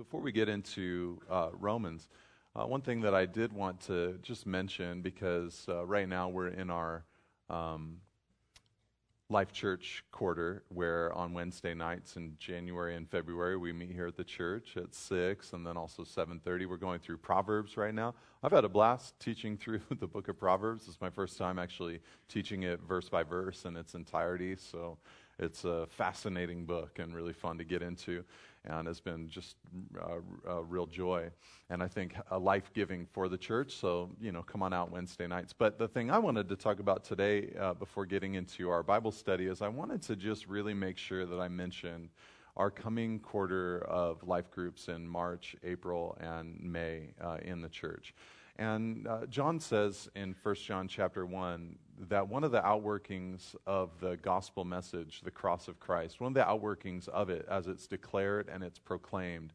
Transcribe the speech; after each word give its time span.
Before 0.00 0.22
we 0.22 0.32
get 0.32 0.48
into 0.48 1.20
uh, 1.28 1.50
Romans, 1.52 2.08
uh, 2.56 2.64
one 2.64 2.80
thing 2.80 3.02
that 3.02 3.14
I 3.14 3.26
did 3.26 3.52
want 3.52 3.80
to 3.82 4.18
just 4.22 4.46
mention 4.46 5.02
because 5.02 5.66
uh, 5.68 5.84
right 5.84 6.08
now 6.08 6.30
we're 6.30 6.48
in 6.48 6.70
our 6.70 7.04
um, 7.50 7.98
Life 9.28 9.52
Church 9.52 10.02
quarter, 10.10 10.62
where 10.70 11.12
on 11.12 11.34
Wednesday 11.34 11.74
nights 11.74 12.16
in 12.16 12.34
January 12.38 12.96
and 12.96 13.10
February 13.10 13.58
we 13.58 13.74
meet 13.74 13.90
here 13.90 14.06
at 14.06 14.16
the 14.16 14.24
church 14.24 14.78
at 14.78 14.94
six, 14.94 15.52
and 15.52 15.66
then 15.66 15.76
also 15.76 16.02
seven 16.02 16.40
thirty. 16.40 16.64
We're 16.64 16.78
going 16.78 17.00
through 17.00 17.18
Proverbs 17.18 17.76
right 17.76 17.94
now. 17.94 18.14
I've 18.42 18.52
had 18.52 18.64
a 18.64 18.70
blast 18.70 19.20
teaching 19.20 19.56
through 19.58 19.82
the 19.90 20.06
book 20.06 20.28
of 20.28 20.38
Proverbs. 20.38 20.88
It's 20.88 21.02
my 21.02 21.10
first 21.10 21.36
time 21.36 21.58
actually 21.58 22.00
teaching 22.26 22.62
it 22.62 22.80
verse 22.88 23.10
by 23.10 23.22
verse 23.22 23.66
in 23.66 23.76
its 23.76 23.94
entirety. 23.94 24.56
So 24.56 24.96
it's 25.38 25.64
a 25.64 25.86
fascinating 25.90 26.64
book 26.66 26.98
and 26.98 27.14
really 27.14 27.32
fun 27.32 27.58
to 27.58 27.64
get 27.64 27.82
into 27.82 28.24
and 28.64 28.86
it's 28.86 29.00
been 29.00 29.28
just 29.28 29.56
uh, 30.00 30.16
a 30.50 30.62
real 30.62 30.86
joy 30.86 31.30
and 31.70 31.82
i 31.82 31.88
think 31.88 32.14
a 32.30 32.38
life-giving 32.38 33.06
for 33.12 33.28
the 33.28 33.38
church. 33.38 33.74
So 33.74 34.10
you 34.20 34.32
know 34.32 34.42
come 34.42 34.62
on 34.62 34.72
out 34.72 34.90
wednesday 34.90 35.26
nights. 35.26 35.52
But 35.52 35.78
the 35.78 35.88
thing 35.88 36.10
i 36.10 36.18
wanted 36.18 36.48
to 36.48 36.56
talk 36.56 36.80
about 36.80 37.04
today 37.04 37.52
uh, 37.58 37.74
before 37.74 38.06
getting 38.06 38.34
into 38.34 38.68
our 38.70 38.82
bible 38.82 39.12
study 39.12 39.46
is 39.46 39.62
i 39.62 39.68
wanted 39.68 40.02
to 40.02 40.16
just 40.16 40.46
really 40.46 40.74
make 40.74 40.98
sure 40.98 41.26
that 41.26 41.40
i 41.40 41.48
mentioned 41.48 42.10
our 42.56 42.70
coming 42.70 43.18
quarter 43.20 43.78
of 43.86 44.22
life 44.26 44.50
groups 44.50 44.88
in 44.88 45.08
march 45.08 45.56
april 45.64 46.18
and 46.20 46.60
may 46.60 47.14
uh, 47.20 47.38
in 47.42 47.62
the 47.62 47.68
church 47.68 48.14
and 48.60 49.08
uh, 49.08 49.24
John 49.24 49.58
says 49.58 50.10
in 50.14 50.36
1 50.42 50.54
John 50.56 50.86
chapter 50.86 51.24
1 51.24 51.78
that 52.10 52.28
one 52.28 52.44
of 52.44 52.52
the 52.52 52.60
outworkings 52.60 53.56
of 53.66 53.88
the 54.00 54.18
gospel 54.18 54.66
message, 54.66 55.22
the 55.22 55.30
cross 55.30 55.66
of 55.66 55.80
Christ, 55.80 56.20
one 56.20 56.28
of 56.28 56.34
the 56.34 56.42
outworkings 56.42 57.08
of 57.08 57.30
it 57.30 57.46
as 57.50 57.68
it's 57.68 57.86
declared 57.86 58.50
and 58.52 58.62
it's 58.62 58.78
proclaimed, 58.78 59.54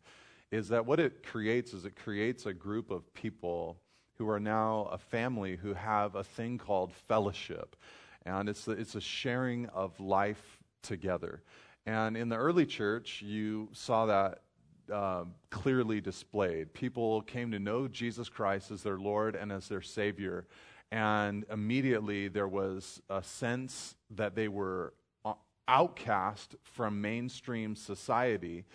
is 0.50 0.70
that 0.70 0.88
what 0.88 1.00
it 1.00 1.22
creates 1.22 1.72
is 1.72 1.86
it 1.86 1.96
creates 1.96 2.48
a 2.48 2.54
group 2.54 2.90
of 2.90 3.14
people 3.14 3.78
who 4.18 4.28
are 4.28 4.40
now 4.40 4.90
a 4.92 4.98
family 4.98 5.56
who 5.56 5.76
have 5.76 6.16
a 6.16 6.24
thing 6.24 6.58
called 6.58 6.92
fellowship. 7.08 7.76
And 8.26 8.50
it's, 8.50 8.68
it's 8.68 8.96
a 8.96 9.02
sharing 9.02 9.68
of 9.68 10.00
life 10.00 10.58
together. 10.82 11.44
And 11.86 12.18
in 12.18 12.30
the 12.30 12.38
early 12.38 12.66
church, 12.66 13.22
you 13.22 13.70
saw 13.72 14.08
that 14.08 14.40
uh, 14.92 15.26
clearly 15.50 16.02
displayed. 16.02 16.74
People 16.74 17.22
came 17.22 17.52
to 17.52 17.60
know 17.60 17.88
Jesus 17.88 18.30
Christ 18.30 18.72
as 18.72 18.84
their 18.84 18.98
Lord 18.98 19.36
and 19.36 19.52
as 19.52 19.68
their 19.68 19.82
Savior, 19.82 20.48
and 20.92 21.46
immediately 21.52 22.28
there 22.28 22.48
was 22.48 23.02
a 23.10 23.24
sense 23.24 23.96
that 24.12 24.36
they 24.36 24.48
were 24.48 24.94
uh, 25.24 25.34
outcast 25.68 26.56
from 26.64 27.02
mainstream 27.02 27.76
society 27.76 28.66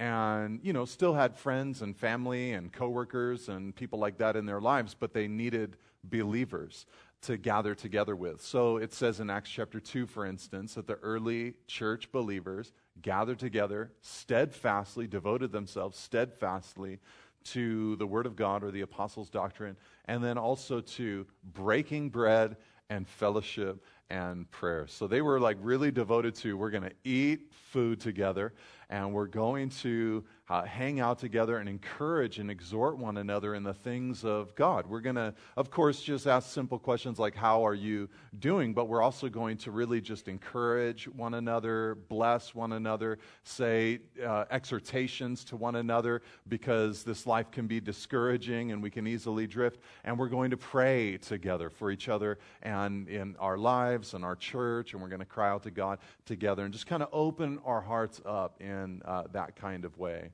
and 0.00 0.60
you 0.62 0.72
know 0.72 0.84
still 0.84 1.14
had 1.14 1.36
friends 1.36 1.82
and 1.82 1.96
family 1.96 2.52
and 2.52 2.72
coworkers 2.72 3.48
and 3.48 3.74
people 3.74 3.98
like 3.98 4.18
that 4.18 4.36
in 4.36 4.46
their 4.46 4.60
lives 4.60 4.94
but 4.98 5.12
they 5.12 5.26
needed 5.26 5.76
believers 6.04 6.86
to 7.20 7.36
gather 7.36 7.74
together 7.74 8.14
with 8.14 8.40
so 8.40 8.76
it 8.76 8.92
says 8.92 9.18
in 9.18 9.28
acts 9.28 9.50
chapter 9.50 9.80
2 9.80 10.06
for 10.06 10.24
instance 10.24 10.74
that 10.74 10.86
the 10.86 10.94
early 10.96 11.54
church 11.66 12.10
believers 12.12 12.72
gathered 13.02 13.38
together 13.38 13.92
steadfastly, 14.00 15.06
devoted 15.06 15.52
themselves 15.52 15.98
steadfastly 15.98 16.98
to 17.44 17.96
the 17.96 18.06
Word 18.06 18.26
of 18.26 18.36
God 18.36 18.62
or 18.62 18.70
the 18.70 18.82
Apostles' 18.82 19.30
doctrine, 19.30 19.76
and 20.06 20.22
then 20.22 20.38
also 20.38 20.80
to 20.80 21.26
breaking 21.42 22.10
bread 22.10 22.56
and 22.90 23.06
fellowship 23.06 23.84
and 24.10 24.50
prayer. 24.50 24.86
So 24.86 25.06
they 25.06 25.20
were 25.20 25.38
like 25.38 25.58
really 25.60 25.90
devoted 25.90 26.34
to 26.36 26.56
we're 26.56 26.70
going 26.70 26.84
to 26.84 26.94
eat 27.04 27.52
food 27.52 28.00
together 28.00 28.54
and 28.88 29.12
we're 29.12 29.26
going 29.26 29.68
to 29.68 30.24
uh, 30.50 30.62
hang 30.62 30.98
out 30.98 31.18
together 31.18 31.58
and 31.58 31.68
encourage 31.68 32.38
and 32.38 32.50
exhort 32.50 32.96
one 32.96 33.18
another 33.18 33.54
in 33.54 33.62
the 33.62 33.74
things 33.74 34.24
of 34.24 34.54
God. 34.54 34.86
We're 34.86 35.00
going 35.00 35.16
to, 35.16 35.34
of 35.56 35.70
course, 35.70 36.00
just 36.00 36.26
ask 36.26 36.50
simple 36.50 36.78
questions 36.78 37.18
like, 37.18 37.34
How 37.34 37.66
are 37.66 37.74
you 37.74 38.08
doing? 38.38 38.72
But 38.72 38.86
we're 38.86 39.02
also 39.02 39.28
going 39.28 39.58
to 39.58 39.70
really 39.70 40.00
just 40.00 40.26
encourage 40.26 41.06
one 41.08 41.34
another, 41.34 41.98
bless 42.08 42.54
one 42.54 42.72
another, 42.72 43.18
say 43.44 44.00
uh, 44.24 44.46
exhortations 44.50 45.44
to 45.44 45.56
one 45.56 45.76
another 45.76 46.22
because 46.48 47.04
this 47.04 47.26
life 47.26 47.50
can 47.50 47.66
be 47.66 47.80
discouraging 47.80 48.72
and 48.72 48.82
we 48.82 48.90
can 48.90 49.06
easily 49.06 49.46
drift. 49.46 49.80
And 50.04 50.18
we're 50.18 50.28
going 50.28 50.50
to 50.50 50.56
pray 50.56 51.18
together 51.18 51.68
for 51.68 51.90
each 51.90 52.08
other 52.08 52.38
and 52.62 53.06
in 53.08 53.36
our 53.38 53.58
lives 53.58 54.14
and 54.14 54.24
our 54.24 54.36
church. 54.36 54.94
And 54.94 55.02
we're 55.02 55.08
going 55.08 55.20
to 55.20 55.26
cry 55.26 55.50
out 55.50 55.62
to 55.64 55.70
God 55.70 55.98
together 56.24 56.64
and 56.64 56.72
just 56.72 56.86
kind 56.86 57.02
of 57.02 57.10
open 57.12 57.58
our 57.66 57.82
hearts 57.82 58.22
up 58.24 58.60
in 58.62 59.02
uh, 59.04 59.24
that 59.32 59.54
kind 59.54 59.84
of 59.84 59.98
way. 59.98 60.30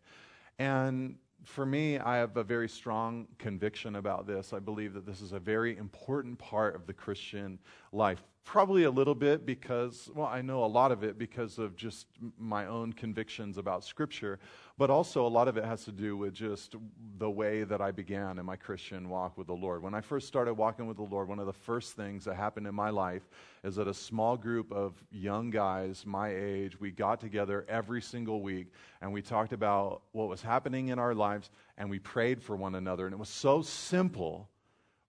And 0.58 1.16
for 1.44 1.66
me, 1.66 1.98
I 1.98 2.16
have 2.16 2.36
a 2.36 2.44
very 2.44 2.68
strong 2.68 3.26
conviction 3.38 3.96
about 3.96 4.26
this. 4.26 4.52
I 4.52 4.58
believe 4.58 4.94
that 4.94 5.06
this 5.06 5.20
is 5.20 5.32
a 5.32 5.38
very 5.38 5.76
important 5.76 6.38
part 6.38 6.74
of 6.74 6.86
the 6.86 6.92
Christian 6.92 7.58
life. 7.94 8.22
Probably 8.44 8.84
a 8.84 8.90
little 8.90 9.14
bit 9.14 9.46
because, 9.46 10.10
well, 10.14 10.26
I 10.26 10.42
know 10.42 10.64
a 10.64 10.66
lot 10.66 10.92
of 10.92 11.02
it 11.02 11.18
because 11.18 11.58
of 11.58 11.76
just 11.76 12.06
my 12.38 12.66
own 12.66 12.92
convictions 12.92 13.56
about 13.56 13.84
Scripture, 13.84 14.38
but 14.76 14.90
also 14.90 15.26
a 15.26 15.28
lot 15.28 15.48
of 15.48 15.56
it 15.56 15.64
has 15.64 15.86
to 15.86 15.92
do 15.92 16.14
with 16.14 16.34
just 16.34 16.76
the 17.16 17.30
way 17.30 17.64
that 17.64 17.80
I 17.80 17.90
began 17.90 18.38
in 18.38 18.44
my 18.44 18.56
Christian 18.56 19.08
walk 19.08 19.38
with 19.38 19.46
the 19.46 19.54
Lord. 19.54 19.82
When 19.82 19.94
I 19.94 20.02
first 20.02 20.28
started 20.28 20.54
walking 20.54 20.86
with 20.86 20.98
the 20.98 21.04
Lord, 21.04 21.26
one 21.26 21.38
of 21.38 21.46
the 21.46 21.54
first 21.54 21.96
things 21.96 22.26
that 22.26 22.34
happened 22.34 22.66
in 22.66 22.74
my 22.74 22.90
life 22.90 23.22
is 23.62 23.76
that 23.76 23.88
a 23.88 23.94
small 23.94 24.36
group 24.36 24.70
of 24.70 24.92
young 25.10 25.48
guys 25.48 26.04
my 26.04 26.28
age, 26.28 26.78
we 26.78 26.90
got 26.90 27.20
together 27.20 27.64
every 27.66 28.02
single 28.02 28.42
week 28.42 28.66
and 29.00 29.10
we 29.10 29.22
talked 29.22 29.54
about 29.54 30.02
what 30.12 30.28
was 30.28 30.42
happening 30.42 30.88
in 30.88 30.98
our 30.98 31.14
lives 31.14 31.48
and 31.78 31.88
we 31.88 31.98
prayed 31.98 32.42
for 32.42 32.56
one 32.56 32.74
another. 32.74 33.06
And 33.06 33.14
it 33.14 33.18
was 33.18 33.30
so 33.30 33.62
simple, 33.62 34.50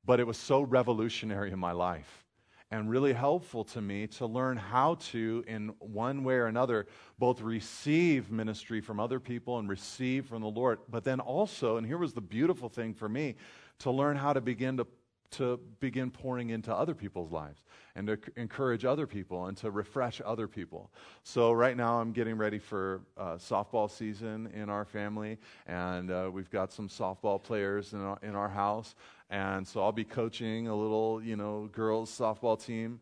but 0.06 0.22
it 0.22 0.28
was 0.28 0.38
so 0.38 0.62
revolutionary 0.62 1.52
in 1.52 1.60
my 1.60 1.74
life 1.74 2.25
and 2.72 2.90
really 2.90 3.14
helpful 3.14 3.64
to 3.64 3.82
me 3.82 4.08
to 4.08 4.26
learn 4.26 4.58
how 4.58 4.96
to, 4.96 5.44
in 5.48 5.70
one 5.80 6.24
way 6.24 6.36
or 6.36 6.48
another, 6.48 6.88
both 7.20 7.42
receive 7.42 8.32
ministry 8.32 8.82
from 8.82 9.00
other 9.00 9.20
people 9.20 9.60
and 9.60 9.70
receive 9.70 10.26
from 10.26 10.42
the 10.42 10.48
Lord, 10.48 10.80
but 10.90 11.04
then 11.04 11.20
also, 11.20 11.78
and 11.78 11.86
here 11.86 11.98
was 11.98 12.14
the 12.14 12.22
beautiful 12.22 12.70
thing 12.70 12.94
for 12.94 13.08
me, 13.08 13.36
to 13.80 13.92
learn 13.92 14.18
how 14.18 14.34
to 14.34 14.42
begin 14.42 14.78
to 14.78 14.88
to 15.32 15.60
begin 15.80 16.12
pouring 16.12 16.50
into 16.50 16.74
other 16.74 16.94
people's 16.94 17.32
lives 17.32 17.64
and 17.96 18.08
to 18.08 18.18
encourage 18.36 18.86
other 18.86 19.08
people 19.08 19.48
and 19.48 19.58
to 19.58 19.72
refresh 19.72 20.22
other 20.26 20.48
people. 20.48 20.92
So, 21.24 21.52
right 21.52 21.76
now, 21.76 22.00
I'm 22.00 22.12
getting 22.12 22.38
ready 22.38 22.60
for 22.60 23.02
uh, 23.18 23.36
softball 23.36 23.90
season 23.90 24.50
in 24.54 24.70
our 24.70 24.86
family, 24.86 25.38
and 25.68 26.12
uh, 26.12 26.30
we've 26.32 26.50
got 26.50 26.72
some 26.72 26.88
softball 26.88 27.42
players 27.42 27.94
in 27.94 28.02
our, 28.02 28.20
in 28.22 28.36
our 28.36 28.50
house. 28.50 28.96
And 29.30 29.68
so, 29.68 29.82
I'll 29.82 29.92
be 29.92 30.04
coaching 30.04 30.68
a 30.68 30.76
little, 30.76 31.22
you 31.24 31.36
know, 31.36 31.70
girls' 31.72 32.16
softball 32.16 32.64
team. 32.64 33.00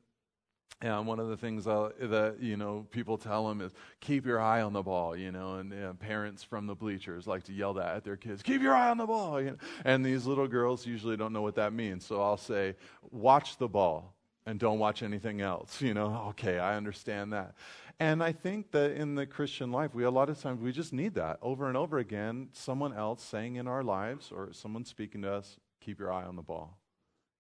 And 0.84 1.08
one 1.08 1.18
of 1.18 1.30
the 1.30 1.38
things 1.38 1.66
uh, 1.66 1.92
that 1.98 2.42
you 2.42 2.58
know 2.58 2.86
people 2.92 3.18
tell 3.18 3.48
them 3.48 3.62
is 3.62 3.72
keep 4.02 4.26
your 4.26 4.42
eye 4.42 4.62
on 4.62 4.74
the 4.74 4.84
ball, 4.84 5.16
you 5.16 5.32
know. 5.32 5.56
And 5.56 5.98
parents 5.98 6.44
from 6.44 6.68
the 6.68 6.76
bleachers 6.76 7.26
like 7.26 7.44
to 7.44 7.54
yell 7.54 7.74
that 7.76 7.96
at 7.96 8.04
their 8.04 8.18
kids, 8.18 8.44
"Keep 8.44 8.62
your 8.62 8.76
eye 8.76 8.90
on 8.90 8.98
the 8.98 9.06
ball." 9.06 9.40
You 9.40 9.52
know? 9.52 9.58
And 9.86 10.06
these 10.06 10.26
little 10.26 10.48
girls 10.48 10.86
usually 10.86 11.16
don't 11.16 11.32
know 11.32 11.42
what 11.42 11.56
that 11.56 11.72
means, 11.72 12.06
so 12.06 12.22
I'll 12.22 12.36
say, 12.36 12.76
"Watch 13.12 13.56
the 13.58 13.70
ball 13.70 14.14
and 14.46 14.60
don't 14.60 14.78
watch 14.78 15.04
anything 15.04 15.40
else." 15.40 15.82
You 15.82 15.94
know, 15.94 16.26
okay, 16.32 16.60
I 16.60 16.76
understand 16.76 17.32
that. 17.32 17.56
And 17.98 18.22
I 18.22 18.34
think 18.34 18.72
that 18.72 18.92
in 18.92 19.16
the 19.16 19.26
Christian 19.26 19.72
life, 19.72 19.94
we 19.94 20.04
a 20.04 20.12
lot 20.12 20.30
of 20.30 20.42
times 20.42 20.60
we 20.60 20.74
just 20.74 20.92
need 20.92 21.14
that 21.14 21.40
over 21.42 21.70
and 21.70 21.78
over 21.78 21.98
again. 21.98 22.50
Someone 22.52 22.92
else 22.92 23.24
saying 23.24 23.56
in 23.56 23.70
our 23.70 23.84
lives, 23.84 24.34
or 24.36 24.52
someone 24.52 24.84
speaking 24.84 25.22
to 25.22 25.32
us, 25.32 25.58
"Keep 25.80 26.00
your 26.00 26.12
eye 26.12 26.26
on 26.26 26.36
the 26.36 26.42
ball." 26.42 26.78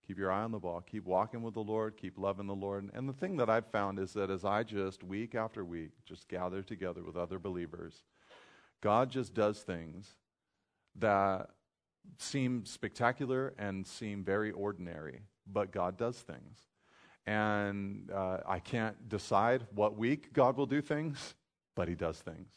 Keep 0.07 0.17
your 0.17 0.31
eye 0.31 0.43
on 0.43 0.51
the 0.51 0.59
ball. 0.59 0.81
Keep 0.81 1.05
walking 1.05 1.41
with 1.41 1.53
the 1.53 1.63
Lord. 1.63 1.95
Keep 1.95 2.17
loving 2.17 2.47
the 2.47 2.55
Lord. 2.55 2.89
And 2.93 3.07
the 3.07 3.13
thing 3.13 3.37
that 3.37 3.49
I've 3.49 3.67
found 3.67 3.99
is 3.99 4.13
that 4.13 4.29
as 4.29 4.43
I 4.43 4.63
just, 4.63 5.03
week 5.03 5.33
after 5.33 5.63
week, 5.63 5.91
just 6.05 6.27
gather 6.27 6.61
together 6.61 7.03
with 7.03 7.15
other 7.15 7.39
believers, 7.39 8.03
God 8.81 9.09
just 9.09 9.33
does 9.33 9.59
things 9.59 10.09
that 10.97 11.49
seem 12.17 12.65
spectacular 12.65 13.53
and 13.57 13.87
seem 13.87 14.23
very 14.23 14.51
ordinary, 14.51 15.21
but 15.47 15.71
God 15.71 15.97
does 15.97 16.17
things. 16.17 16.59
And 17.25 18.11
uh, 18.11 18.39
I 18.45 18.59
can't 18.59 19.07
decide 19.07 19.65
what 19.73 19.97
week 19.97 20.33
God 20.33 20.57
will 20.57 20.65
do 20.65 20.81
things, 20.81 21.35
but 21.75 21.87
He 21.87 21.95
does 21.95 22.17
things. 22.17 22.51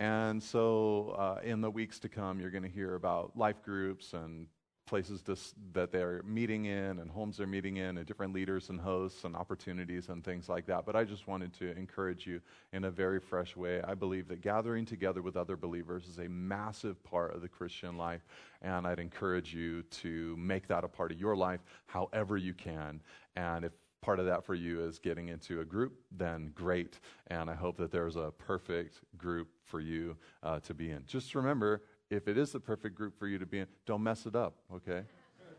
And 0.00 0.42
so, 0.42 1.14
uh, 1.16 1.40
in 1.44 1.60
the 1.60 1.70
weeks 1.70 2.00
to 2.00 2.08
come, 2.08 2.40
you're 2.40 2.50
going 2.50 2.64
to 2.64 2.68
hear 2.68 2.96
about 2.96 3.36
life 3.36 3.62
groups 3.62 4.12
and 4.12 4.48
places 4.94 5.24
that 5.72 5.90
they're 5.90 6.22
meeting 6.22 6.66
in 6.66 7.00
and 7.00 7.10
homes 7.10 7.38
they're 7.38 7.48
meeting 7.48 7.78
in 7.78 7.98
and 7.98 8.06
different 8.06 8.32
leaders 8.32 8.68
and 8.68 8.80
hosts 8.80 9.24
and 9.24 9.34
opportunities 9.34 10.08
and 10.08 10.22
things 10.22 10.48
like 10.48 10.66
that. 10.66 10.86
But 10.86 10.94
I 10.94 11.02
just 11.02 11.26
wanted 11.26 11.52
to 11.54 11.76
encourage 11.76 12.28
you 12.28 12.40
in 12.72 12.84
a 12.84 12.92
very 12.92 13.18
fresh 13.18 13.56
way. 13.56 13.82
I 13.82 13.94
believe 13.94 14.28
that 14.28 14.40
gathering 14.40 14.86
together 14.86 15.20
with 15.20 15.36
other 15.36 15.56
believers 15.56 16.06
is 16.06 16.18
a 16.18 16.28
massive 16.28 17.02
part 17.02 17.34
of 17.34 17.42
the 17.42 17.48
Christian 17.48 17.98
life, 17.98 18.24
and 18.62 18.86
I'd 18.86 19.00
encourage 19.00 19.52
you 19.52 19.82
to 19.82 20.36
make 20.36 20.68
that 20.68 20.84
a 20.84 20.88
part 20.88 21.10
of 21.10 21.18
your 21.18 21.34
life 21.34 21.64
however 21.86 22.36
you 22.36 22.54
can. 22.54 23.02
And 23.34 23.64
if 23.64 23.72
part 24.00 24.20
of 24.20 24.26
that 24.26 24.44
for 24.44 24.54
you 24.54 24.84
is 24.84 25.00
getting 25.00 25.28
into 25.28 25.60
a 25.60 25.64
group, 25.64 25.94
then 26.12 26.52
great. 26.54 27.00
And 27.28 27.50
I 27.50 27.54
hope 27.54 27.78
that 27.78 27.90
there's 27.90 28.14
a 28.14 28.30
perfect 28.38 29.00
group 29.16 29.48
for 29.64 29.80
you 29.80 30.16
uh, 30.44 30.60
to 30.60 30.72
be 30.72 30.92
in. 30.92 31.02
Just 31.06 31.34
remember, 31.34 31.82
if 32.14 32.28
it 32.28 32.38
is 32.38 32.52
the 32.52 32.60
perfect 32.60 32.94
group 32.94 33.18
for 33.18 33.26
you 33.26 33.38
to 33.38 33.46
be 33.46 33.60
in, 33.60 33.66
don't 33.86 34.02
mess 34.02 34.26
it 34.26 34.36
up, 34.36 34.54
okay? 34.72 35.02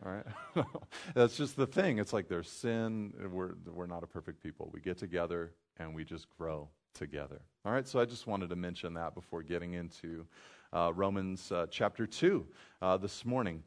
All 0.06 0.12
right? 0.12 0.66
That's 1.16 1.36
just 1.38 1.56
the 1.56 1.68
thing. 1.68 2.00
It's 2.00 2.14
like 2.14 2.28
there's 2.28 2.50
sin. 2.50 3.14
We're, 3.32 3.56
we're 3.74 3.88
not 3.88 4.04
a 4.04 4.08
perfect 4.08 4.42
people. 4.42 4.70
We 4.74 4.82
get 4.82 4.98
together 4.98 5.54
and 5.78 5.94
we 5.94 6.04
just 6.04 6.28
grow 6.38 6.70
together. 6.94 7.42
All 7.66 7.72
right? 7.72 7.88
So 7.88 8.00
I 8.00 8.06
just 8.06 8.28
wanted 8.28 8.50
to 8.50 8.56
mention 8.56 8.94
that 8.94 9.14
before 9.14 9.44
getting 9.44 9.74
into 9.74 10.26
uh, 10.74 10.92
Romans 10.94 11.52
uh, 11.52 11.68
chapter 11.70 12.06
2 12.06 12.46
uh, 12.82 12.98
this 12.98 13.26
morning. 13.26 13.64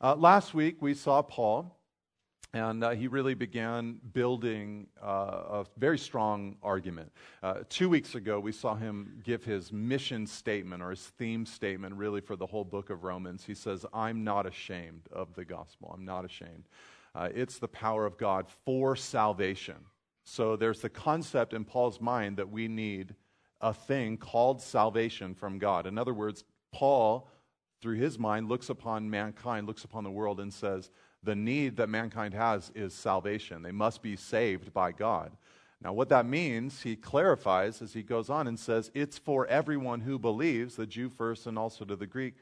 Uh, 0.00 0.16
last 0.16 0.54
week 0.54 0.82
we 0.82 0.94
saw 0.94 1.22
Paul 1.22 1.76
and 2.54 2.84
uh, 2.84 2.90
he 2.90 3.08
really 3.08 3.34
began 3.34 3.98
building 4.12 4.86
uh, 5.02 5.06
a 5.06 5.64
very 5.78 5.96
strong 5.96 6.56
argument. 6.62 7.10
Uh, 7.42 7.60
two 7.70 7.88
weeks 7.88 8.14
ago, 8.14 8.38
we 8.38 8.52
saw 8.52 8.74
him 8.74 9.22
give 9.24 9.42
his 9.42 9.72
mission 9.72 10.26
statement 10.26 10.82
or 10.82 10.90
his 10.90 11.00
theme 11.18 11.46
statement, 11.46 11.94
really, 11.94 12.20
for 12.20 12.36
the 12.36 12.46
whole 12.46 12.64
book 12.64 12.90
of 12.90 13.04
Romans. 13.04 13.44
He 13.44 13.54
says, 13.54 13.86
I'm 13.94 14.22
not 14.22 14.46
ashamed 14.46 15.08
of 15.10 15.34
the 15.34 15.46
gospel. 15.46 15.92
I'm 15.94 16.04
not 16.04 16.26
ashamed. 16.26 16.64
Uh, 17.14 17.30
it's 17.34 17.58
the 17.58 17.68
power 17.68 18.04
of 18.04 18.18
God 18.18 18.46
for 18.66 18.96
salvation. 18.96 19.76
So 20.24 20.54
there's 20.54 20.80
the 20.80 20.90
concept 20.90 21.54
in 21.54 21.64
Paul's 21.64 22.00
mind 22.00 22.36
that 22.36 22.50
we 22.50 22.68
need 22.68 23.14
a 23.62 23.72
thing 23.72 24.18
called 24.18 24.60
salvation 24.60 25.34
from 25.34 25.58
God. 25.58 25.86
In 25.86 25.96
other 25.96 26.14
words, 26.14 26.44
Paul, 26.70 27.28
through 27.80 27.96
his 27.96 28.18
mind, 28.18 28.48
looks 28.48 28.68
upon 28.68 29.08
mankind, 29.08 29.66
looks 29.66 29.84
upon 29.84 30.04
the 30.04 30.10
world, 30.10 30.38
and 30.38 30.52
says, 30.52 30.90
the 31.22 31.36
need 31.36 31.76
that 31.76 31.88
mankind 31.88 32.34
has 32.34 32.70
is 32.74 32.92
salvation. 32.92 33.62
They 33.62 33.72
must 33.72 34.02
be 34.02 34.16
saved 34.16 34.72
by 34.72 34.92
God. 34.92 35.32
Now, 35.82 35.92
what 35.92 36.08
that 36.10 36.26
means, 36.26 36.82
he 36.82 36.94
clarifies 36.94 37.82
as 37.82 37.92
he 37.92 38.02
goes 38.02 38.30
on 38.30 38.46
and 38.46 38.58
says, 38.58 38.90
it's 38.94 39.18
for 39.18 39.46
everyone 39.48 40.00
who 40.00 40.18
believes, 40.18 40.76
the 40.76 40.86
Jew 40.86 41.08
first 41.08 41.46
and 41.46 41.58
also 41.58 41.84
to 41.84 41.96
the 41.96 42.06
Greek, 42.06 42.34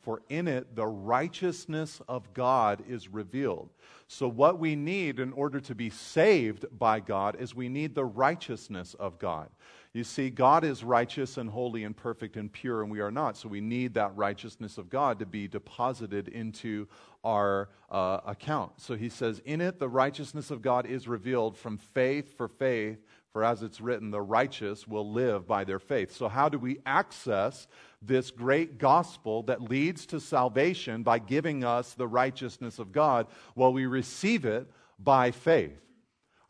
for 0.00 0.22
in 0.28 0.48
it 0.48 0.76
the 0.76 0.86
righteousness 0.86 2.00
of 2.08 2.32
God 2.32 2.82
is 2.88 3.08
revealed. 3.08 3.68
So, 4.06 4.28
what 4.28 4.58
we 4.58 4.76
need 4.76 5.18
in 5.18 5.32
order 5.32 5.60
to 5.60 5.74
be 5.74 5.90
saved 5.90 6.64
by 6.78 7.00
God 7.00 7.36
is 7.40 7.54
we 7.54 7.68
need 7.68 7.94
the 7.94 8.04
righteousness 8.04 8.94
of 8.94 9.18
God. 9.18 9.50
You 9.96 10.04
see, 10.04 10.28
God 10.28 10.62
is 10.62 10.84
righteous 10.84 11.38
and 11.38 11.48
holy 11.48 11.82
and 11.84 11.96
perfect 11.96 12.36
and 12.36 12.52
pure, 12.52 12.82
and 12.82 12.90
we 12.90 13.00
are 13.00 13.10
not. 13.10 13.38
So 13.38 13.48
we 13.48 13.62
need 13.62 13.94
that 13.94 14.14
righteousness 14.14 14.76
of 14.76 14.90
God 14.90 15.18
to 15.20 15.24
be 15.26 15.48
deposited 15.48 16.28
into 16.28 16.86
our 17.24 17.70
uh, 17.90 18.20
account. 18.26 18.72
So 18.76 18.94
he 18.94 19.08
says, 19.08 19.40
In 19.46 19.62
it, 19.62 19.78
the 19.78 19.88
righteousness 19.88 20.50
of 20.50 20.60
God 20.60 20.84
is 20.84 21.08
revealed 21.08 21.56
from 21.56 21.78
faith 21.78 22.36
for 22.36 22.46
faith. 22.46 22.98
For 23.32 23.42
as 23.42 23.62
it's 23.62 23.80
written, 23.80 24.10
the 24.10 24.20
righteous 24.20 24.86
will 24.86 25.10
live 25.10 25.46
by 25.46 25.64
their 25.64 25.78
faith. 25.78 26.14
So, 26.14 26.28
how 26.28 26.50
do 26.50 26.58
we 26.58 26.78
access 26.84 27.66
this 28.02 28.30
great 28.30 28.76
gospel 28.76 29.44
that 29.44 29.62
leads 29.62 30.04
to 30.06 30.20
salvation 30.20 31.04
by 31.04 31.20
giving 31.20 31.64
us 31.64 31.94
the 31.94 32.06
righteousness 32.06 32.78
of 32.78 32.92
God? 32.92 33.28
Well, 33.54 33.72
we 33.72 33.86
receive 33.86 34.44
it 34.44 34.70
by 34.98 35.30
faith. 35.30 35.80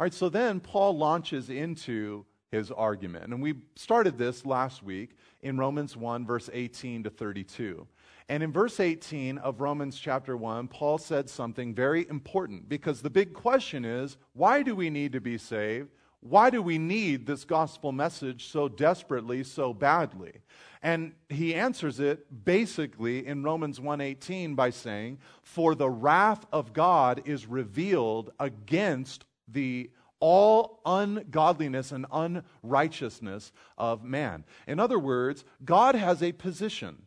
All 0.01 0.05
right, 0.05 0.13
so 0.13 0.29
then 0.29 0.59
Paul 0.59 0.99
launches 0.99 1.49
into 1.49 2.27
his 2.51 2.71
argument. 2.71 3.33
And 3.33 3.43
we 3.43 3.55
started 3.75 4.19
this 4.19 4.47
last 4.47 4.83
week 4.83 5.17
in 5.43 5.59
Romans 5.59 5.97
1, 5.97 6.27
verse 6.27 6.49
18 6.53 7.05
to 7.05 7.11
32. 7.11 7.87
And 8.29 8.43
in 8.43 8.53
verse 8.53 8.81
18 8.81 9.39
of 9.39 9.61
Romans 9.61 9.99
chapter 9.99 10.37
1, 10.37 10.69
Paul 10.69 10.99
said 10.99 11.31
something 11.31 11.75
very 11.75 12.09
important 12.09 12.69
because 12.69 13.01
the 13.01 13.11
big 13.11 13.33
question 13.33 13.85
is 13.85 14.17
why 14.33 14.63
do 14.63 14.75
we 14.75 14.91
need 14.91 15.13
to 15.13 15.21
be 15.21 15.39
saved? 15.39 15.91
Why 16.21 16.51
do 16.51 16.61
we 16.61 16.77
need 16.79 17.27
this 17.27 17.45
gospel 17.45 17.93
message 17.93 18.49
so 18.49 18.69
desperately, 18.69 19.45
so 19.45 19.73
badly? 19.73 20.33
And 20.83 21.13
he 21.29 21.55
answers 21.55 22.01
it 22.01 22.45
basically 22.45 23.27
in 23.27 23.45
Romans 23.45 23.81
1:18 23.81 24.57
by 24.57 24.71
saying, 24.71 25.19
"For 25.43 25.75
the 25.75 25.91
wrath 25.91 26.45
of 26.53 26.73
God 26.73 27.23
is 27.27 27.47
revealed 27.47 28.33
against 28.41 29.25
the 29.47 29.91
all 30.21 30.81
ungodliness 30.87 31.93
and 31.93 32.07
unrighteousness 32.13 33.53
of 33.77 34.05
man. 34.05 34.45
In 34.67 34.81
other 34.81 34.99
words, 34.99 35.45
God 35.65 35.95
has 35.95 36.23
a 36.23 36.33
position, 36.33 37.03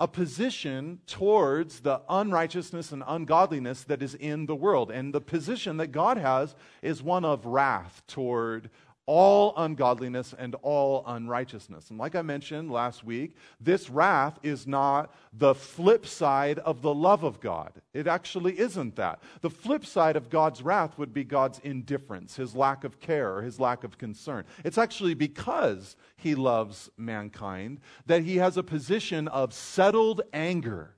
a 0.00 0.08
position 0.08 1.00
towards 1.06 1.80
the 1.80 2.02
unrighteousness 2.08 2.92
and 2.92 3.04
ungodliness 3.06 3.84
that 3.84 4.02
is 4.02 4.14
in 4.14 4.46
the 4.46 4.56
world. 4.56 4.90
And 4.90 5.14
the 5.14 5.20
position 5.20 5.76
that 5.76 5.88
God 5.92 6.16
has 6.16 6.54
is 6.82 7.02
one 7.02 7.24
of 7.24 7.46
wrath 7.46 8.02
toward 8.06 8.70
all 9.06 9.52
ungodliness 9.56 10.32
and 10.38 10.54
all 10.62 11.02
unrighteousness. 11.06 11.90
And 11.90 11.98
like 11.98 12.14
I 12.14 12.22
mentioned 12.22 12.70
last 12.70 13.02
week, 13.02 13.34
this 13.60 13.90
wrath 13.90 14.38
is 14.42 14.66
not 14.66 15.12
the 15.32 15.54
flip 15.54 16.06
side 16.06 16.60
of 16.60 16.82
the 16.82 16.94
love 16.94 17.24
of 17.24 17.40
God. 17.40 17.72
It 17.92 18.06
actually 18.06 18.58
isn't 18.58 18.96
that. 18.96 19.20
The 19.40 19.50
flip 19.50 19.84
side 19.84 20.14
of 20.14 20.30
God's 20.30 20.62
wrath 20.62 20.98
would 20.98 21.12
be 21.12 21.24
God's 21.24 21.58
indifference, 21.64 22.36
his 22.36 22.54
lack 22.54 22.84
of 22.84 23.00
care, 23.00 23.34
or 23.34 23.42
his 23.42 23.58
lack 23.58 23.82
of 23.82 23.98
concern. 23.98 24.44
It's 24.64 24.78
actually 24.78 25.14
because 25.14 25.96
he 26.16 26.36
loves 26.36 26.88
mankind 26.96 27.80
that 28.06 28.22
he 28.22 28.36
has 28.36 28.56
a 28.56 28.62
position 28.62 29.26
of 29.28 29.52
settled 29.52 30.20
anger, 30.32 30.94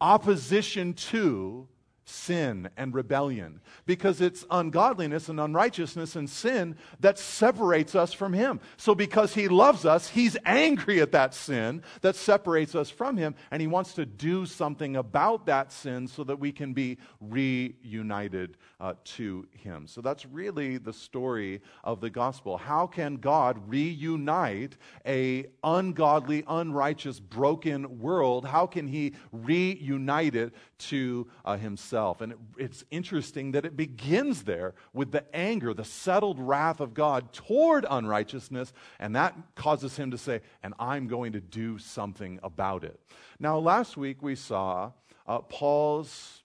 opposition 0.00 0.94
to 0.94 1.68
sin 2.04 2.68
and 2.76 2.94
rebellion 2.94 3.60
because 3.86 4.20
it's 4.20 4.44
ungodliness 4.50 5.28
and 5.28 5.40
unrighteousness 5.40 6.16
and 6.16 6.28
sin 6.28 6.76
that 7.00 7.18
separates 7.18 7.94
us 7.94 8.12
from 8.12 8.32
him. 8.32 8.60
So 8.76 8.94
because 8.94 9.34
he 9.34 9.48
loves 9.48 9.84
us, 9.84 10.08
he's 10.08 10.36
angry 10.44 11.00
at 11.00 11.12
that 11.12 11.34
sin 11.34 11.82
that 12.02 12.16
separates 12.16 12.74
us 12.74 12.90
from 12.90 13.16
him 13.16 13.34
and 13.50 13.60
he 13.60 13.66
wants 13.66 13.94
to 13.94 14.06
do 14.06 14.46
something 14.46 14.96
about 14.96 15.46
that 15.46 15.72
sin 15.72 16.06
so 16.06 16.24
that 16.24 16.38
we 16.38 16.52
can 16.52 16.72
be 16.72 16.98
reunited 17.20 18.56
uh, 18.84 18.92
to 19.02 19.46
him. 19.52 19.86
So 19.86 20.02
that's 20.02 20.26
really 20.26 20.76
the 20.76 20.92
story 20.92 21.62
of 21.84 22.02
the 22.02 22.10
gospel. 22.10 22.58
How 22.58 22.86
can 22.86 23.16
God 23.16 23.58
reunite 23.66 24.76
a 25.06 25.46
ungodly, 25.62 26.44
unrighteous, 26.46 27.18
broken 27.18 27.98
world? 27.98 28.44
How 28.44 28.66
can 28.66 28.86
he 28.86 29.14
reunite 29.32 30.34
it 30.34 30.52
to 30.90 31.26
uh, 31.46 31.56
himself? 31.56 32.20
And 32.20 32.32
it, 32.32 32.38
it's 32.58 32.84
interesting 32.90 33.52
that 33.52 33.64
it 33.64 33.74
begins 33.74 34.42
there 34.42 34.74
with 34.92 35.12
the 35.12 35.24
anger, 35.34 35.72
the 35.72 35.82
settled 35.82 36.38
wrath 36.38 36.80
of 36.80 36.92
God 36.92 37.32
toward 37.32 37.86
unrighteousness, 37.88 38.74
and 38.98 39.16
that 39.16 39.34
causes 39.54 39.96
him 39.96 40.10
to 40.10 40.18
say, 40.18 40.42
and 40.62 40.74
I'm 40.78 41.06
going 41.06 41.32
to 41.32 41.40
do 41.40 41.78
something 41.78 42.38
about 42.42 42.84
it. 42.84 43.00
Now, 43.40 43.58
last 43.58 43.96
week 43.96 44.22
we 44.22 44.34
saw 44.34 44.92
uh, 45.26 45.38
Paul's 45.38 46.43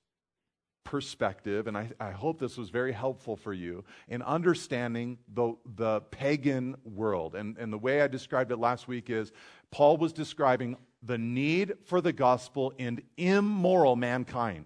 perspective, 0.84 1.68
and 1.68 1.78
I, 1.78 1.92
I, 2.00 2.12
hope 2.12 2.40
this 2.40 2.58
was 2.58 2.70
very 2.70 2.92
helpful 2.92 3.36
for 3.36 3.54
you 3.54 3.84
in 4.08 4.22
understanding 4.22 5.20
the, 5.34 5.54
the 5.76 6.02
pagan 6.10 6.76
world. 6.84 7.36
And, 7.36 7.58
and 7.58 7.72
the 7.72 7.78
way 7.78 8.02
I 8.02 8.08
described 8.08 8.52
it 8.52 8.58
last 8.58 8.88
week 8.88 9.10
is 9.10 9.32
Paul 9.72 9.98
was 9.98 10.14
describing 10.14 10.78
the 11.04 11.18
need 11.18 11.74
for 11.86 12.02
the 12.02 12.14
gospel 12.14 12.74
in 12.78 13.02
immoral 13.18 13.96
mankind. 13.96 14.66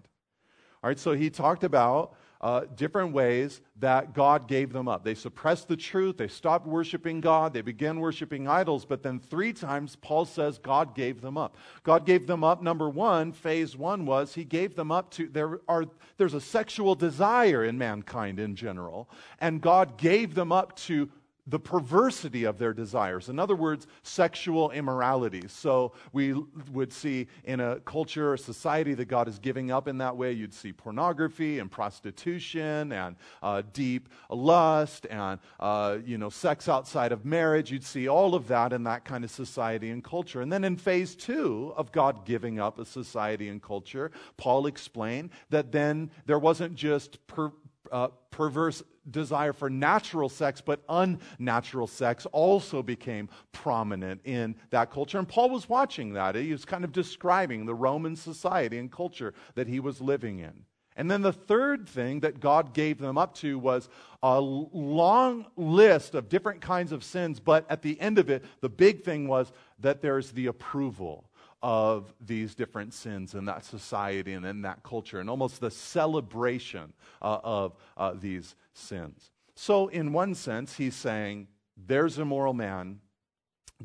All 0.83 0.89
right, 0.89 0.99
so 0.99 1.13
he 1.13 1.29
talked 1.29 1.63
about 1.63 2.15
uh, 2.43 2.65
different 2.75 3.13
ways 3.13 3.61
that 3.79 4.13
God 4.13 4.49
gave 4.49 4.73
them 4.73 4.89
up. 4.89 5.05
They 5.05 5.15
suppressed 5.15 5.69
the 5.69 5.77
truth, 5.77 6.17
they 6.17 6.27
stopped 6.27 6.67
worshiping 6.67 7.21
God, 7.21 7.53
they 7.53 7.61
began 7.61 8.01
worshiping 8.01 8.49
idols, 8.49 8.83
but 8.83 9.01
then 9.01 9.17
three 9.17 9.53
times 9.53 9.95
Paul 9.95 10.25
says 10.25 10.57
God 10.57 10.93
gave 10.93 11.21
them 11.21 11.37
up. 11.37 11.55
God 11.83 12.05
gave 12.05 12.27
them 12.27 12.43
up, 12.43 12.61
number 12.61 12.89
one, 12.89 13.31
phase 13.31 13.77
one 13.77 14.05
was 14.05 14.33
he 14.33 14.43
gave 14.43 14.75
them 14.75 14.91
up 14.91 15.09
to, 15.11 15.29
there 15.29 15.61
are, 15.69 15.85
there's 16.17 16.33
a 16.33 16.41
sexual 16.41 16.95
desire 16.95 17.63
in 17.63 17.77
mankind 17.77 18.41
in 18.41 18.57
general, 18.57 19.09
and 19.39 19.61
God 19.61 19.97
gave 19.97 20.35
them 20.35 20.51
up 20.51 20.75
to 20.75 21.09
the 21.45 21.59
perversity 21.59 22.45
of 22.45 22.57
their 22.57 22.73
desires. 22.73 23.27
In 23.27 23.37
other 23.37 23.55
words, 23.55 23.85
sexual 24.03 24.71
immorality. 24.71 25.43
So 25.47 25.91
we 26.13 26.33
would 26.71 26.93
see 26.93 27.27
in 27.43 27.59
a 27.59 27.81
culture 27.81 28.31
or 28.31 28.37
society 28.37 28.93
that 28.93 29.05
God 29.05 29.27
is 29.27 29.39
giving 29.39 29.69
up 29.69 29.89
in 29.89 29.97
that 29.97 30.15
way, 30.15 30.31
you'd 30.31 30.53
see 30.53 30.71
pornography 30.71 31.59
and 31.59 31.69
prostitution 31.69 32.93
and 32.93 33.17
uh, 33.41 33.61
deep 33.73 34.07
lust 34.29 35.05
and 35.09 35.39
uh, 35.59 35.97
you 36.05 36.17
know 36.17 36.29
sex 36.29 36.69
outside 36.69 37.11
of 37.11 37.25
marriage. 37.25 37.71
You'd 37.71 37.83
see 37.83 38.07
all 38.07 38.35
of 38.35 38.47
that 38.47 38.71
in 38.71 38.83
that 38.83 39.03
kind 39.03 39.25
of 39.25 39.31
society 39.31 39.89
and 39.89 40.03
culture. 40.03 40.41
And 40.41 40.51
then 40.51 40.63
in 40.63 40.77
phase 40.77 41.13
two 41.13 41.73
of 41.75 41.91
God 41.91 42.25
giving 42.25 42.59
up 42.59 42.79
a 42.79 42.85
society 42.85 43.49
and 43.49 43.61
culture, 43.61 44.11
Paul 44.37 44.65
explained 44.65 45.31
that 45.49 45.73
then 45.73 46.09
there 46.25 46.39
wasn't 46.39 46.75
just 46.75 47.25
per, 47.27 47.51
uh, 47.91 48.07
perverse 48.31 48.81
desire 49.09 49.53
for 49.53 49.69
natural 49.69 50.29
sex, 50.29 50.61
but 50.61 50.81
unnatural 50.89 51.87
sex 51.87 52.25
also 52.31 52.81
became 52.81 53.29
prominent 53.51 54.21
in 54.23 54.55
that 54.69 54.91
culture. 54.91 55.19
And 55.19 55.27
Paul 55.27 55.49
was 55.49 55.67
watching 55.67 56.13
that. 56.13 56.35
He 56.35 56.51
was 56.51 56.65
kind 56.65 56.83
of 56.83 56.91
describing 56.91 57.65
the 57.65 57.75
Roman 57.75 58.15
society 58.15 58.77
and 58.77 58.91
culture 58.91 59.33
that 59.55 59.67
he 59.67 59.79
was 59.79 60.01
living 60.01 60.39
in. 60.39 60.65
And 60.95 61.09
then 61.09 61.21
the 61.21 61.33
third 61.33 61.89
thing 61.89 62.19
that 62.19 62.39
God 62.39 62.73
gave 62.73 62.99
them 62.99 63.17
up 63.17 63.33
to 63.35 63.57
was 63.57 63.89
a 64.21 64.39
long 64.39 65.47
list 65.57 66.13
of 66.13 66.29
different 66.29 66.61
kinds 66.61 66.91
of 66.91 67.03
sins, 67.03 67.39
but 67.39 67.65
at 67.69 67.81
the 67.81 67.99
end 67.99 68.19
of 68.19 68.29
it, 68.29 68.45
the 68.61 68.69
big 68.69 69.03
thing 69.03 69.27
was 69.27 69.51
that 69.79 70.01
there's 70.01 70.31
the 70.31 70.45
approval 70.47 71.29
of 71.63 72.13
these 72.19 72.53
different 72.53 72.93
sins 72.93 73.33
in 73.33 73.45
that 73.45 73.63
society 73.63 74.33
and 74.33 74.45
in 74.45 74.61
that 74.63 74.83
culture, 74.83 75.19
and 75.19 75.29
almost 75.29 75.61
the 75.61 75.71
celebration 75.71 76.93
uh, 77.21 77.39
of 77.43 77.75
uh, 77.97 78.13
these 78.13 78.55
sins. 78.73 79.31
So, 79.55 79.87
in 79.87 80.11
one 80.11 80.35
sense, 80.35 80.75
he's 80.75 80.95
saying 80.95 81.47
there's 81.77 82.17
a 82.17 82.25
moral 82.25 82.53
man 82.53 82.99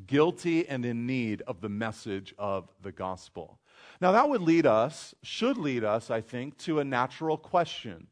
guilty 0.06 0.68
and 0.68 0.84
in 0.84 1.06
need 1.06 1.42
of 1.42 1.60
the 1.60 1.68
message 1.68 2.34
of 2.38 2.68
the 2.82 2.92
gospel. 2.92 3.58
Now, 4.00 4.12
that 4.12 4.28
would 4.28 4.42
lead 4.42 4.66
us, 4.66 5.14
should 5.22 5.56
lead 5.56 5.84
us, 5.84 6.10
I 6.10 6.20
think, 6.20 6.58
to 6.58 6.80
a 6.80 6.84
natural 6.84 7.36
question. 7.36 8.08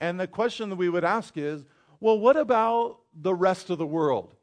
And 0.00 0.18
the 0.18 0.26
question 0.26 0.70
that 0.70 0.76
we 0.76 0.88
would 0.88 1.04
ask 1.04 1.36
is 1.36 1.64
well, 2.00 2.18
what 2.18 2.38
about 2.38 3.00
the 3.14 3.34
rest 3.34 3.68
of 3.68 3.76
the 3.76 3.86
world? 3.86 4.34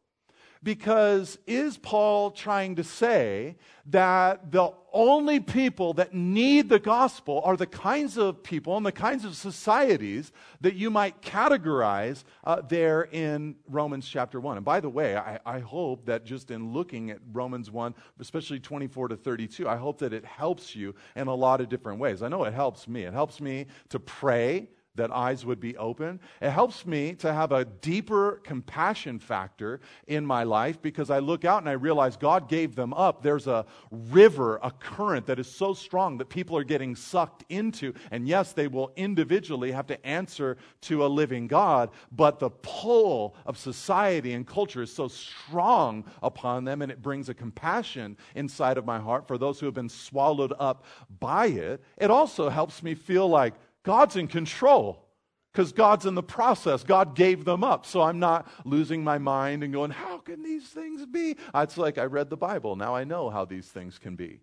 Because 0.64 1.38
is 1.48 1.78
Paul 1.78 2.32
trying 2.32 2.76
to 2.76 2.84
say 2.84 3.58
that 3.88 4.52
the 4.52 4.72
only 4.92 5.40
people 5.40 5.94
that 5.94 6.14
need 6.14 6.70
the 6.70 6.80
gospel 6.80 7.42
are 7.46 7.56
the 7.56 7.68
kinds 7.68 8.18
of 8.18 8.42
people 8.44 8.76
and 8.76 8.86
the 8.86 8.92
kinds 8.92 9.24
of 9.24 9.36
societies 9.36 10.32
that 10.62 10.76
you 10.76 10.90
might 10.90 11.22
categorize 11.22 12.24
uh, 12.44 12.62
there 12.62 13.04
in 13.04 13.56
Romans 13.70 14.08
chapter 14.08 14.40
1? 14.40 14.58
And 14.58 14.66
by 14.66 14.80
the 14.80 14.90
way, 14.90 15.16
I, 15.16 15.40
I 15.46 15.60
hope 15.60 16.06
that 16.06 16.26
just 16.26 16.52
in 16.52 16.74
looking 16.74 17.12
at 17.12 17.20
Romans 17.32 17.70
1, 17.72 17.94
especially 18.20 18.60
24 18.60 19.10
to 19.10 19.16
32, 19.16 19.70
I 19.70 19.76
hope 19.76 20.00
that 20.00 20.14
it 20.14 20.26
helps 20.26 20.76
you 20.76 20.96
in 21.16 21.28
a 21.28 21.36
lot 21.36 21.62
of 21.62 21.70
different 21.70 22.00
ways. 22.00 22.22
I 22.22 22.28
know 22.28 22.44
it 22.44 22.54
helps 22.54 22.88
me. 22.88 23.04
It 23.04 23.14
helps 23.14 23.40
me 23.40 23.68
to 23.90 24.00
pray 24.00 24.68
that 24.98 25.12
eyes 25.12 25.46
would 25.46 25.60
be 25.60 25.78
open. 25.78 26.20
It 26.42 26.50
helps 26.50 26.86
me 26.86 27.14
to 27.16 27.34
have 27.34 27.52
a 27.52 27.66
deeper 27.66 28.42
compassion 28.44 29.20
factor 29.20 29.80
in 30.08 30.26
my 30.26 30.44
life 30.44 30.82
because 30.82 31.10
I 31.10 31.20
look 31.20 31.46
out 31.46 31.62
and 31.62 31.70
I 31.70 31.74
realize 31.74 32.18
God 32.18 32.50
gave 32.50 32.76
them 32.76 32.94
up. 32.94 33.24
There's 33.24 33.48
a 33.48 33.66
river, 33.92 34.60
a 34.62 34.72
current 34.72 35.26
that 35.28 35.40
is 35.40 35.50
so 35.50 35.74
strong 35.74 36.18
that 36.18 36.30
people 36.30 36.58
are 36.58 36.64
getting 36.64 36.96
sucked 36.96 37.46
into. 37.50 37.94
And 38.12 38.28
yes, 38.28 38.54
they 38.54 38.68
will 38.68 38.92
individually 38.96 39.72
have 39.72 39.88
to 39.88 40.06
answer 40.06 40.58
to 40.82 41.06
a 41.06 41.08
living 41.08 41.48
God, 41.48 41.92
but 42.12 42.40
the 42.40 42.50
pull 42.50 43.36
of 43.46 43.58
society 43.58 44.34
and 44.34 44.46
culture 44.46 44.82
is 44.82 44.94
so 44.94 45.08
strong 45.08 46.04
upon 46.22 46.66
them 46.66 46.82
and 46.82 46.92
it 46.92 47.02
brings 47.02 47.30
a 47.30 47.34
compassion 47.34 48.18
inside 48.36 48.78
of 48.78 48.86
my 48.86 49.00
heart 49.00 49.28
for 49.28 49.38
those 49.38 49.60
who 49.60 49.66
have 49.66 49.76
been 49.76 49.90
swallowed 49.90 50.54
up 50.60 50.86
by 51.20 51.48
it. 51.48 51.82
It 51.98 52.12
also 52.12 52.50
helps 52.50 52.84
me 52.84 52.96
feel 52.96 53.28
like 53.28 53.54
God's 53.88 54.18
in 54.18 54.28
control 54.28 55.08
because 55.54 55.72
God's 55.72 56.06
in 56.06 56.14
the 56.14 56.22
process. 56.22 56.84
God 56.84 57.16
gave 57.16 57.46
them 57.46 57.64
up. 57.64 57.86
So 57.86 58.02
I'm 58.02 58.20
not 58.20 58.46
losing 58.66 59.02
my 59.02 59.18
mind 59.18 59.64
and 59.64 59.72
going, 59.72 59.92
How 59.92 60.18
can 60.18 60.44
these 60.44 60.68
things 60.68 61.06
be? 61.06 61.38
It's 61.56 61.78
like 61.78 61.98
I 61.98 62.04
read 62.04 62.30
the 62.30 62.36
Bible. 62.36 62.76
Now 62.76 62.94
I 62.94 63.06
know 63.06 63.30
how 63.30 63.46
these 63.46 63.66
things 63.66 63.98
can 63.98 64.18
be. 64.18 64.42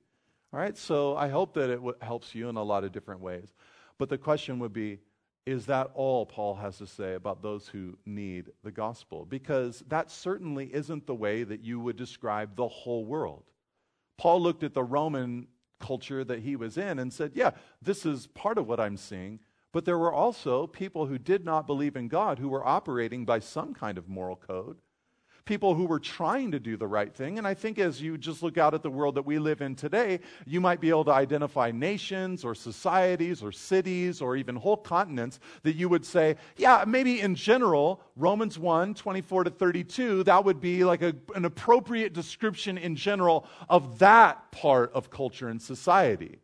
All 0.51 0.61
right, 0.61 0.79
so 0.79 1.15
I 1.15 1.29
hope 1.29 1.53
that 1.55 1.69
it 1.69 1.77
w- 1.77 1.97
helps 2.01 2.35
you 2.35 2.49
in 2.49 2.57
a 2.57 2.63
lot 2.63 2.85
of 2.85 2.93
different 2.93 3.21
ways. 3.21 3.53
But 3.99 4.09
the 4.09 4.17
question 4.17 4.61
would 4.61 4.73
be, 4.73 5.01
is 5.45 5.67
that 5.67 5.91
all 5.93 6.25
Paul 6.25 6.55
has 6.55 6.79
to 6.79 6.87
say 6.87 7.13
about 7.15 7.43
those 7.43 7.69
who 7.69 7.99
need 8.07 8.51
the 8.63 8.73
gospel? 8.73 9.27
Because 9.27 9.85
that 9.89 10.11
certainly 10.11 10.73
isn't 10.73 11.07
the 11.07 11.15
way 11.15 11.45
that 11.45 11.61
you 11.61 11.81
would 11.81 11.97
describe 11.97 12.57
the 12.57 12.67
whole 12.69 13.05
world. 13.05 13.45
Paul 14.17 14.41
looked 14.41 14.63
at 14.63 14.73
the 14.73 14.83
Roman 14.83 15.49
culture 15.81 16.25
that 16.25 16.41
he 16.41 16.57
was 16.57 16.77
in 16.77 16.99
and 16.99 17.13
said, 17.13 17.33
Yeah, 17.35 17.53
this 17.83 18.07
is 18.07 18.27
part 18.29 18.59
of 18.59 18.67
what 18.67 18.81
I'm 18.81 18.97
seeing. 18.97 19.41
But 19.73 19.85
there 19.85 19.99
were 19.99 20.13
also 20.13 20.69
people 20.69 21.07
who 21.07 21.19
did 21.19 21.45
not 21.45 21.67
believe 21.67 21.97
in 21.97 22.07
God 22.07 22.39
who 22.39 22.49
were 22.49 22.67
operating 22.67 23.25
by 23.25 23.41
some 23.41 23.75
kind 23.75 23.99
of 23.99 24.09
moral 24.09 24.37
code 24.37 24.79
people 25.45 25.75
who 25.75 25.85
were 25.85 25.99
trying 26.01 26.51
to 26.53 26.59
do 26.59 26.77
the 26.77 26.87
right 26.87 27.13
thing. 27.13 27.39
And 27.39 27.47
I 27.47 27.55
think 27.55 27.79
as 27.79 28.01
you 28.01 28.17
just 28.17 28.43
look 28.43 28.57
out 28.57 28.73
at 28.73 28.83
the 28.83 28.91
world 28.91 29.15
that 29.17 29.27
we 29.27 29.39
live 29.39 29.61
in 29.61 29.75
today, 29.75 30.21
you 30.47 30.61
might 30.61 30.81
be 30.81 30.89
able 30.89 31.05
to 31.05 31.13
identify 31.13 31.71
nations 31.71 32.45
or 32.45 32.55
societies 32.55 33.43
or 33.43 33.53
cities 33.53 34.21
or 34.21 34.37
even 34.37 34.57
whole 34.57 34.77
continents 34.77 35.41
that 35.63 35.77
you 35.77 35.89
would 35.89 36.05
say, 36.05 36.37
yeah, 36.57 36.85
maybe 36.87 37.21
in 37.21 37.35
general, 37.35 38.01
Romans 38.17 38.59
1 38.59 38.95
24 38.95 39.45
to 39.45 39.51
32, 39.51 40.25
that 40.25 40.45
would 40.45 40.61
be 40.61 40.85
like 40.85 41.03
a, 41.03 41.15
an 41.35 41.45
appropriate 41.45 42.13
description 42.13 42.79
in 42.79 42.97
general 42.97 43.47
of 43.69 43.99
that 43.99 44.51
part 44.51 44.93
of 44.95 45.11
culture 45.11 45.49
and 45.49 45.61
society. 45.61 46.39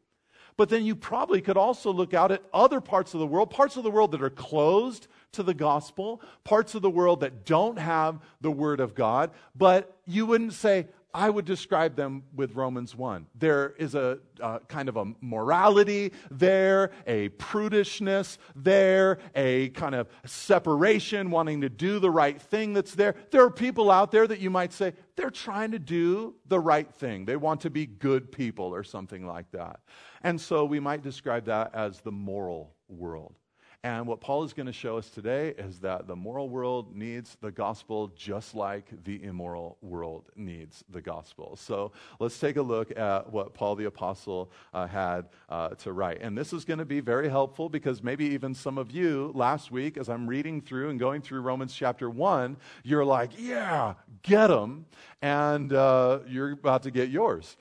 But 0.56 0.68
then 0.68 0.84
you 0.84 0.94
probably 0.94 1.40
could 1.40 1.56
also 1.56 1.90
look 1.90 2.12
out 2.12 2.30
at 2.30 2.42
other 2.52 2.82
parts 2.82 3.14
of 3.14 3.20
the 3.20 3.26
world, 3.26 3.48
parts 3.48 3.78
of 3.78 3.82
the 3.82 3.90
world 3.90 4.12
that 4.12 4.22
are 4.22 4.28
closed 4.28 5.08
to 5.32 5.42
the 5.42 5.54
gospel, 5.54 6.20
parts 6.44 6.74
of 6.74 6.82
the 6.82 6.90
world 6.90 7.20
that 7.20 7.44
don't 7.44 7.78
have 7.78 8.20
the 8.40 8.50
word 8.50 8.80
of 8.80 8.94
God, 8.94 9.30
but 9.54 9.96
you 10.06 10.26
wouldn't 10.26 10.52
say, 10.52 10.86
I 11.12 11.28
would 11.28 11.44
describe 11.44 11.96
them 11.96 12.22
with 12.34 12.54
Romans 12.54 12.94
1. 12.94 13.26
There 13.34 13.74
is 13.78 13.94
a 13.94 14.18
uh, 14.40 14.60
kind 14.68 14.88
of 14.88 14.96
a 14.96 15.06
morality 15.20 16.12
there, 16.30 16.92
a 17.06 17.30
prudishness 17.30 18.38
there, 18.54 19.18
a 19.34 19.70
kind 19.70 19.94
of 19.94 20.08
separation, 20.24 21.30
wanting 21.30 21.62
to 21.62 21.68
do 21.68 21.98
the 21.98 22.10
right 22.10 22.40
thing 22.40 22.74
that's 22.74 22.94
there. 22.94 23.16
There 23.32 23.42
are 23.44 23.50
people 23.50 23.90
out 23.90 24.12
there 24.12 24.26
that 24.26 24.38
you 24.38 24.50
might 24.50 24.72
say, 24.72 24.92
they're 25.16 25.30
trying 25.30 25.72
to 25.72 25.78
do 25.78 26.36
the 26.46 26.60
right 26.60 26.92
thing. 26.94 27.24
They 27.24 27.36
want 27.36 27.62
to 27.62 27.70
be 27.70 27.86
good 27.86 28.30
people 28.30 28.66
or 28.66 28.84
something 28.84 29.26
like 29.26 29.50
that. 29.50 29.80
And 30.22 30.40
so 30.40 30.64
we 30.64 30.78
might 30.78 31.02
describe 31.02 31.46
that 31.46 31.74
as 31.74 32.00
the 32.00 32.12
moral 32.12 32.74
world. 32.88 33.34
And 33.82 34.06
what 34.06 34.20
Paul 34.20 34.44
is 34.44 34.52
going 34.52 34.66
to 34.66 34.74
show 34.74 34.98
us 34.98 35.08
today 35.08 35.54
is 35.56 35.78
that 35.78 36.06
the 36.06 36.14
moral 36.14 36.50
world 36.50 36.94
needs 36.94 37.38
the 37.40 37.50
gospel 37.50 38.08
just 38.14 38.54
like 38.54 38.84
the 39.04 39.24
immoral 39.24 39.78
world 39.80 40.24
needs 40.36 40.84
the 40.90 41.00
gospel. 41.00 41.56
So 41.56 41.92
let's 42.18 42.38
take 42.38 42.56
a 42.56 42.62
look 42.62 42.96
at 42.98 43.32
what 43.32 43.54
Paul 43.54 43.76
the 43.76 43.86
Apostle 43.86 44.50
uh, 44.74 44.86
had 44.86 45.30
uh, 45.48 45.70
to 45.76 45.92
write. 45.92 46.18
And 46.20 46.36
this 46.36 46.52
is 46.52 46.66
going 46.66 46.78
to 46.78 46.84
be 46.84 47.00
very 47.00 47.30
helpful 47.30 47.70
because 47.70 48.02
maybe 48.02 48.26
even 48.26 48.54
some 48.54 48.76
of 48.76 48.90
you 48.90 49.32
last 49.34 49.70
week, 49.70 49.96
as 49.96 50.10
I'm 50.10 50.26
reading 50.26 50.60
through 50.60 50.90
and 50.90 51.00
going 51.00 51.22
through 51.22 51.40
Romans 51.40 51.72
chapter 51.72 52.10
1, 52.10 52.58
you're 52.84 53.04
like, 53.04 53.30
yeah, 53.38 53.94
get 54.22 54.48
them. 54.48 54.84
And 55.22 55.72
uh, 55.72 56.18
you're 56.28 56.52
about 56.52 56.82
to 56.82 56.90
get 56.90 57.08
yours 57.08 57.56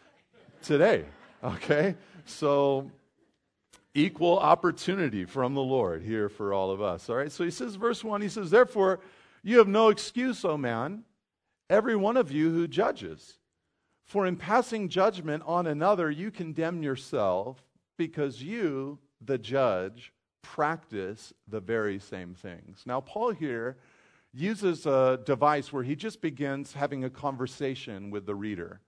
today. 0.61 1.05
Okay? 1.41 1.95
So 2.25 2.91
equal 3.93 4.37
opportunity 4.37 5.25
from 5.25 5.53
the 5.53 5.61
Lord 5.61 6.03
here 6.03 6.29
for 6.29 6.53
all 6.53 6.71
of 6.71 6.81
us. 6.81 7.09
All 7.09 7.17
right, 7.17 7.31
so 7.31 7.43
he 7.43 7.51
says, 7.51 7.75
verse 7.75 8.03
1, 8.03 8.21
he 8.21 8.29
says, 8.29 8.51
Therefore, 8.51 8.99
you 9.43 9.57
have 9.57 9.67
no 9.67 9.89
excuse, 9.89 10.43
O 10.45 10.57
man, 10.57 11.03
every 11.69 11.95
one 11.95 12.17
of 12.17 12.31
you 12.31 12.51
who 12.51 12.67
judges. 12.67 13.37
For 14.05 14.25
in 14.25 14.37
passing 14.37 14.89
judgment 14.89 15.43
on 15.45 15.67
another, 15.67 16.09
you 16.09 16.31
condemn 16.31 16.81
yourself 16.81 17.63
because 17.97 18.41
you, 18.41 18.99
the 19.21 19.37
judge, 19.37 20.13
practice 20.41 21.33
the 21.47 21.59
very 21.59 21.99
same 21.99 22.33
things. 22.33 22.83
Now, 22.85 23.01
Paul 23.01 23.31
here 23.31 23.77
uses 24.33 24.85
a 24.85 25.19
device 25.25 25.73
where 25.73 25.83
he 25.83 25.95
just 25.95 26.21
begins 26.21 26.73
having 26.73 27.03
a 27.03 27.09
conversation 27.09 28.09
with 28.09 28.25
the 28.25 28.35
reader. 28.35 28.81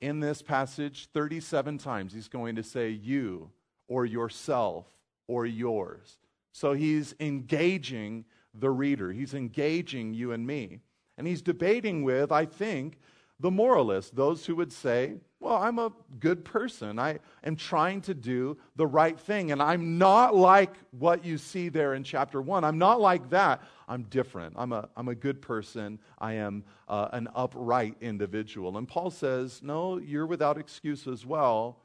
In 0.00 0.20
this 0.20 0.42
passage, 0.42 1.08
37 1.12 1.78
times, 1.78 2.12
he's 2.12 2.28
going 2.28 2.56
to 2.56 2.62
say, 2.62 2.90
You, 2.90 3.50
or 3.88 4.04
yourself 4.04 4.86
or 5.26 5.46
yours. 5.46 6.18
So 6.52 6.72
he's 6.72 7.14
engaging 7.20 8.24
the 8.54 8.70
reader, 8.70 9.12
he's 9.12 9.34
engaging 9.34 10.14
you 10.14 10.32
and 10.32 10.46
me. 10.46 10.80
And 11.18 11.26
he's 11.26 11.42
debating 11.42 12.02
with, 12.02 12.30
I 12.30 12.44
think, 12.44 12.98
the 13.40 13.50
moralists, 13.50 14.10
those 14.10 14.46
who 14.46 14.56
would 14.56 14.72
say, 14.72 15.14
Well, 15.40 15.56
I'm 15.56 15.78
a 15.78 15.92
good 16.18 16.44
person. 16.44 16.98
I 16.98 17.18
am 17.44 17.56
trying 17.56 18.00
to 18.02 18.14
do 18.14 18.56
the 18.76 18.86
right 18.86 19.18
thing. 19.18 19.52
And 19.52 19.62
I'm 19.62 19.98
not 19.98 20.34
like 20.34 20.74
what 20.90 21.24
you 21.24 21.36
see 21.36 21.68
there 21.68 21.94
in 21.94 22.02
chapter 22.02 22.40
one. 22.40 22.64
I'm 22.64 22.78
not 22.78 23.00
like 23.00 23.28
that. 23.30 23.62
I'm 23.88 24.04
different. 24.04 24.54
I'm 24.56 24.72
a, 24.72 24.88
I'm 24.96 25.08
a 25.08 25.14
good 25.14 25.42
person. 25.42 25.98
I 26.18 26.34
am 26.34 26.64
uh, 26.88 27.08
an 27.12 27.28
upright 27.34 27.96
individual. 28.00 28.78
And 28.78 28.88
Paul 28.88 29.10
says, 29.10 29.60
No, 29.62 29.98
you're 29.98 30.26
without 30.26 30.56
excuse 30.56 31.06
as 31.06 31.26
well 31.26 31.80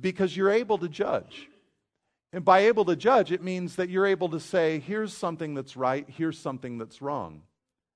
because 0.00 0.36
you're 0.36 0.50
able 0.50 0.78
to 0.78 0.88
judge. 0.88 1.48
And 2.32 2.44
by 2.44 2.66
able 2.66 2.84
to 2.86 2.96
judge, 2.96 3.32
it 3.32 3.42
means 3.42 3.76
that 3.76 3.88
you're 3.88 4.06
able 4.06 4.28
to 4.30 4.40
say, 4.40 4.80
here's 4.80 5.12
something 5.12 5.54
that's 5.54 5.76
right, 5.76 6.06
here's 6.08 6.38
something 6.38 6.78
that's 6.78 7.00
wrong. 7.00 7.42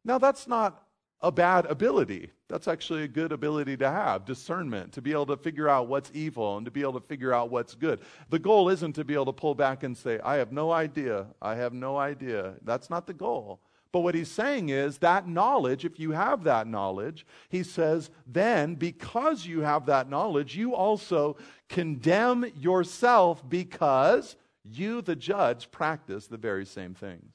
Now, 0.04 0.19
that's 0.19 0.47
not 0.47 0.83
a 1.21 1.30
bad 1.30 1.66
ability. 1.66 2.30
That's 2.49 2.66
actually 2.66 3.02
a 3.02 3.09
good 3.09 3.33
ability 3.33 3.76
to 3.78 3.90
have 3.90 4.25
discernment, 4.25 4.92
to 4.95 5.02
be 5.02 5.12
able 5.12 5.26
to 5.26 5.37
figure 5.37 5.69
out 5.69 5.88
what's 5.88 6.11
evil 6.14 6.57
and 6.57 6.64
to 6.64 6.71
be 6.71 6.80
able 6.80 6.95
to 6.95 7.07
figure 7.07 7.35
out 7.35 7.50
what's 7.50 7.75
good. 7.75 8.00
The 8.30 8.38
goal 8.38 8.71
isn't 8.71 8.95
to 8.95 9.04
be 9.04 9.14
able 9.14 9.26
to 9.26 9.33
pull 9.33 9.54
back 9.54 9.83
and 9.83 9.97
say, 9.97 10.19
I 10.21 10.37
have 10.37 10.52
no 10.52 10.73
idea. 10.73 11.26
I 11.42 11.57
have 11.57 11.75
no 11.75 11.99
idea. 11.99 12.54
That's 12.64 12.88
not 12.88 13.07
the 13.07 13.12
goal. 13.12 13.61
But 13.92 14.00
what 14.00 14.14
he's 14.14 14.30
saying 14.30 14.68
is 14.68 14.99
that 14.99 15.26
knowledge, 15.26 15.85
if 15.85 15.99
you 15.99 16.12
have 16.12 16.44
that 16.44 16.68
knowledge, 16.68 17.26
he 17.49 17.62
says, 17.62 18.11
then 18.26 18.76
because 18.76 19.44
you 19.44 19.61
have 19.61 19.87
that 19.87 20.09
knowledge, 20.09 20.56
you 20.56 20.75
also 20.75 21.37
condemn 21.68 22.47
yourself 22.56 23.49
because 23.49 24.37
you, 24.62 25.02
the 25.02 25.16
judge, 25.16 25.70
practice 25.73 26.28
the 26.28 26.37
very 26.37 26.64
same 26.66 26.94
things. 26.94 27.32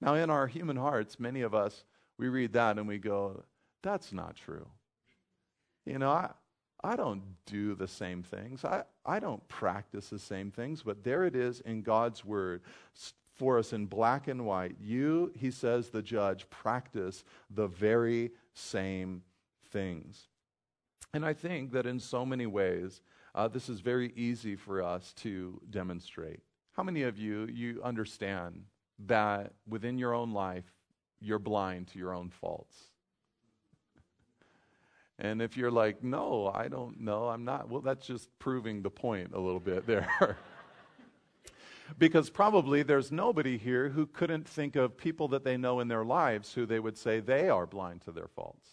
Now, 0.00 0.14
in 0.14 0.30
our 0.30 0.48
human 0.48 0.76
hearts, 0.76 1.20
many 1.20 1.42
of 1.42 1.54
us, 1.54 1.84
we 2.18 2.28
read 2.28 2.54
that 2.54 2.78
and 2.78 2.88
we 2.88 2.98
go, 2.98 3.44
that's 3.82 4.12
not 4.12 4.34
true. 4.34 4.66
You 5.86 5.98
know, 5.98 6.10
I, 6.10 6.30
I 6.82 6.96
don't 6.96 7.22
do 7.46 7.76
the 7.76 7.86
same 7.86 8.24
things. 8.24 8.64
I, 8.64 8.82
I 9.06 9.20
don't 9.20 9.46
practice 9.46 10.08
the 10.08 10.18
same 10.18 10.50
things, 10.50 10.82
but 10.82 11.04
there 11.04 11.24
it 11.24 11.36
is 11.36 11.60
in 11.60 11.82
God's 11.82 12.24
word 12.24 12.62
for 13.34 13.58
us 13.58 13.72
in 13.72 13.86
black 13.86 14.28
and 14.28 14.44
white. 14.46 14.76
You, 14.80 15.32
he 15.36 15.50
says, 15.50 15.88
the 15.88 16.02
judge, 16.02 16.48
practice 16.50 17.24
the 17.50 17.66
very 17.66 18.32
same 18.54 19.22
things. 19.70 20.28
And 21.14 21.24
I 21.24 21.32
think 21.32 21.72
that 21.72 21.86
in 21.86 21.98
so 21.98 22.24
many 22.24 22.46
ways, 22.46 23.02
uh, 23.34 23.48
this 23.48 23.68
is 23.68 23.80
very 23.80 24.12
easy 24.14 24.56
for 24.56 24.82
us 24.82 25.12
to 25.14 25.60
demonstrate. 25.70 26.40
How 26.72 26.82
many 26.82 27.02
of 27.02 27.18
you, 27.18 27.46
you 27.46 27.80
understand 27.82 28.64
that 29.06 29.52
within 29.66 29.98
your 29.98 30.14
own 30.14 30.32
life, 30.32 30.64
you're 31.20 31.38
blind 31.38 31.88
to 31.88 31.98
your 31.98 32.14
own 32.14 32.30
faults? 32.30 32.76
And 35.18 35.40
if 35.40 35.56
you're 35.56 35.70
like, 35.70 36.02
no, 36.02 36.50
I 36.52 36.68
don't 36.68 37.00
know, 37.00 37.28
I'm 37.28 37.44
not, 37.44 37.68
well, 37.68 37.80
that's 37.80 38.06
just 38.06 38.28
proving 38.38 38.82
the 38.82 38.90
point 38.90 39.32
a 39.34 39.38
little 39.38 39.60
bit 39.60 39.86
there. 39.86 40.36
because 41.98 42.30
probably 42.30 42.82
there's 42.82 43.12
nobody 43.12 43.58
here 43.58 43.88
who 43.88 44.06
couldn't 44.06 44.48
think 44.48 44.76
of 44.76 44.96
people 44.96 45.28
that 45.28 45.44
they 45.44 45.56
know 45.56 45.80
in 45.80 45.88
their 45.88 46.04
lives 46.04 46.54
who 46.54 46.66
they 46.66 46.80
would 46.80 46.96
say 46.96 47.20
they 47.20 47.48
are 47.48 47.66
blind 47.66 48.02
to 48.02 48.12
their 48.12 48.28
faults. 48.28 48.68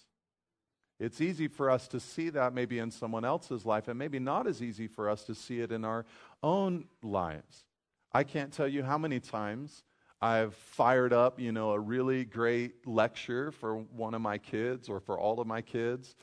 It's 0.99 1.21
easy 1.21 1.47
for 1.47 1.69
us 1.69 1.87
to 1.89 1.99
see 1.99 2.29
that 2.29 2.53
maybe 2.53 2.79
in 2.79 2.91
someone 2.91 3.23
else's 3.23 3.65
life, 3.65 3.87
and 3.87 3.97
maybe 3.97 4.19
not 4.19 4.47
as 4.47 4.61
easy 4.61 4.87
for 4.87 5.09
us 5.09 5.23
to 5.25 5.35
see 5.35 5.61
it 5.61 5.71
in 5.71 5.85
our 5.85 6.05
own 6.43 6.85
lives. 7.01 7.63
I 8.11 8.23
can't 8.23 8.51
tell 8.51 8.67
you 8.67 8.83
how 8.83 8.97
many 8.97 9.19
times 9.19 9.83
I've 10.21 10.53
fired 10.53 11.13
up, 11.13 11.39
you 11.39 11.53
know, 11.53 11.71
a 11.71 11.79
really 11.79 12.25
great 12.25 12.85
lecture 12.85 13.51
for 13.51 13.77
one 13.77 14.13
of 14.13 14.21
my 14.21 14.37
kids 14.37 14.89
or 14.89 14.99
for 14.99 15.17
all 15.17 15.39
of 15.39 15.47
my 15.47 15.61
kids, 15.61 16.15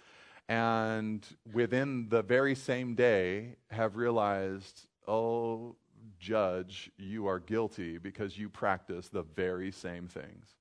and 0.49 1.27
within 1.53 2.09
the 2.11 2.23
very 2.23 2.55
same 2.55 2.95
day 2.95 3.57
have 3.71 3.97
realized, 3.97 4.87
oh, 5.09 5.77
judge, 6.19 6.91
you 6.97 7.27
are 7.27 7.39
guilty 7.39 7.99
because 7.99 8.39
you 8.39 8.49
practice 8.49 9.09
the 9.09 9.23
very 9.23 9.71
same 9.71 10.09
things. 10.09 10.57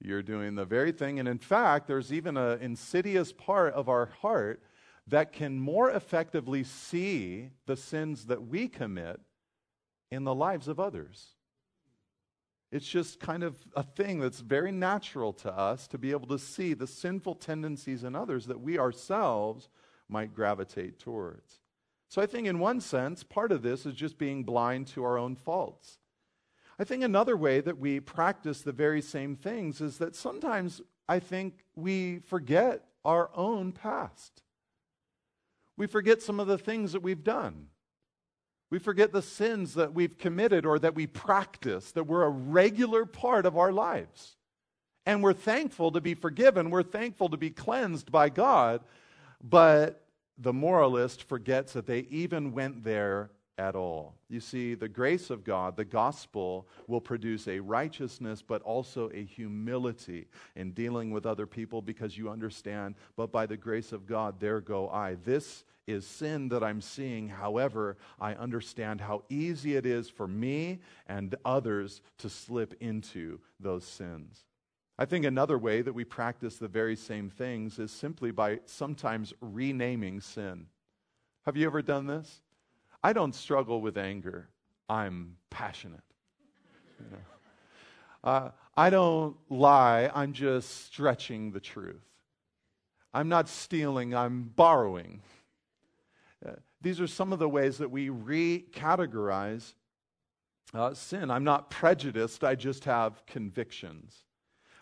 You're 0.00 0.22
doing 0.22 0.54
the 0.54 0.64
very 0.64 0.92
thing. 0.92 1.18
And 1.18 1.28
in 1.28 1.38
fact, 1.38 1.86
there's 1.86 2.12
even 2.12 2.36
an 2.36 2.60
insidious 2.60 3.32
part 3.32 3.74
of 3.74 3.88
our 3.88 4.06
heart 4.06 4.62
that 5.08 5.32
can 5.32 5.58
more 5.58 5.90
effectively 5.90 6.62
see 6.62 7.50
the 7.66 7.76
sins 7.76 8.26
that 8.26 8.46
we 8.46 8.68
commit 8.68 9.20
in 10.10 10.24
the 10.24 10.34
lives 10.34 10.68
of 10.68 10.78
others. 10.78 11.34
It's 12.70 12.86
just 12.86 13.18
kind 13.18 13.42
of 13.42 13.56
a 13.74 13.82
thing 13.82 14.20
that's 14.20 14.40
very 14.40 14.72
natural 14.72 15.32
to 15.34 15.52
us 15.52 15.88
to 15.88 15.98
be 15.98 16.10
able 16.10 16.28
to 16.28 16.38
see 16.38 16.74
the 16.74 16.86
sinful 16.86 17.36
tendencies 17.36 18.04
in 18.04 18.14
others 18.14 18.46
that 18.46 18.60
we 18.60 18.78
ourselves 18.78 19.70
might 20.08 20.34
gravitate 20.34 20.98
towards. 20.98 21.60
So 22.08 22.22
I 22.22 22.26
think, 22.26 22.46
in 22.46 22.58
one 22.58 22.80
sense, 22.80 23.22
part 23.22 23.52
of 23.52 23.62
this 23.62 23.84
is 23.84 23.94
just 23.94 24.16
being 24.16 24.42
blind 24.42 24.86
to 24.88 25.04
our 25.04 25.18
own 25.18 25.36
faults. 25.36 25.98
I 26.78 26.84
think 26.84 27.02
another 27.02 27.36
way 27.36 27.60
that 27.60 27.78
we 27.78 28.00
practice 28.00 28.62
the 28.62 28.72
very 28.72 29.02
same 29.02 29.36
things 29.36 29.80
is 29.80 29.98
that 29.98 30.16
sometimes 30.16 30.80
I 31.08 31.18
think 31.18 31.64
we 31.74 32.20
forget 32.20 32.84
our 33.04 33.30
own 33.34 33.72
past. 33.72 34.42
We 35.76 35.86
forget 35.86 36.22
some 36.22 36.40
of 36.40 36.46
the 36.46 36.58
things 36.58 36.92
that 36.92 37.02
we've 37.02 37.24
done. 37.24 37.66
We 38.70 38.78
forget 38.78 39.12
the 39.12 39.22
sins 39.22 39.74
that 39.74 39.94
we've 39.94 40.18
committed 40.18 40.66
or 40.66 40.78
that 40.78 40.94
we 40.94 41.06
practice, 41.06 41.92
that 41.92 42.04
were 42.04 42.24
a 42.24 42.30
regular 42.30 43.06
part 43.06 43.46
of 43.46 43.56
our 43.56 43.72
lives. 43.72 44.36
And 45.06 45.22
we're 45.22 45.32
thankful 45.32 45.92
to 45.92 46.00
be 46.00 46.14
forgiven. 46.14 46.70
We're 46.70 46.82
thankful 46.82 47.30
to 47.30 47.38
be 47.38 47.50
cleansed 47.50 48.12
by 48.12 48.28
God. 48.28 48.82
But 49.42 50.04
the 50.38 50.52
moralist 50.52 51.24
forgets 51.24 51.72
that 51.72 51.86
they 51.86 52.00
even 52.10 52.52
went 52.52 52.84
there 52.84 53.30
at 53.58 53.74
all. 53.74 54.14
You 54.28 54.40
see, 54.40 54.74
the 54.74 54.88
grace 54.88 55.30
of 55.30 55.42
God, 55.42 55.76
the 55.76 55.84
gospel, 55.84 56.68
will 56.86 57.00
produce 57.00 57.48
a 57.48 57.58
righteousness, 57.58 58.40
but 58.40 58.62
also 58.62 59.10
a 59.12 59.24
humility 59.24 60.28
in 60.54 60.72
dealing 60.72 61.10
with 61.10 61.26
other 61.26 61.46
people 61.46 61.82
because 61.82 62.16
you 62.16 62.30
understand, 62.30 62.94
but 63.16 63.32
by 63.32 63.46
the 63.46 63.56
grace 63.56 63.90
of 63.92 64.06
God, 64.06 64.38
there 64.38 64.60
go 64.60 64.88
I. 64.88 65.16
This 65.24 65.64
is 65.88 66.06
sin 66.06 66.50
that 66.50 66.62
I'm 66.62 66.80
seeing. 66.80 67.28
However, 67.28 67.96
I 68.20 68.34
understand 68.34 69.00
how 69.00 69.24
easy 69.28 69.74
it 69.74 69.86
is 69.86 70.08
for 70.08 70.28
me 70.28 70.80
and 71.08 71.34
others 71.44 72.00
to 72.18 72.28
slip 72.28 72.74
into 72.80 73.40
those 73.58 73.84
sins. 73.84 74.44
I 74.98 75.04
think 75.04 75.24
another 75.24 75.56
way 75.56 75.80
that 75.80 75.92
we 75.92 76.04
practice 76.04 76.56
the 76.56 76.66
very 76.66 76.96
same 76.96 77.30
things 77.30 77.78
is 77.78 77.92
simply 77.92 78.32
by 78.32 78.58
sometimes 78.66 79.32
renaming 79.40 80.20
sin. 80.20 80.66
Have 81.46 81.56
you 81.56 81.66
ever 81.66 81.82
done 81.82 82.06
this? 82.06 82.42
I 83.02 83.12
don't 83.12 83.34
struggle 83.34 83.80
with 83.80 83.96
anger, 83.96 84.48
I'm 84.88 85.36
passionate. 85.50 86.02
You 86.98 87.10
know? 87.12 87.18
uh, 88.24 88.50
I 88.76 88.90
don't 88.90 89.36
lie, 89.48 90.10
I'm 90.12 90.32
just 90.32 90.86
stretching 90.86 91.52
the 91.52 91.60
truth. 91.60 92.04
I'm 93.14 93.28
not 93.28 93.48
stealing, 93.48 94.16
I'm 94.16 94.50
borrowing. 94.56 95.22
Uh, 96.44 96.52
these 96.80 97.00
are 97.00 97.06
some 97.06 97.32
of 97.32 97.38
the 97.38 97.48
ways 97.48 97.78
that 97.78 97.90
we 97.90 98.08
recategorize 98.08 99.74
uh, 100.74 100.92
sin. 100.92 101.30
I'm 101.30 101.44
not 101.44 101.70
prejudiced, 101.70 102.42
I 102.42 102.56
just 102.56 102.84
have 102.84 103.24
convictions. 103.26 104.24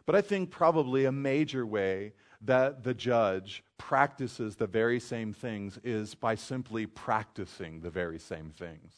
But 0.07 0.15
I 0.15 0.21
think 0.21 0.51
probably 0.51 1.05
a 1.05 1.13
major 1.13 1.67
way 1.67 2.13
that 2.43 2.85
the 2.85 2.95
judge 2.95 3.65
practices 3.77 4.57
the 4.57 4.67
very 4.67 5.01
same 5.01 5.33
things 5.33 5.79
is 5.83 6.15
by 6.15 6.37
simply 6.37 6.87
practicing 6.87 7.81
the 7.81 7.91
very 7.91 8.19
same 8.19 8.51
things. 8.51 8.93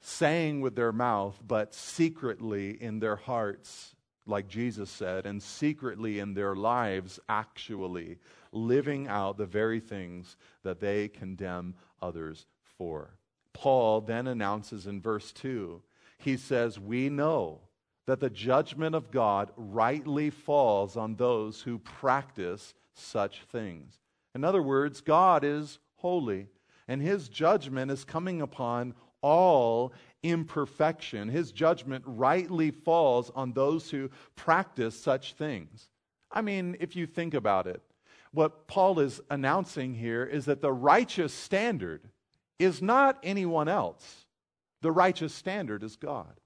Saying 0.00 0.60
with 0.60 0.74
their 0.74 0.92
mouth, 0.92 1.40
but 1.46 1.74
secretly 1.74 2.70
in 2.70 2.98
their 2.98 3.16
hearts, 3.16 3.94
like 4.26 4.48
Jesus 4.48 4.90
said, 4.90 5.26
and 5.26 5.42
secretly 5.42 6.18
in 6.18 6.34
their 6.34 6.56
lives, 6.56 7.20
actually 7.28 8.18
living 8.52 9.06
out 9.06 9.38
the 9.38 9.46
very 9.46 9.80
things 9.80 10.36
that 10.64 10.80
they 10.80 11.08
condemn 11.08 11.74
others 12.02 12.46
for. 12.76 13.16
Paul 13.52 14.00
then 14.00 14.26
announces 14.26 14.86
in 14.86 15.00
verse 15.00 15.32
2, 15.32 15.82
he 16.18 16.36
says, 16.36 16.78
We 16.78 17.08
know 17.08 17.60
that 18.06 18.20
the 18.20 18.30
judgment 18.30 18.94
of 18.94 19.10
God 19.10 19.50
rightly 19.56 20.30
falls 20.30 20.96
on 20.96 21.16
those 21.16 21.62
who 21.62 21.78
practice 21.78 22.74
such 22.94 23.42
things. 23.50 23.98
In 24.34 24.44
other 24.44 24.62
words, 24.62 25.00
God 25.00 25.44
is 25.44 25.78
holy, 25.96 26.48
and 26.88 27.02
his 27.02 27.28
judgment 27.28 27.90
is 27.90 28.04
coming 28.04 28.40
upon 28.40 28.94
all 29.22 29.92
imperfection. 30.22 31.28
His 31.28 31.52
judgment 31.52 32.04
rightly 32.06 32.70
falls 32.70 33.30
on 33.34 33.52
those 33.52 33.90
who 33.90 34.10
practice 34.36 34.98
such 34.98 35.34
things. 35.34 35.88
I 36.30 36.42
mean, 36.42 36.76
if 36.80 36.94
you 36.94 37.06
think 37.06 37.34
about 37.34 37.66
it, 37.66 37.82
what 38.32 38.66
Paul 38.68 39.00
is 39.00 39.20
announcing 39.30 39.94
here 39.94 40.24
is 40.24 40.44
that 40.44 40.60
the 40.60 40.72
righteous 40.72 41.32
standard 41.32 42.08
is 42.58 42.82
not 42.82 43.18
anyone 43.22 43.68
else, 43.68 44.26
the 44.82 44.92
righteous 44.92 45.32
standard 45.32 45.82
is 45.82 45.96
God. 45.96 46.38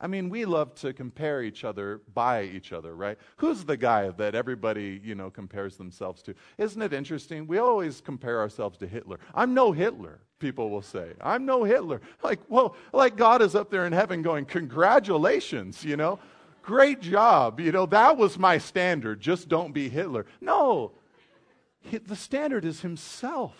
I 0.00 0.06
mean, 0.06 0.28
we 0.28 0.44
love 0.44 0.74
to 0.76 0.92
compare 0.92 1.42
each 1.42 1.64
other 1.64 2.02
by 2.14 2.44
each 2.44 2.72
other, 2.72 2.94
right? 2.94 3.18
Who's 3.38 3.64
the 3.64 3.76
guy 3.76 4.10
that 4.10 4.34
everybody, 4.34 5.00
you 5.02 5.16
know, 5.16 5.28
compares 5.28 5.76
themselves 5.76 6.22
to? 6.22 6.34
Isn't 6.56 6.80
it 6.82 6.92
interesting? 6.92 7.46
We 7.48 7.58
always 7.58 8.00
compare 8.00 8.38
ourselves 8.38 8.78
to 8.78 8.86
Hitler. 8.86 9.18
I'm 9.34 9.54
no 9.54 9.72
Hitler, 9.72 10.20
people 10.38 10.70
will 10.70 10.82
say. 10.82 11.14
I'm 11.20 11.44
no 11.46 11.64
Hitler. 11.64 12.00
Like, 12.22 12.38
well, 12.48 12.76
like 12.92 13.16
God 13.16 13.42
is 13.42 13.56
up 13.56 13.70
there 13.70 13.86
in 13.86 13.92
heaven 13.92 14.22
going, 14.22 14.44
congratulations, 14.44 15.84
you 15.84 15.96
know? 15.96 16.20
Great 16.62 17.00
job. 17.00 17.58
You 17.58 17.72
know, 17.72 17.86
that 17.86 18.16
was 18.16 18.38
my 18.38 18.58
standard. 18.58 19.20
Just 19.20 19.48
don't 19.48 19.72
be 19.72 19.88
Hitler. 19.88 20.26
No, 20.40 20.92
the 21.90 22.14
standard 22.14 22.64
is 22.64 22.82
himself. 22.82 23.56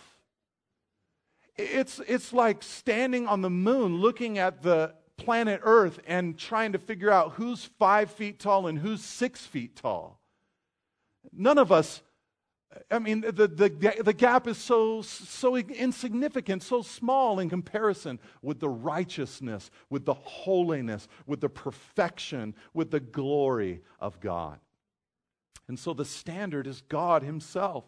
It's, 1.56 2.00
it's 2.06 2.32
like 2.32 2.62
standing 2.62 3.26
on 3.26 3.40
the 3.40 3.50
moon 3.50 3.96
looking 3.96 4.38
at 4.38 4.62
the 4.62 4.94
planet 5.18 5.60
Earth 5.62 6.00
and 6.06 6.38
trying 6.38 6.72
to 6.72 6.78
figure 6.78 7.10
out 7.10 7.32
who's 7.32 7.64
five 7.78 8.10
feet 8.10 8.38
tall 8.38 8.66
and 8.66 8.78
who's 8.78 9.02
six 9.04 9.44
feet 9.44 9.76
tall. 9.76 10.18
None 11.32 11.58
of 11.58 11.70
us, 11.70 12.00
I 12.90 12.98
mean, 12.98 13.20
the, 13.20 13.48
the, 13.48 13.94
the 14.02 14.12
gap 14.12 14.46
is 14.46 14.56
so, 14.56 15.02
so 15.02 15.56
insignificant, 15.56 16.62
so 16.62 16.82
small 16.82 17.38
in 17.40 17.50
comparison 17.50 18.18
with 18.40 18.60
the 18.60 18.68
righteousness, 18.68 19.70
with 19.90 20.06
the 20.06 20.14
holiness, 20.14 21.08
with 21.26 21.40
the 21.40 21.48
perfection, 21.48 22.54
with 22.72 22.90
the 22.90 23.00
glory 23.00 23.82
of 24.00 24.20
God. 24.20 24.58
And 25.66 25.78
so 25.78 25.92
the 25.92 26.04
standard 26.04 26.66
is 26.66 26.80
God 26.82 27.22
Himself. 27.22 27.84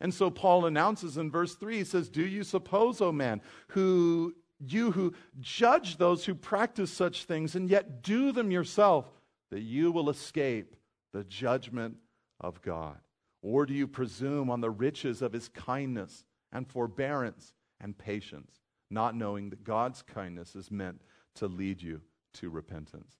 And 0.00 0.12
so 0.12 0.30
Paul 0.30 0.66
announces 0.66 1.16
in 1.16 1.30
verse 1.30 1.54
3, 1.54 1.78
he 1.78 1.84
says, 1.84 2.08
Do 2.08 2.26
you 2.26 2.44
suppose, 2.44 3.00
O 3.00 3.10
man, 3.10 3.40
who 3.68 4.34
you 4.72 4.92
who 4.92 5.14
judge 5.40 5.96
those 5.96 6.24
who 6.24 6.34
practice 6.34 6.90
such 6.90 7.24
things 7.24 7.54
and 7.54 7.68
yet 7.68 8.02
do 8.02 8.32
them 8.32 8.50
yourself, 8.50 9.10
that 9.50 9.60
you 9.60 9.92
will 9.92 10.10
escape 10.10 10.76
the 11.12 11.24
judgment 11.24 11.96
of 12.40 12.62
God? 12.62 12.98
Or 13.42 13.66
do 13.66 13.74
you 13.74 13.86
presume 13.86 14.50
on 14.50 14.60
the 14.60 14.70
riches 14.70 15.20
of 15.22 15.32
his 15.32 15.48
kindness 15.48 16.24
and 16.52 16.66
forbearance 16.66 17.52
and 17.80 17.98
patience, 17.98 18.60
not 18.90 19.14
knowing 19.14 19.50
that 19.50 19.64
God's 19.64 20.02
kindness 20.02 20.56
is 20.56 20.70
meant 20.70 21.02
to 21.34 21.48
lead 21.48 21.82
you 21.82 22.00
to 22.34 22.48
repentance. 22.48 23.12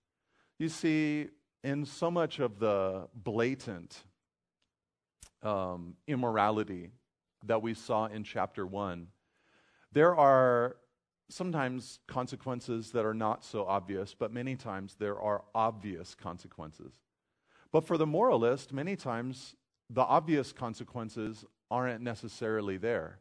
You 0.59 0.68
see, 0.68 1.28
in 1.62 1.85
so 1.85 2.11
much 2.11 2.38
of 2.38 2.59
the 2.59 3.09
blatant 3.14 4.04
um, 5.42 5.96
immorality 6.07 6.90
that 7.44 7.61
we 7.61 7.74
saw 7.74 8.07
in 8.07 8.24
chapter 8.24 8.66
1, 8.66 9.09
there 9.92 10.16
are 10.16 10.76
sometimes 11.28 11.98
consequences 12.06 12.92
that 12.92 13.04
are 13.04 13.14
not 13.14 13.44
so 13.44 13.64
obvious, 13.64 14.14
but 14.14 14.32
many 14.32 14.56
times 14.56 14.96
there 14.98 15.18
are 15.18 15.42
obvious 15.54 16.14
consequences. 16.14 16.92
But 17.72 17.87
for 17.87 17.98
the 17.98 18.06
moralist, 18.06 18.72
many 18.72 18.96
times 18.96 19.56
the 19.90 20.02
obvious 20.02 20.52
consequences 20.52 21.44
aren't 21.70 22.02
necessarily 22.02 22.76
there. 22.76 23.18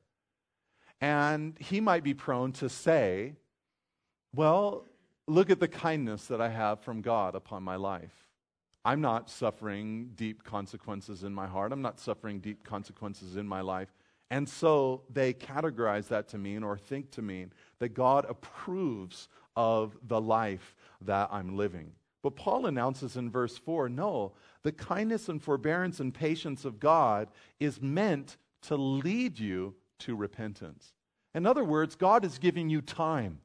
And 1.01 1.57
he 1.59 1.81
might 1.81 2.03
be 2.03 2.13
prone 2.13 2.51
to 2.53 2.69
say, 2.69 3.33
Well, 4.33 4.85
look 5.27 5.49
at 5.49 5.59
the 5.59 5.67
kindness 5.67 6.27
that 6.27 6.39
I 6.39 6.49
have 6.49 6.81
from 6.81 7.01
God 7.01 7.35
upon 7.35 7.63
my 7.63 7.75
life. 7.75 8.29
I'm 8.85 9.01
not 9.01 9.29
suffering 9.29 10.11
deep 10.15 10.43
consequences 10.43 11.23
in 11.23 11.33
my 11.33 11.47
heart. 11.47 11.71
I'm 11.71 11.81
not 11.81 11.99
suffering 11.99 12.39
deep 12.39 12.63
consequences 12.63 13.37
in 13.37 13.47
my 13.47 13.61
life. 13.61 13.93
And 14.29 14.47
so 14.47 15.03
they 15.11 15.33
categorize 15.33 16.07
that 16.07 16.27
to 16.29 16.37
mean 16.37 16.63
or 16.63 16.77
think 16.77 17.11
to 17.11 17.21
mean 17.21 17.53
that 17.79 17.89
God 17.89 18.25
approves 18.27 19.27
of 19.55 19.95
the 20.07 20.19
life 20.19 20.75
that 21.01 21.29
I'm 21.31 21.55
living. 21.55 21.91
But 22.23 22.35
Paul 22.35 22.65
announces 22.65 23.17
in 23.17 23.29
verse 23.29 23.57
4 23.57 23.89
no, 23.89 24.33
the 24.63 24.71
kindness 24.71 25.29
and 25.29 25.41
forbearance 25.41 25.99
and 25.99 26.13
patience 26.13 26.65
of 26.65 26.79
God 26.79 27.27
is 27.59 27.81
meant 27.81 28.37
to 28.63 28.75
lead 28.75 29.37
you 29.37 29.75
to 29.99 30.15
repentance. 30.15 30.93
In 31.35 31.45
other 31.45 31.63
words, 31.63 31.95
God 31.95 32.23
is 32.23 32.37
giving 32.37 32.69
you 32.69 32.81
time 32.81 33.39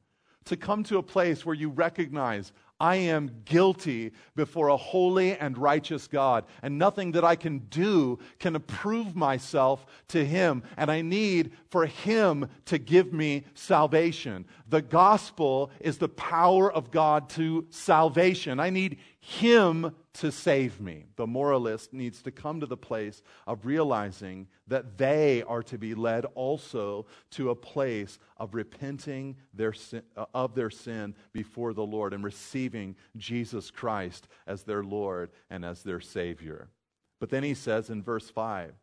to 0.45 0.55
come 0.55 0.83
to 0.83 0.97
a 0.97 1.03
place 1.03 1.45
where 1.45 1.55
you 1.55 1.69
recognize, 1.69 2.53
I 2.79 2.95
am 2.95 3.41
guilty 3.45 4.11
before 4.35 4.69
a 4.69 4.77
holy 4.77 5.37
and 5.37 5.57
righteous 5.57 6.07
God, 6.07 6.45
and 6.61 6.77
nothing 6.77 7.11
that 7.11 7.25
I 7.25 7.35
can 7.35 7.59
do 7.69 8.19
can 8.39 8.55
approve 8.55 9.15
myself 9.15 9.85
to 10.09 10.25
Him, 10.25 10.63
and 10.77 10.89
I 10.89 11.01
need 11.01 11.51
for 11.69 11.85
Him 11.85 12.47
to 12.65 12.77
give 12.77 13.11
me 13.11 13.45
salvation. 13.53 14.45
The 14.69 14.81
gospel 14.81 15.71
is 15.79 15.97
the 15.97 16.09
power 16.09 16.71
of 16.71 16.91
God 16.91 17.29
to 17.31 17.65
salvation. 17.69 18.59
I 18.59 18.69
need 18.69 18.99
Him 19.29 19.95
to 20.13 20.31
save 20.31 20.81
me. 20.81 21.05
The 21.15 21.27
moralist 21.27 21.93
needs 21.93 22.23
to 22.23 22.31
come 22.31 22.59
to 22.61 22.65
the 22.65 22.75
place 22.75 23.21
of 23.45 23.63
realizing 23.63 24.47
that 24.65 24.97
they 24.97 25.43
are 25.43 25.61
to 25.61 25.77
be 25.77 25.93
led 25.93 26.25
also 26.33 27.05
to 27.31 27.51
a 27.51 27.55
place 27.55 28.17
of 28.37 28.55
repenting 28.55 29.37
their 29.53 29.71
sin, 29.71 30.01
uh, 30.17 30.25
of 30.33 30.55
their 30.55 30.71
sin 30.71 31.13
before 31.31 31.73
the 31.73 31.85
Lord 31.85 32.11
and 32.11 32.23
receiving 32.23 32.95
Jesus 33.17 33.69
Christ 33.69 34.27
as 34.47 34.63
their 34.63 34.83
Lord 34.83 35.29
and 35.51 35.63
as 35.63 35.83
their 35.83 36.01
Savior. 36.01 36.71
But 37.19 37.29
then 37.29 37.43
he 37.43 37.53
says 37.53 37.91
in 37.91 38.01
verse 38.01 38.31
5 38.31 38.73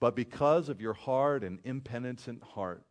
But 0.00 0.14
because 0.14 0.68
of 0.68 0.80
your 0.80 0.94
hard 0.94 1.42
and 1.42 1.58
impenitent 1.64 2.44
heart, 2.44 2.84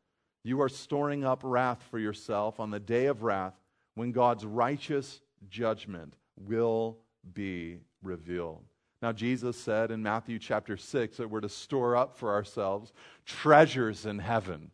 you 0.44 0.62
are 0.62 0.68
storing 0.68 1.24
up 1.24 1.44
wrath 1.46 1.82
for 1.90 1.98
yourself 1.98 2.60
on 2.60 2.72
the 2.72 2.80
day 2.82 3.06
of 3.06 3.24
wrath 3.24 3.54
when 3.96 4.12
God's 4.12 4.46
righteous 4.46 5.22
judgment 5.48 6.16
will 6.38 6.98
be 7.34 7.80
revealed. 8.02 8.64
Now, 9.02 9.12
Jesus 9.12 9.58
said 9.58 9.92
in 9.92 10.02
Matthew 10.02 10.40
chapter 10.40 10.78
6 10.78 11.18
that 11.18 11.30
we're 11.30 11.42
to 11.42 11.50
store 11.50 11.96
up 11.96 12.16
for 12.16 12.32
ourselves 12.32 12.94
treasures 13.26 14.06
in 14.06 14.20
heaven. 14.20 14.72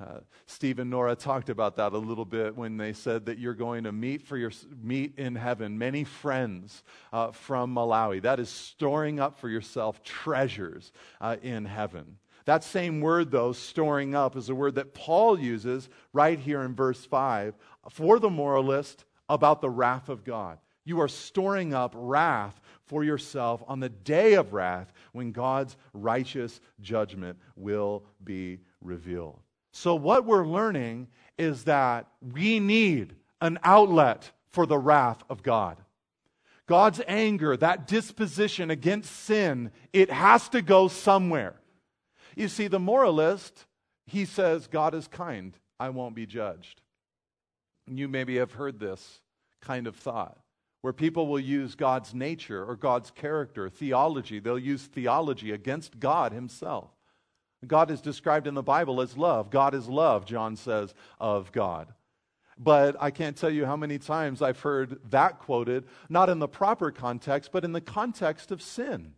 Uh, 0.00 0.20
Steve 0.46 0.78
and 0.78 0.90
Nora 0.90 1.14
talked 1.14 1.48
about 1.48 1.76
that 1.76 1.92
a 1.92 1.98
little 1.98 2.24
bit 2.24 2.56
when 2.56 2.76
they 2.76 2.92
said 2.92 3.26
that 3.26 3.38
you're 3.38 3.54
going 3.54 3.84
to 3.84 3.92
meet 3.92 4.22
for 4.22 4.36
your 4.36 4.50
meet 4.82 5.18
in 5.18 5.34
heaven 5.34 5.78
many 5.78 6.02
friends 6.02 6.82
uh, 7.12 7.30
from 7.30 7.74
Malawi. 7.74 8.22
That 8.22 8.40
is 8.40 8.48
storing 8.48 9.20
up 9.20 9.38
for 9.38 9.48
yourself 9.48 10.02
treasures 10.02 10.92
uh, 11.20 11.36
in 11.42 11.64
heaven. 11.64 12.18
That 12.44 12.64
same 12.64 13.00
word, 13.00 13.30
though, 13.30 13.52
storing 13.52 14.14
up, 14.14 14.36
is 14.36 14.48
a 14.48 14.54
word 14.54 14.74
that 14.74 14.94
Paul 14.94 15.38
uses 15.38 15.88
right 16.12 16.38
here 16.38 16.62
in 16.62 16.74
verse 16.74 17.04
5 17.04 17.54
for 17.90 18.18
the 18.18 18.30
moralist 18.30 19.04
about 19.28 19.60
the 19.60 19.70
wrath 19.70 20.08
of 20.08 20.24
God. 20.24 20.58
You 20.84 21.00
are 21.00 21.08
storing 21.08 21.74
up 21.74 21.94
wrath 21.96 22.60
for 22.86 23.04
yourself 23.04 23.62
on 23.68 23.80
the 23.80 23.88
day 23.88 24.34
of 24.34 24.52
wrath 24.52 24.92
when 25.12 25.32
God's 25.32 25.76
righteous 25.92 26.60
judgment 26.80 27.38
will 27.56 28.04
be 28.22 28.60
revealed. 28.80 29.38
So, 29.72 29.94
what 29.94 30.26
we're 30.26 30.46
learning 30.46 31.08
is 31.38 31.64
that 31.64 32.08
we 32.20 32.60
need 32.60 33.14
an 33.40 33.58
outlet 33.64 34.30
for 34.50 34.66
the 34.66 34.78
wrath 34.78 35.22
of 35.30 35.42
God. 35.42 35.78
God's 36.66 37.00
anger, 37.06 37.56
that 37.56 37.86
disposition 37.86 38.70
against 38.70 39.12
sin, 39.12 39.70
it 39.92 40.10
has 40.10 40.48
to 40.50 40.62
go 40.62 40.88
somewhere. 40.88 41.54
You 42.36 42.48
see, 42.48 42.68
the 42.68 42.78
moralist, 42.78 43.66
he 44.06 44.24
says, 44.24 44.68
God 44.68 44.94
is 44.94 45.08
kind, 45.08 45.56
I 45.80 45.90
won't 45.90 46.14
be 46.14 46.26
judged. 46.26 46.80
You 47.86 48.08
maybe 48.08 48.36
have 48.36 48.52
heard 48.52 48.78
this 48.78 49.20
kind 49.60 49.86
of 49.86 49.96
thought 49.96 50.41
where 50.82 50.92
people 50.92 51.28
will 51.28 51.40
use 51.40 51.74
God's 51.74 52.12
nature 52.12 52.64
or 52.64 52.76
God's 52.76 53.10
character, 53.10 53.68
theology. 53.68 54.40
They'll 54.40 54.58
use 54.58 54.82
theology 54.82 55.52
against 55.52 55.98
God 55.98 56.32
Himself. 56.32 56.90
God 57.66 57.90
is 57.90 58.00
described 58.00 58.46
in 58.46 58.54
the 58.54 58.62
Bible 58.62 59.00
as 59.00 59.16
love. 59.16 59.50
God 59.50 59.74
is 59.74 59.88
love, 59.88 60.26
John 60.26 60.56
says 60.56 60.92
of 61.20 61.52
God. 61.52 61.92
But 62.58 62.96
I 63.00 63.10
can't 63.10 63.36
tell 63.36 63.50
you 63.50 63.64
how 63.64 63.76
many 63.76 63.98
times 63.98 64.42
I've 64.42 64.60
heard 64.60 64.98
that 65.10 65.38
quoted, 65.38 65.86
not 66.08 66.28
in 66.28 66.40
the 66.40 66.48
proper 66.48 66.90
context, 66.90 67.50
but 67.52 67.64
in 67.64 67.72
the 67.72 67.80
context 67.80 68.50
of 68.50 68.60
sin 68.60 69.14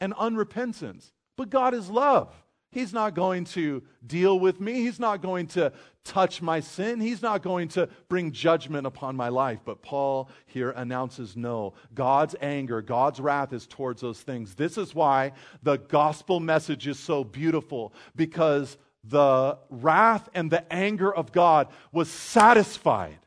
and 0.00 0.14
unrepentance. 0.14 1.10
But 1.36 1.50
God 1.50 1.74
is 1.74 1.90
love. 1.90 2.32
He's 2.70 2.92
not 2.92 3.14
going 3.14 3.44
to 3.46 3.82
deal 4.06 4.38
with 4.38 4.60
me. 4.60 4.74
He's 4.74 5.00
not 5.00 5.22
going 5.22 5.46
to 5.48 5.72
touch 6.04 6.42
my 6.42 6.60
sin. 6.60 7.00
He's 7.00 7.22
not 7.22 7.42
going 7.42 7.68
to 7.68 7.88
bring 8.08 8.30
judgment 8.30 8.86
upon 8.86 9.16
my 9.16 9.28
life. 9.28 9.60
But 9.64 9.82
Paul 9.82 10.28
here 10.46 10.70
announces 10.70 11.36
no. 11.36 11.74
God's 11.94 12.36
anger, 12.40 12.82
God's 12.82 13.20
wrath 13.20 13.52
is 13.52 13.66
towards 13.66 14.02
those 14.02 14.20
things. 14.20 14.54
This 14.54 14.76
is 14.76 14.94
why 14.94 15.32
the 15.62 15.78
gospel 15.78 16.40
message 16.40 16.86
is 16.86 16.98
so 16.98 17.24
beautiful 17.24 17.94
because 18.14 18.76
the 19.02 19.56
wrath 19.70 20.28
and 20.34 20.50
the 20.50 20.70
anger 20.70 21.14
of 21.14 21.32
God 21.32 21.68
was 21.92 22.10
satisfied 22.10 23.18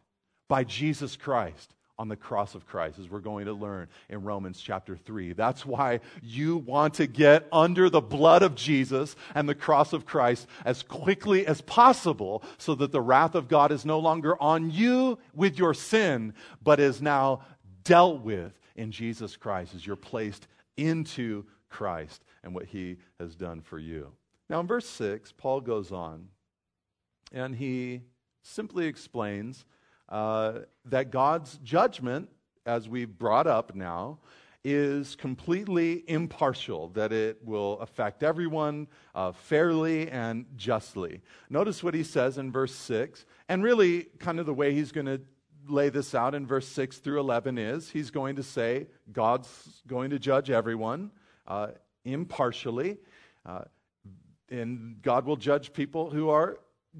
by 0.47 0.63
Jesus 0.63 1.15
Christ 1.15 1.73
on 2.01 2.07
the 2.07 2.15
cross 2.15 2.55
of 2.55 2.65
Christ, 2.65 2.97
as 2.97 3.11
we're 3.11 3.19
going 3.19 3.45
to 3.45 3.53
learn 3.53 3.87
in 4.09 4.23
Romans 4.23 4.59
chapter 4.59 4.97
3. 4.97 5.33
That's 5.33 5.67
why 5.67 5.99
you 6.23 6.57
want 6.57 6.95
to 6.95 7.05
get 7.05 7.47
under 7.51 7.91
the 7.91 8.01
blood 8.01 8.41
of 8.41 8.55
Jesus 8.55 9.15
and 9.35 9.47
the 9.47 9.53
cross 9.53 9.93
of 9.93 10.03
Christ 10.03 10.47
as 10.65 10.81
quickly 10.81 11.45
as 11.45 11.61
possible 11.61 12.41
so 12.57 12.73
that 12.73 12.91
the 12.91 12.99
wrath 12.99 13.35
of 13.35 13.47
God 13.47 13.71
is 13.71 13.85
no 13.85 13.99
longer 13.99 14.35
on 14.41 14.71
you 14.71 15.19
with 15.35 15.59
your 15.59 15.75
sin, 15.75 16.33
but 16.63 16.79
is 16.79 17.03
now 17.03 17.43
dealt 17.83 18.21
with 18.23 18.59
in 18.75 18.91
Jesus 18.91 19.37
Christ 19.37 19.75
as 19.75 19.85
you're 19.85 19.95
placed 19.95 20.47
into 20.77 21.45
Christ 21.69 22.23
and 22.43 22.55
what 22.55 22.65
he 22.65 22.97
has 23.19 23.35
done 23.35 23.61
for 23.61 23.77
you. 23.77 24.11
Now, 24.49 24.59
in 24.59 24.65
verse 24.65 24.87
6, 24.87 25.33
Paul 25.37 25.61
goes 25.61 25.91
on 25.91 26.29
and 27.31 27.55
he 27.55 28.01
simply 28.41 28.87
explains 28.87 29.65
uh, 30.11 30.59
that 30.85 31.09
God's 31.09 31.57
judgment, 31.63 32.29
as 32.65 32.87
we've 32.89 33.17
brought 33.17 33.47
up 33.47 33.73
now, 33.73 34.19
is 34.63 35.15
completely 35.15 36.03
impartial, 36.07 36.89
that 36.89 37.11
it 37.11 37.39
will 37.43 37.79
affect 37.79 38.21
everyone 38.21 38.87
uh, 39.15 39.31
fairly 39.31 40.11
and 40.11 40.45
justly. 40.55 41.21
Notice 41.49 41.83
what 41.83 41.95
he 41.95 42.03
says 42.03 42.37
in 42.37 42.51
verse 42.51 42.75
6, 42.75 43.25
and 43.49 43.63
really, 43.63 44.03
kind 44.19 44.39
of 44.39 44.45
the 44.45 44.53
way 44.53 44.73
he's 44.73 44.91
going 44.91 45.07
to 45.07 45.21
lay 45.67 45.89
this 45.89 46.13
out 46.13 46.35
in 46.35 46.45
verse 46.45 46.67
6 46.67 46.97
through 46.97 47.19
11 47.19 47.57
is 47.57 47.89
he's 47.89 48.11
going 48.11 48.35
to 48.35 48.43
say 48.43 48.87
God's 49.11 49.81
going 49.87 50.09
to 50.09 50.19
judge 50.19 50.49
everyone 50.49 51.11
uh, 51.47 51.69
impartially, 52.03 52.97
uh, 53.45 53.61
and 54.49 55.01
God 55.01 55.25
will 55.25 55.37
judge 55.37 55.71
people 55.71 56.09
who 56.09 56.29
are 56.29 56.59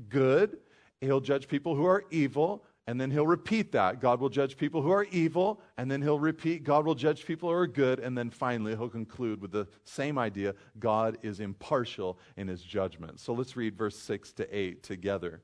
good, 0.10 0.58
He'll 1.02 1.20
judge 1.20 1.48
people 1.48 1.76
who 1.76 1.86
are 1.86 2.06
evil, 2.12 2.64
and 2.92 3.00
then 3.00 3.10
he'll 3.10 3.26
repeat 3.26 3.72
that. 3.72 4.02
God 4.02 4.20
will 4.20 4.28
judge 4.28 4.58
people 4.58 4.82
who 4.82 4.92
are 4.92 5.06
evil, 5.06 5.62
and 5.78 5.90
then 5.90 6.02
he'll 6.02 6.20
repeat, 6.20 6.66
God 6.66 6.86
will 6.86 6.94
judge 6.94 7.26
people 7.26 7.48
who 7.48 7.56
are 7.56 7.66
good, 7.66 8.02
and 8.02 8.18
then 8.18 8.30
finally 8.30 8.76
he'll 8.76 8.90
conclude 8.90 9.42
with 9.42 9.54
the 9.54 9.66
same 9.86 10.18
idea 10.18 10.56
God 10.78 11.18
is 11.24 11.40
impartial 11.40 12.20
in 12.36 12.50
his 12.50 12.62
judgment. 12.62 13.22
So 13.22 13.32
let's 13.32 13.56
read 13.56 13.78
verse 13.78 13.98
6 13.98 14.34
to 14.34 14.58
8 14.58 14.84
together. 14.84 15.42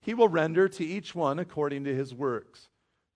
He 0.00 0.14
will 0.14 0.26
render 0.26 0.68
to 0.68 0.84
each 0.84 1.14
one 1.14 1.38
according 1.38 1.84
to 1.84 1.94
his 1.94 2.12
works, 2.12 2.66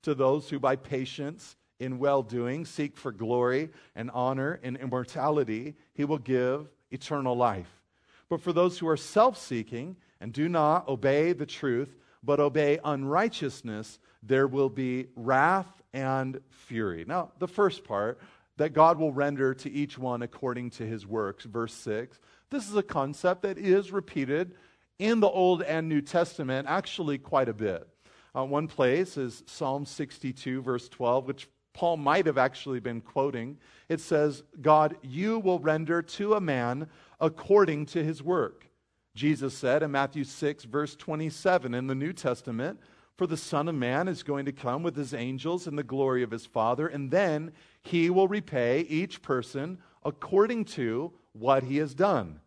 to 0.03 0.15
those 0.15 0.49
who 0.49 0.61
by 0.61 0.77
patience 0.77 1.57
in 1.81 1.99
well 1.99 2.23
doing 2.23 2.65
seek 2.65 2.97
for 2.97 3.11
glory 3.11 3.71
and 3.97 4.09
honor 4.15 4.61
and 4.63 4.77
immortality, 4.77 5.75
he 5.95 6.05
will 6.05 6.19
give 6.19 6.69
eternal 6.93 7.37
life 7.37 7.83
But 8.29 8.41
for 8.41 8.53
those 8.53 8.79
who 8.79 8.87
are 8.87 8.97
self 8.97 9.37
seeking 9.37 9.97
and 10.21 10.33
do 10.33 10.49
not 10.49 10.87
obey 10.87 11.33
the 11.33 11.45
truth, 11.45 11.97
but 12.25 12.41
obey 12.41 12.79
unrighteousness, 12.85 13.99
there 14.23 14.47
will 14.47 14.71
be 14.71 15.07
wrath 15.17 15.83
and 15.93 16.41
fury. 16.51 17.05
Now, 17.07 17.31
the 17.39 17.49
first 17.49 17.85
part, 17.85 18.21
that 18.57 18.73
God 18.73 18.99
will 18.99 19.13
render 19.13 19.53
to 19.55 19.71
each 19.71 19.99
one 19.99 20.23
according 20.23 20.71
to 20.71 20.87
his 20.87 21.07
works, 21.07 21.45
verse 21.45 21.75
6. 21.75 22.19
This 22.51 22.69
is 22.69 22.77
a 22.77 22.83
concept 22.83 23.43
that 23.43 23.59
is 23.59 23.91
repeated 23.91 24.55
in 24.99 25.21
the 25.21 25.29
Old 25.29 25.63
and 25.63 25.89
New 25.89 26.01
Testament 26.01 26.69
actually 26.69 27.19
quite 27.19 27.49
a 27.49 27.55
bit. 27.55 27.89
Uh, 28.37 28.45
one 28.45 28.69
place 28.69 29.17
is 29.17 29.43
Psalm 29.47 29.85
62, 29.87 30.63
verse 30.63 30.89
12, 30.89 31.27
which 31.27 31.49
Paul 31.73 31.97
might 31.97 32.27
have 32.27 32.39
actually 32.39 32.81
been 32.81 33.01
quoting. 33.01 33.59
It 33.89 34.01
says, 34.01 34.45
God, 34.61 34.97
you 35.03 35.41
will 35.41 35.59
render 35.59 36.03
to 36.03 36.35
a 36.35 36.41
man 36.41 36.89
according 37.21 37.87
to 37.87 38.05
his 38.05 38.23
work. 38.23 38.69
Jesus 39.14 39.57
said 39.57 39.83
in 39.83 39.92
Matthew 39.92 40.24
6, 40.24 40.64
verse 40.64 40.96
27 40.96 41.74
in 41.74 41.87
the 41.87 41.94
New 41.94 42.12
Testament, 42.12 42.81
For 43.16 43.27
the 43.27 43.37
Son 43.37 43.68
of 43.68 43.74
Man 43.74 44.09
is 44.09 44.22
going 44.22 44.44
to 44.46 44.53
come 44.53 44.83
with 44.83 44.96
his 44.96 45.14
angels 45.14 45.66
in 45.66 45.77
the 45.77 45.83
glory 45.83 46.22
of 46.22 46.31
his 46.31 46.46
Father, 46.46 46.88
and 46.88 47.11
then 47.11 47.53
he 47.83 48.11
will 48.11 48.29
repay 48.29 48.81
each 48.81 49.22
person 49.22 49.79
according 50.05 50.64
to 50.64 51.12
what 51.33 51.62
he 51.62 51.77
has 51.77 51.94
done. 51.94 52.40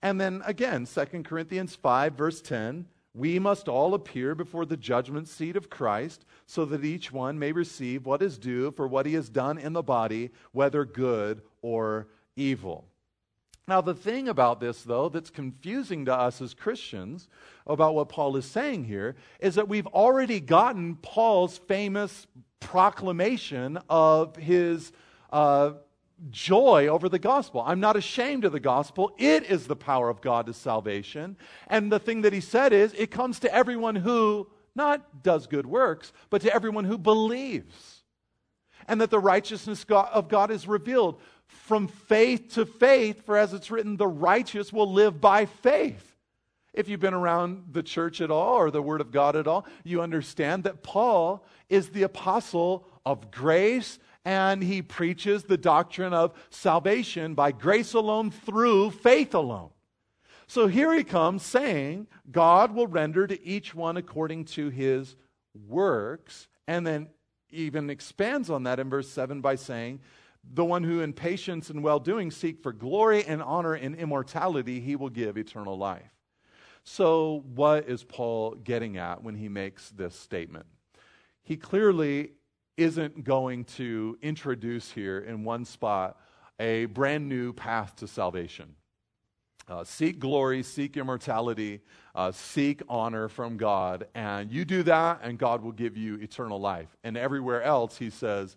And 0.00 0.20
then 0.20 0.42
again, 0.44 0.86
2 0.86 1.22
Corinthians 1.22 1.74
5, 1.74 2.14
verse 2.14 2.40
10 2.40 2.86
we 3.14 3.38
must 3.38 3.68
all 3.68 3.92
appear 3.92 4.34
before 4.34 4.64
the 4.64 4.76
judgment 4.76 5.28
seat 5.28 5.56
of 5.56 5.68
Christ, 5.68 6.24
so 6.46 6.64
that 6.64 6.84
each 6.84 7.12
one 7.12 7.38
may 7.38 7.52
receive 7.52 8.06
what 8.06 8.22
is 8.22 8.38
due 8.38 8.70
for 8.70 8.88
what 8.88 9.04
he 9.04 9.14
has 9.14 9.28
done 9.28 9.58
in 9.58 9.74
the 9.74 9.82
body, 9.82 10.30
whether 10.52 10.84
good 10.84 11.42
or 11.60 12.08
evil. 12.36 12.86
Now, 13.68 13.80
the 13.80 13.94
thing 13.94 14.28
about 14.28 14.60
this, 14.60 14.82
though, 14.82 15.08
that's 15.08 15.30
confusing 15.30 16.04
to 16.06 16.14
us 16.14 16.40
as 16.40 16.52
Christians 16.52 17.28
about 17.66 17.94
what 17.94 18.08
Paul 18.08 18.36
is 18.36 18.44
saying 18.44 18.84
here 18.84 19.14
is 19.40 19.54
that 19.54 19.68
we've 19.68 19.86
already 19.86 20.40
gotten 20.40 20.96
Paul's 20.96 21.58
famous 21.58 22.26
proclamation 22.58 23.78
of 23.88 24.34
his 24.36 24.92
uh, 25.30 25.72
joy 26.30 26.88
over 26.88 27.08
the 27.08 27.18
gospel. 27.18 27.62
I'm 27.64 27.80
not 27.80 27.96
ashamed 27.96 28.44
of 28.44 28.52
the 28.52 28.60
gospel. 28.60 29.14
It 29.16 29.44
is 29.44 29.66
the 29.66 29.76
power 29.76 30.08
of 30.08 30.20
God 30.20 30.46
to 30.46 30.54
salvation. 30.54 31.36
And 31.68 31.90
the 31.90 31.98
thing 31.98 32.22
that 32.22 32.32
he 32.32 32.40
said 32.40 32.72
is, 32.72 32.92
it 32.94 33.10
comes 33.10 33.38
to 33.40 33.54
everyone 33.54 33.96
who 33.96 34.48
not 34.74 35.22
does 35.22 35.46
good 35.46 35.66
works, 35.66 36.12
but 36.30 36.42
to 36.42 36.54
everyone 36.54 36.84
who 36.84 36.98
believes. 36.98 38.02
And 38.88 39.00
that 39.00 39.10
the 39.10 39.20
righteousness 39.20 39.84
of 39.88 40.28
God 40.28 40.50
is 40.50 40.66
revealed 40.66 41.20
from 41.52 41.88
faith 41.88 42.54
to 42.54 42.66
faith, 42.66 43.24
for 43.24 43.36
as 43.36 43.52
it's 43.52 43.70
written, 43.70 43.96
the 43.96 44.06
righteous 44.06 44.72
will 44.72 44.90
live 44.92 45.20
by 45.20 45.46
faith. 45.46 46.16
If 46.74 46.88
you've 46.88 47.00
been 47.00 47.14
around 47.14 47.64
the 47.72 47.82
church 47.82 48.20
at 48.20 48.30
all 48.30 48.56
or 48.56 48.70
the 48.70 48.82
Word 48.82 49.00
of 49.00 49.10
God 49.10 49.36
at 49.36 49.46
all, 49.46 49.66
you 49.84 50.00
understand 50.00 50.64
that 50.64 50.82
Paul 50.82 51.44
is 51.68 51.90
the 51.90 52.02
apostle 52.02 52.86
of 53.04 53.30
grace 53.30 53.98
and 54.24 54.62
he 54.62 54.82
preaches 54.82 55.42
the 55.42 55.56
doctrine 55.56 56.14
of 56.14 56.32
salvation 56.50 57.34
by 57.34 57.52
grace 57.52 57.92
alone 57.92 58.30
through 58.30 58.90
faith 58.90 59.34
alone. 59.34 59.70
So 60.46 60.66
here 60.66 60.94
he 60.94 61.04
comes 61.04 61.42
saying, 61.42 62.06
God 62.30 62.74
will 62.74 62.86
render 62.86 63.26
to 63.26 63.46
each 63.46 63.74
one 63.74 63.96
according 63.96 64.44
to 64.46 64.68
his 64.68 65.16
works, 65.66 66.48
and 66.66 66.86
then 66.86 67.08
even 67.50 67.90
expands 67.90 68.48
on 68.48 68.62
that 68.64 68.78
in 68.78 68.88
verse 68.88 69.08
7 69.08 69.40
by 69.40 69.56
saying, 69.56 70.00
The 70.44 70.64
one 70.64 70.84
who 70.84 71.00
in 71.00 71.12
patience 71.12 71.70
and 71.70 71.82
well 71.82 72.00
doing 72.00 72.30
seek 72.30 72.62
for 72.62 72.72
glory 72.72 73.24
and 73.24 73.42
honor 73.42 73.74
and 73.74 73.94
immortality, 73.94 74.80
he 74.80 74.96
will 74.96 75.08
give 75.08 75.36
eternal 75.36 75.78
life. 75.78 76.10
So, 76.84 77.44
what 77.54 77.88
is 77.88 78.02
Paul 78.02 78.56
getting 78.56 78.96
at 78.96 79.22
when 79.22 79.36
he 79.36 79.48
makes 79.48 79.90
this 79.90 80.16
statement? 80.16 80.66
He 81.42 81.56
clearly 81.56 82.32
isn't 82.76 83.24
going 83.24 83.64
to 83.64 84.18
introduce 84.20 84.90
here 84.90 85.18
in 85.18 85.44
one 85.44 85.64
spot 85.64 86.18
a 86.58 86.86
brand 86.86 87.28
new 87.28 87.52
path 87.52 87.96
to 87.96 88.08
salvation. 88.08 88.74
Uh, 89.68 89.84
seek 89.84 90.18
glory, 90.18 90.62
seek 90.62 90.96
immortality, 90.96 91.80
uh, 92.14 92.32
seek 92.32 92.82
honor 92.88 93.28
from 93.28 93.56
God, 93.56 94.06
and 94.14 94.50
you 94.50 94.64
do 94.64 94.82
that, 94.82 95.20
and 95.22 95.38
God 95.38 95.62
will 95.62 95.72
give 95.72 95.96
you 95.96 96.16
eternal 96.16 96.60
life. 96.60 96.88
And 97.04 97.16
everywhere 97.16 97.62
else, 97.62 97.96
he 97.96 98.10
says, 98.10 98.56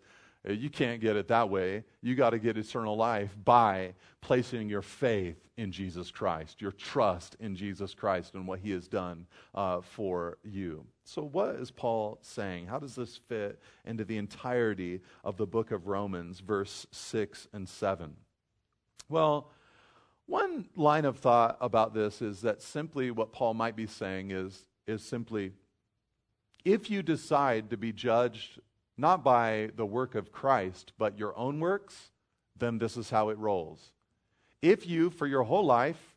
you 0.54 0.70
can't 0.70 1.02
get 1.02 1.16
it 1.16 1.28
that 1.30 1.50
way. 1.50 1.84
You 2.02 2.16
got 2.16 2.32
to 2.32 2.40
get 2.40 2.58
eternal 2.58 2.96
life 2.96 3.36
by 3.44 3.96
placing 4.22 4.70
your 4.70 4.82
faith 4.82 5.38
in 5.58 5.72
Jesus 5.72 6.12
Christ, 6.12 6.62
your 6.62 6.72
trust 6.72 7.36
in 7.40 7.56
Jesus 7.56 7.94
Christ 7.94 8.36
and 8.36 8.48
what 8.48 8.60
he 8.60 8.72
has 8.72 8.88
done 8.88 9.26
uh, 9.54 9.82
for 9.82 10.38
you. 10.44 10.86
So, 11.04 11.24
what 11.24 11.56
is 11.56 11.72
Paul 11.72 12.20
saying? 12.22 12.68
How 12.68 12.80
does 12.80 12.96
this 12.96 13.18
fit 13.18 13.60
into 13.86 14.06
the 14.06 14.18
entirety 14.18 15.02
of 15.24 15.38
the 15.38 15.48
book 15.48 15.72
of 15.72 15.88
Romans, 15.88 16.40
verse 16.40 16.86
6 16.92 17.48
and 17.54 17.68
7? 17.68 18.16
Well, 19.10 19.52
one 20.28 20.68
line 20.76 21.06
of 21.06 21.18
thought 21.18 21.58
about 21.62 21.94
this 21.94 22.22
is 22.22 22.42
that 22.42 22.62
simply 22.62 23.12
what 23.12 23.32
Paul 23.32 23.54
might 23.54 23.76
be 23.76 23.88
saying 23.88 24.32
is, 24.32 24.66
is 24.88 25.04
simply 25.04 25.54
if 26.64 26.90
you 26.90 27.04
decide 27.04 27.70
to 27.70 27.78
be 27.78 27.94
judged 27.94 28.60
not 28.98 29.24
by 29.24 29.70
the 29.76 29.86
work 29.86 30.16
of 30.16 30.32
Christ, 30.32 30.94
but 30.98 31.20
your 31.20 31.38
own 31.38 31.60
works, 31.60 32.12
then 32.58 32.78
this 32.78 32.98
is 32.98 33.10
how 33.10 33.30
it 33.30 33.38
rolls. 33.38 33.92
If 34.62 34.88
you, 34.88 35.10
for 35.10 35.28
your 35.28 35.44
whole 35.44 35.66
life, 35.66 36.16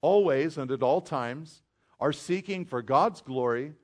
always 0.00 0.58
and 0.58 0.70
at 0.70 0.82
all 0.82 1.00
times, 1.00 1.62
are 1.98 2.12
seeking 2.12 2.64
for 2.64 2.82
God's 2.82 3.20
glory, 3.20 3.74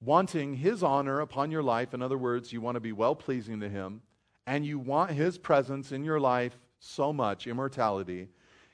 wanting 0.00 0.54
His 0.54 0.82
honor 0.82 1.20
upon 1.20 1.50
your 1.50 1.62
life, 1.62 1.94
in 1.94 2.02
other 2.02 2.18
words, 2.18 2.52
you 2.52 2.60
want 2.60 2.76
to 2.76 2.80
be 2.80 2.92
well 2.92 3.14
pleasing 3.14 3.60
to 3.60 3.68
Him, 3.68 4.02
and 4.46 4.64
you 4.64 4.78
want 4.78 5.10
His 5.12 5.38
presence 5.38 5.92
in 5.92 6.04
your 6.04 6.20
life 6.20 6.56
so 6.78 7.12
much, 7.12 7.46
immortality, 7.46 8.28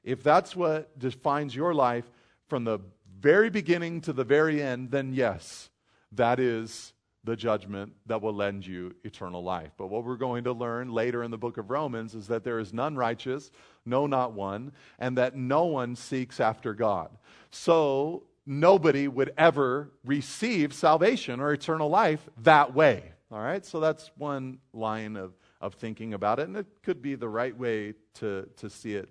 if 0.05 0.23
that's 0.23 0.57
what 0.57 0.99
defines 0.99 1.55
your 1.55 1.75
life 1.75 2.11
from 2.49 2.65
the 2.65 2.81
very 3.21 3.51
beginning 3.51 4.01
to 4.03 4.13
the 4.13 4.25
very 4.25 4.61
end, 4.61 4.91
then 4.91 5.15
yes, 5.15 5.71
that 6.11 6.41
is 6.41 6.93
the 7.25 7.37
judgment 7.37 7.93
that 8.07 8.21
will 8.21 8.35
lend 8.35 8.67
you 8.67 8.95
eternal 9.05 9.43
life. 9.45 9.71
But 9.77 9.87
what 9.89 10.05
we're 10.05 10.17
going 10.17 10.45
to 10.45 10.53
learn 10.53 10.93
later 10.93 11.23
in 11.23 11.31
the 11.31 11.39
book 11.39 11.57
of 11.57 11.71
Romans 11.71 12.15
is 12.15 12.27
that 12.29 12.43
there 12.43 12.59
is 12.59 12.73
none 12.73 12.97
righteous, 12.97 13.51
no, 13.87 14.07
not 14.07 14.33
one, 14.33 14.73
and 14.99 15.17
that 15.19 15.37
no 15.37 15.67
one 15.67 15.95
seeks 15.95 16.41
after 16.41 16.75
God. 16.75 17.11
So 17.51 18.25
nobody 18.45 19.07
would 19.07 19.33
ever 19.39 19.93
receive 20.05 20.75
salvation 20.75 21.39
or 21.39 21.53
eternal 21.53 21.89
life 21.89 22.29
that 22.43 22.75
way. 22.75 23.13
All 23.31 23.41
right? 23.41 23.65
So 23.65 23.79
that's 23.79 24.11
one 24.17 24.59
line 24.73 25.17
of, 25.17 25.33
of 25.61 25.75
thinking 25.75 26.15
about 26.15 26.41
it, 26.41 26.49
and 26.49 26.57
it 26.57 26.67
could 26.83 27.01
be 27.01 27.15
the 27.15 27.29
right 27.29 27.57
way 27.57 27.95
to, 28.15 28.49
to 28.57 28.69
see 28.69 28.95
it. 28.95 29.09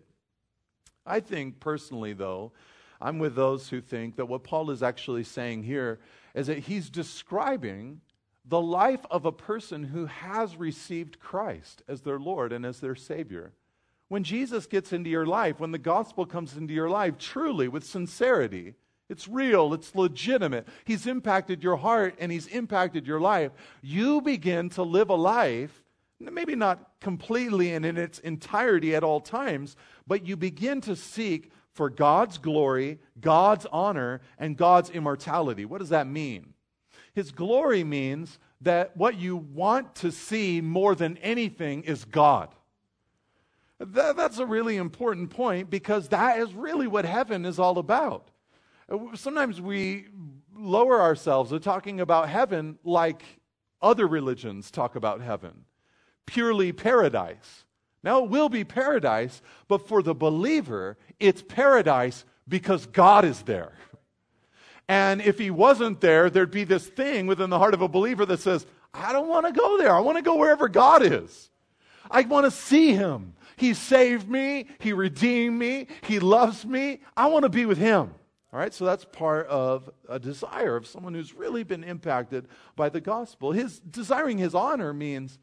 I 1.05 1.21
think 1.21 1.59
personally, 1.59 2.13
though, 2.13 2.51
I'm 2.99 3.17
with 3.17 3.35
those 3.35 3.69
who 3.69 3.81
think 3.81 4.17
that 4.17 4.25
what 4.25 4.43
Paul 4.43 4.69
is 4.69 4.83
actually 4.83 5.23
saying 5.23 5.63
here 5.63 5.99
is 6.33 6.47
that 6.47 6.59
he's 6.59 6.89
describing 6.89 8.01
the 8.45 8.61
life 8.61 9.05
of 9.11 9.25
a 9.25 9.31
person 9.31 9.83
who 9.83 10.05
has 10.07 10.55
received 10.55 11.19
Christ 11.19 11.83
as 11.87 12.01
their 12.01 12.19
Lord 12.19 12.51
and 12.51 12.65
as 12.65 12.79
their 12.79 12.95
Savior. 12.95 13.53
When 14.07 14.23
Jesus 14.23 14.65
gets 14.65 14.91
into 14.91 15.09
your 15.09 15.25
life, 15.25 15.59
when 15.59 15.71
the 15.71 15.77
gospel 15.77 16.25
comes 16.25 16.57
into 16.57 16.73
your 16.73 16.89
life, 16.89 17.17
truly, 17.17 17.67
with 17.67 17.85
sincerity, 17.85 18.73
it's 19.09 19.27
real, 19.27 19.73
it's 19.73 19.93
legitimate. 19.93 20.67
He's 20.85 21.05
impacted 21.05 21.63
your 21.63 21.77
heart 21.77 22.15
and 22.19 22.31
He's 22.31 22.47
impacted 22.47 23.05
your 23.05 23.19
life. 23.19 23.51
You 23.81 24.21
begin 24.21 24.69
to 24.71 24.83
live 24.83 25.09
a 25.09 25.15
life, 25.15 25.83
maybe 26.19 26.55
not 26.55 26.91
completely 26.99 27.73
and 27.73 27.85
in 27.85 27.97
its 27.97 28.19
entirety 28.19 28.95
at 28.95 29.03
all 29.03 29.19
times, 29.19 29.75
but 30.07 30.25
you 30.25 30.37
begin 30.37 30.81
to 30.81 30.95
seek 30.95 31.51
for 31.73 31.89
God's 31.89 32.37
glory, 32.37 32.99
God's 33.19 33.65
honor, 33.71 34.21
and 34.37 34.57
God's 34.57 34.89
immortality. 34.89 35.65
What 35.65 35.79
does 35.79 35.89
that 35.89 36.07
mean? 36.07 36.53
His 37.13 37.31
glory 37.31 37.83
means 37.83 38.39
that 38.61 38.95
what 38.95 39.17
you 39.17 39.35
want 39.35 39.95
to 39.95 40.11
see 40.11 40.61
more 40.61 40.95
than 40.95 41.17
anything 41.17 41.83
is 41.83 42.05
God. 42.05 42.53
That, 43.79 44.15
that's 44.15 44.37
a 44.37 44.45
really 44.45 44.77
important 44.77 45.31
point 45.31 45.69
because 45.69 46.09
that 46.09 46.39
is 46.39 46.53
really 46.53 46.87
what 46.87 47.05
heaven 47.05 47.45
is 47.45 47.57
all 47.57 47.79
about. 47.79 48.29
Sometimes 49.15 49.59
we 49.59 50.07
lower 50.55 51.01
ourselves 51.01 51.49
to 51.49 51.59
talking 51.59 51.99
about 51.99 52.29
heaven 52.29 52.77
like 52.83 53.23
other 53.81 54.07
religions 54.07 54.69
talk 54.69 54.95
about 54.95 55.21
heaven 55.21 55.65
purely 56.31 56.71
paradise. 56.71 57.65
Now, 58.03 58.23
it 58.23 58.29
will 58.29 58.49
be 58.49 58.63
paradise, 58.63 59.41
but 59.67 59.87
for 59.87 60.01
the 60.01 60.15
believer, 60.15 60.97
it's 61.19 61.41
paradise 61.41 62.25
because 62.47 62.85
God 62.87 63.25
is 63.25 63.43
there. 63.43 63.73
And 64.87 65.21
if 65.21 65.37
he 65.37 65.51
wasn't 65.51 66.01
there, 66.01 66.29
there'd 66.29 66.51
be 66.51 66.63
this 66.63 66.87
thing 66.87 67.27
within 67.27 67.49
the 67.49 67.59
heart 67.59 67.73
of 67.73 67.81
a 67.81 67.87
believer 67.87 68.25
that 68.25 68.39
says, 68.39 68.65
I 68.93 69.13
don't 69.13 69.29
want 69.29 69.45
to 69.45 69.51
go 69.53 69.77
there. 69.77 69.95
I 69.95 69.99
want 69.99 70.17
to 70.17 70.23
go 70.23 70.35
wherever 70.35 70.67
God 70.67 71.03
is. 71.03 71.49
I 72.09 72.21
want 72.23 72.45
to 72.45 72.51
see 72.51 72.93
him. 72.93 73.35
He 73.61 73.75
saved 73.75 74.27
me. 74.27 74.65
He 74.79 74.91
redeemed 74.91 75.59
me. 75.59 75.85
He 76.01 76.19
loves 76.19 76.65
me. 76.65 77.01
I 77.15 77.27
want 77.27 77.43
to 77.43 77.49
be 77.49 77.67
with 77.67 77.77
Him. 77.77 78.11
All 78.51 78.59
right, 78.59 78.73
so 78.73 78.85
that's 78.85 79.05
part 79.05 79.45
of 79.47 79.87
a 80.09 80.17
desire 80.17 80.75
of 80.75 80.87
someone 80.87 81.13
who's 81.13 81.35
really 81.35 81.63
been 81.63 81.83
impacted 81.83 82.47
by 82.75 82.89
the 82.89 82.99
gospel. 82.99 83.51
His 83.51 83.79
desiring 83.79 84.39
his 84.39 84.55
honor 84.55 84.93
means 84.93 85.37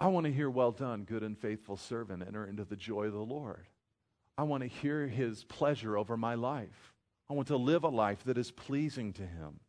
I 0.00 0.06
want 0.06 0.24
to 0.24 0.32
hear, 0.32 0.48
well 0.48 0.72
done, 0.72 1.04
good 1.04 1.22
and 1.22 1.38
faithful 1.38 1.76
servant, 1.76 2.24
enter 2.26 2.46
into 2.46 2.64
the 2.64 2.76
joy 2.76 3.04
of 3.04 3.12
the 3.12 3.18
Lord. 3.18 3.66
I 4.38 4.44
want 4.44 4.62
to 4.62 4.68
hear 4.68 5.06
his 5.06 5.44
pleasure 5.44 5.98
over 5.98 6.16
my 6.16 6.34
life. 6.34 6.94
I 7.28 7.34
want 7.34 7.48
to 7.48 7.58
live 7.58 7.84
a 7.84 7.88
life 7.88 8.24
that 8.24 8.38
is 8.38 8.50
pleasing 8.50 9.12
to 9.12 9.22
him. 9.22 9.60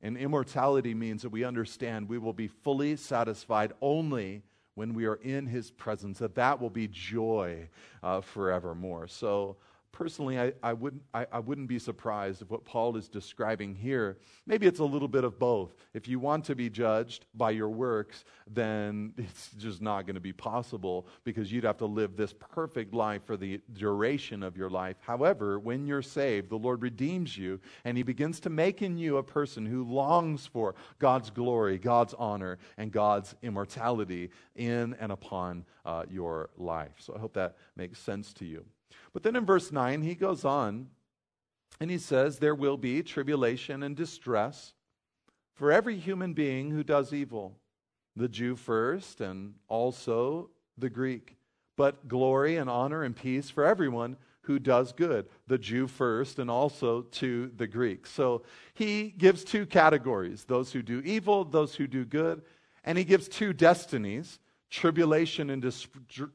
And 0.00 0.16
immortality 0.16 0.94
means 0.94 1.22
that 1.22 1.30
we 1.30 1.42
understand 1.42 2.08
we 2.08 2.18
will 2.18 2.32
be 2.32 2.46
fully 2.46 2.94
satisfied 2.94 3.72
only 3.80 4.42
when 4.74 4.94
we 4.94 5.06
are 5.06 5.16
in 5.16 5.46
his 5.46 5.72
presence, 5.72 6.20
that 6.20 6.36
that 6.36 6.60
will 6.60 6.70
be 6.70 6.86
joy 6.86 7.68
uh, 8.02 8.20
forevermore. 8.20 9.08
So 9.08 9.56
personally, 9.92 10.38
I, 10.38 10.52
I, 10.62 10.72
wouldn't, 10.72 11.02
I, 11.12 11.26
I, 11.32 11.38
wouldn't 11.40 11.68
be 11.68 11.78
surprised 11.78 12.42
if 12.42 12.50
what 12.50 12.64
Paul 12.64 12.96
is 12.96 13.08
describing 13.08 13.74
here, 13.74 14.18
maybe 14.46 14.66
it's 14.66 14.80
a 14.80 14.84
little 14.84 15.08
bit 15.08 15.24
of 15.24 15.38
both. 15.38 15.74
If 15.94 16.08
you 16.08 16.18
want 16.18 16.44
to 16.46 16.54
be 16.54 16.70
judged 16.70 17.26
by 17.34 17.50
your 17.50 17.68
works, 17.68 18.24
then 18.46 19.12
it's 19.16 19.50
just 19.58 19.82
not 19.82 20.06
going 20.06 20.14
to 20.14 20.20
be 20.20 20.32
possible 20.32 21.06
because 21.24 21.52
you'd 21.52 21.64
have 21.64 21.78
to 21.78 21.86
live 21.86 22.16
this 22.16 22.32
perfect 22.32 22.94
life 22.94 23.22
for 23.24 23.36
the 23.36 23.60
duration 23.72 24.42
of 24.42 24.56
your 24.56 24.70
life. 24.70 24.96
However, 25.00 25.58
when 25.58 25.86
you're 25.86 26.02
saved, 26.02 26.50
the 26.50 26.56
Lord 26.56 26.82
redeems 26.82 27.36
you 27.36 27.60
and 27.84 27.96
He 27.96 28.02
begins 28.02 28.40
to 28.40 28.50
make 28.50 28.82
in 28.82 28.96
you 28.96 29.16
a 29.16 29.22
person 29.22 29.66
who 29.66 29.84
longs 29.84 30.46
for 30.46 30.74
God's 30.98 31.30
glory, 31.30 31.78
God's 31.78 32.14
honor, 32.14 32.58
and 32.78 32.92
God's 32.92 33.34
immortality 33.42 34.30
in 34.54 34.94
and 35.00 35.12
upon 35.12 35.64
uh, 35.84 36.04
your 36.08 36.50
life. 36.56 36.94
So 36.98 37.14
I 37.14 37.18
hope 37.18 37.34
that 37.34 37.56
makes 37.76 37.98
sense 37.98 38.32
to 38.34 38.44
you. 38.44 38.64
But 39.12 39.22
then 39.22 39.36
in 39.36 39.44
verse 39.44 39.72
9, 39.72 40.02
he 40.02 40.14
goes 40.14 40.44
on 40.44 40.88
and 41.80 41.90
he 41.90 41.98
says, 41.98 42.38
There 42.38 42.54
will 42.54 42.76
be 42.76 43.02
tribulation 43.02 43.82
and 43.82 43.96
distress 43.96 44.74
for 45.54 45.72
every 45.72 45.96
human 45.96 46.32
being 46.32 46.70
who 46.70 46.82
does 46.82 47.12
evil, 47.12 47.56
the 48.16 48.28
Jew 48.28 48.56
first 48.56 49.20
and 49.20 49.54
also 49.68 50.50
the 50.78 50.90
Greek, 50.90 51.36
but 51.76 52.08
glory 52.08 52.56
and 52.56 52.70
honor 52.70 53.02
and 53.02 53.14
peace 53.14 53.50
for 53.50 53.64
everyone 53.64 54.16
who 54.42 54.58
does 54.58 54.92
good, 54.92 55.28
the 55.46 55.58
Jew 55.58 55.86
first 55.86 56.38
and 56.38 56.50
also 56.50 57.02
to 57.02 57.50
the 57.56 57.66
Greek. 57.66 58.06
So 58.06 58.42
he 58.74 59.10
gives 59.10 59.44
two 59.44 59.66
categories 59.66 60.44
those 60.44 60.72
who 60.72 60.82
do 60.82 61.00
evil, 61.04 61.44
those 61.44 61.74
who 61.74 61.86
do 61.86 62.04
good, 62.04 62.42
and 62.84 62.96
he 62.96 63.04
gives 63.04 63.28
two 63.28 63.52
destinies 63.52 64.38
tribulation 64.70 65.50
and 65.50 65.60
dis- 65.60 65.88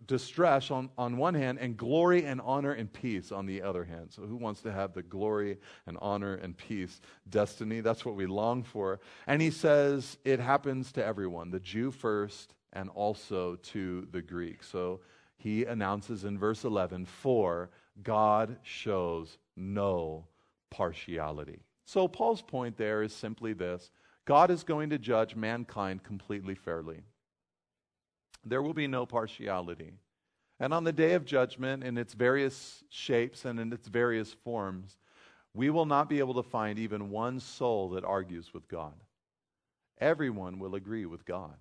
distress 0.05 0.69
on, 0.69 0.89
on 0.97 1.17
one 1.17 1.33
hand, 1.33 1.57
and 1.59 1.77
glory 1.77 2.25
and 2.25 2.41
honor 2.41 2.73
and 2.73 2.91
peace 2.91 3.31
on 3.31 3.45
the 3.45 3.61
other 3.61 3.85
hand. 3.85 4.11
So, 4.11 4.23
who 4.23 4.35
wants 4.35 4.61
to 4.61 4.71
have 4.71 4.93
the 4.93 5.03
glory 5.03 5.57
and 5.87 5.97
honor 6.01 6.35
and 6.35 6.55
peace 6.55 6.99
destiny? 7.29 7.79
That's 7.79 8.05
what 8.05 8.15
we 8.15 8.25
long 8.25 8.63
for. 8.63 8.99
And 9.25 9.41
he 9.41 9.51
says 9.51 10.17
it 10.25 10.39
happens 10.39 10.91
to 10.93 11.05
everyone, 11.05 11.49
the 11.49 11.59
Jew 11.59 11.91
first, 11.91 12.53
and 12.73 12.89
also 12.89 13.55
to 13.55 14.07
the 14.11 14.21
Greek. 14.21 14.63
So, 14.63 14.99
he 15.37 15.65
announces 15.65 16.25
in 16.25 16.37
verse 16.37 16.63
11, 16.63 17.05
For 17.05 17.69
God 18.03 18.57
shows 18.63 19.37
no 19.55 20.25
partiality. 20.69 21.61
So, 21.85 22.07
Paul's 22.09 22.41
point 22.41 22.77
there 22.77 23.01
is 23.01 23.13
simply 23.13 23.53
this 23.53 23.91
God 24.25 24.51
is 24.51 24.63
going 24.63 24.89
to 24.89 24.97
judge 24.97 25.35
mankind 25.37 26.03
completely 26.03 26.55
fairly. 26.55 27.03
There 28.45 28.61
will 28.61 28.73
be 28.73 28.87
no 28.87 29.05
partiality. 29.05 29.93
And 30.59 30.73
on 30.73 30.83
the 30.83 30.93
day 30.93 31.13
of 31.13 31.25
judgment, 31.25 31.83
in 31.83 31.97
its 31.97 32.13
various 32.13 32.83
shapes 32.89 33.43
and 33.43 33.59
in 33.59 33.73
its 33.73 33.87
various 33.87 34.33
forms, 34.33 34.97
we 35.53 35.69
will 35.69 35.85
not 35.85 36.09
be 36.09 36.19
able 36.19 36.35
to 36.35 36.43
find 36.43 36.79
even 36.79 37.09
one 37.09 37.39
soul 37.39 37.89
that 37.89 38.05
argues 38.05 38.53
with 38.53 38.67
God. 38.67 38.93
Everyone 39.99 40.59
will 40.59 40.75
agree 40.75 41.05
with 41.05 41.25
God. 41.25 41.55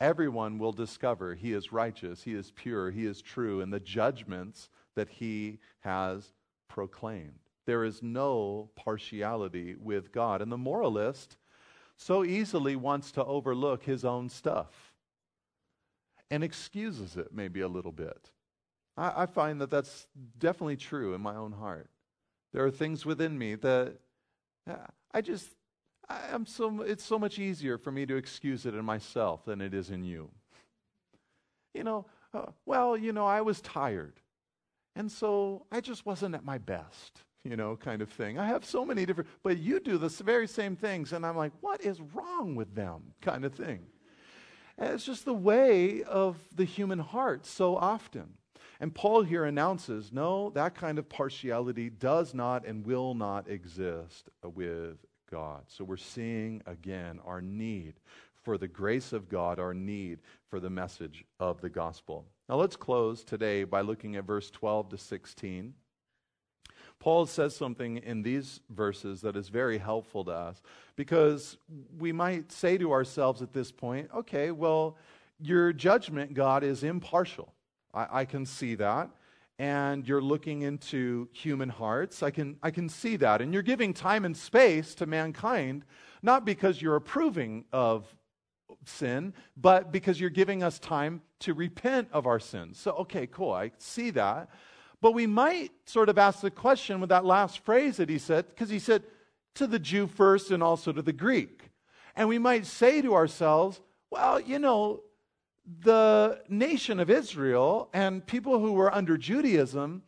Everyone 0.00 0.58
will 0.58 0.72
discover 0.72 1.34
He 1.34 1.52
is 1.52 1.72
righteous, 1.72 2.22
He 2.22 2.34
is 2.34 2.50
pure, 2.50 2.90
He 2.90 3.06
is 3.06 3.22
true 3.22 3.60
in 3.60 3.70
the 3.70 3.80
judgments 3.80 4.68
that 4.94 5.08
He 5.08 5.58
has 5.80 6.32
proclaimed. 6.68 7.38
There 7.66 7.84
is 7.84 8.02
no 8.02 8.70
partiality 8.76 9.76
with 9.80 10.12
God. 10.12 10.42
And 10.42 10.52
the 10.52 10.58
moralist 10.58 11.36
so 11.96 12.24
easily 12.24 12.76
wants 12.76 13.10
to 13.12 13.24
overlook 13.24 13.82
his 13.82 14.04
own 14.04 14.28
stuff 14.28 14.85
and 16.30 16.42
excuses 16.42 17.16
it 17.16 17.28
maybe 17.32 17.60
a 17.60 17.68
little 17.68 17.92
bit. 17.92 18.30
I, 18.96 19.22
I 19.22 19.26
find 19.26 19.60
that 19.60 19.70
that's 19.70 20.06
definitely 20.38 20.76
true 20.76 21.14
in 21.14 21.20
my 21.20 21.36
own 21.36 21.52
heart. 21.52 21.88
There 22.52 22.64
are 22.64 22.70
things 22.70 23.04
within 23.04 23.36
me 23.36 23.54
that 23.56 23.96
I 25.12 25.20
just, 25.20 25.48
I, 26.08 26.28
am 26.32 26.46
so, 26.46 26.82
it's 26.82 27.04
so 27.04 27.18
much 27.18 27.38
easier 27.38 27.78
for 27.78 27.90
me 27.90 28.06
to 28.06 28.16
excuse 28.16 28.66
it 28.66 28.74
in 28.74 28.84
myself 28.84 29.44
than 29.44 29.60
it 29.60 29.74
is 29.74 29.90
in 29.90 30.04
you. 30.04 30.30
You 31.74 31.84
know, 31.84 32.06
uh, 32.34 32.46
well, 32.64 32.96
you 32.96 33.12
know, 33.12 33.26
I 33.26 33.40
was 33.40 33.60
tired. 33.60 34.20
And 34.94 35.10
so 35.10 35.66
I 35.70 35.80
just 35.80 36.06
wasn't 36.06 36.34
at 36.34 36.44
my 36.44 36.58
best, 36.58 37.22
you 37.44 37.56
know, 37.56 37.76
kind 37.76 38.00
of 38.00 38.08
thing. 38.08 38.38
I 38.38 38.46
have 38.46 38.64
so 38.64 38.84
many 38.84 39.04
different, 39.04 39.28
but 39.42 39.58
you 39.58 39.78
do 39.78 39.98
the 39.98 40.08
very 40.08 40.48
same 40.48 40.76
things. 40.76 41.12
And 41.12 41.24
I'm 41.24 41.36
like, 41.36 41.52
what 41.60 41.82
is 41.82 42.00
wrong 42.14 42.56
with 42.56 42.74
them, 42.74 43.12
kind 43.20 43.44
of 43.44 43.54
thing. 43.54 43.80
And 44.78 44.92
it's 44.92 45.04
just 45.04 45.24
the 45.24 45.34
way 45.34 46.02
of 46.02 46.36
the 46.54 46.64
human 46.64 46.98
heart 46.98 47.46
so 47.46 47.76
often. 47.76 48.34
And 48.78 48.94
Paul 48.94 49.22
here 49.22 49.44
announces 49.44 50.12
no, 50.12 50.50
that 50.50 50.74
kind 50.74 50.98
of 50.98 51.08
partiality 51.08 51.88
does 51.88 52.34
not 52.34 52.66
and 52.66 52.84
will 52.84 53.14
not 53.14 53.48
exist 53.48 54.28
with 54.42 54.98
God. 55.30 55.62
So 55.68 55.84
we're 55.84 55.96
seeing 55.96 56.62
again 56.66 57.20
our 57.24 57.40
need 57.40 57.94
for 58.42 58.58
the 58.58 58.68
grace 58.68 59.12
of 59.12 59.28
God, 59.28 59.58
our 59.58 59.74
need 59.74 60.20
for 60.50 60.60
the 60.60 60.70
message 60.70 61.24
of 61.40 61.60
the 61.60 61.70
gospel. 61.70 62.26
Now 62.48 62.56
let's 62.56 62.76
close 62.76 63.24
today 63.24 63.64
by 63.64 63.80
looking 63.80 64.16
at 64.16 64.24
verse 64.24 64.50
12 64.50 64.90
to 64.90 64.98
16. 64.98 65.74
Paul 66.98 67.26
says 67.26 67.54
something 67.54 67.98
in 67.98 68.22
these 68.22 68.60
verses 68.70 69.20
that 69.20 69.36
is 69.36 69.48
very 69.48 69.78
helpful 69.78 70.24
to 70.24 70.32
us 70.32 70.60
because 70.96 71.56
we 71.98 72.12
might 72.12 72.50
say 72.50 72.78
to 72.78 72.92
ourselves 72.92 73.42
at 73.42 73.52
this 73.52 73.70
point, 73.70 74.10
okay, 74.14 74.50
well, 74.50 74.96
your 75.38 75.72
judgment, 75.72 76.34
God, 76.34 76.64
is 76.64 76.82
impartial. 76.82 77.52
I, 77.92 78.20
I 78.20 78.24
can 78.24 78.46
see 78.46 78.74
that. 78.76 79.10
And 79.58 80.06
you're 80.06 80.22
looking 80.22 80.62
into 80.62 81.28
human 81.32 81.68
hearts. 81.68 82.22
I 82.22 82.30
can, 82.30 82.56
I 82.62 82.70
can 82.70 82.88
see 82.88 83.16
that. 83.16 83.40
And 83.40 83.54
you're 83.54 83.62
giving 83.62 83.94
time 83.94 84.24
and 84.24 84.36
space 84.36 84.94
to 84.96 85.06
mankind, 85.06 85.84
not 86.22 86.44
because 86.44 86.82
you're 86.82 86.96
approving 86.96 87.64
of 87.72 88.14
sin, 88.84 89.32
but 89.56 89.92
because 89.92 90.20
you're 90.20 90.30
giving 90.30 90.62
us 90.62 90.78
time 90.78 91.22
to 91.40 91.54
repent 91.54 92.08
of 92.12 92.26
our 92.26 92.40
sins. 92.40 92.78
So, 92.78 92.92
okay, 92.92 93.26
cool. 93.26 93.52
I 93.52 93.72
see 93.78 94.10
that. 94.10 94.50
But 95.00 95.12
we 95.12 95.26
might 95.26 95.72
sort 95.84 96.08
of 96.08 96.18
ask 96.18 96.40
the 96.40 96.50
question 96.50 97.00
with 97.00 97.10
that 97.10 97.24
last 97.24 97.58
phrase 97.60 97.98
that 97.98 98.08
he 98.08 98.18
said, 98.18 98.48
because 98.48 98.70
he 98.70 98.78
said, 98.78 99.02
to 99.54 99.66
the 99.66 99.78
Jew 99.78 100.06
first 100.06 100.50
and 100.50 100.62
also 100.62 100.92
to 100.92 101.02
the 101.02 101.12
Greek. 101.12 101.70
And 102.14 102.28
we 102.28 102.38
might 102.38 102.66
say 102.66 103.02
to 103.02 103.14
ourselves, 103.14 103.80
well, 104.10 104.40
you 104.40 104.58
know, 104.58 105.02
the 105.80 106.40
nation 106.48 107.00
of 107.00 107.10
Israel 107.10 107.88
and 107.92 108.24
people 108.24 108.58
who 108.58 108.72
were 108.72 108.94
under 108.94 109.16
Judaism, 109.16 110.02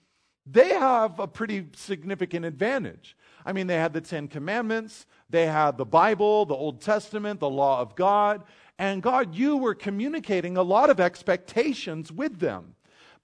they 0.46 0.70
have 0.70 1.18
a 1.18 1.26
pretty 1.26 1.66
significant 1.74 2.44
advantage. 2.44 3.16
I 3.44 3.52
mean, 3.52 3.66
they 3.66 3.76
had 3.76 3.92
the 3.92 4.00
Ten 4.00 4.28
Commandments, 4.28 5.06
they 5.28 5.46
had 5.46 5.76
the 5.76 5.84
Bible, 5.84 6.46
the 6.46 6.54
Old 6.54 6.80
Testament, 6.80 7.40
the 7.40 7.50
law 7.50 7.80
of 7.80 7.94
God, 7.94 8.44
and 8.78 9.02
God, 9.02 9.34
you 9.34 9.56
were 9.56 9.74
communicating 9.74 10.56
a 10.56 10.62
lot 10.62 10.88
of 10.88 11.00
expectations 11.00 12.12
with 12.12 12.38
them. 12.38 12.74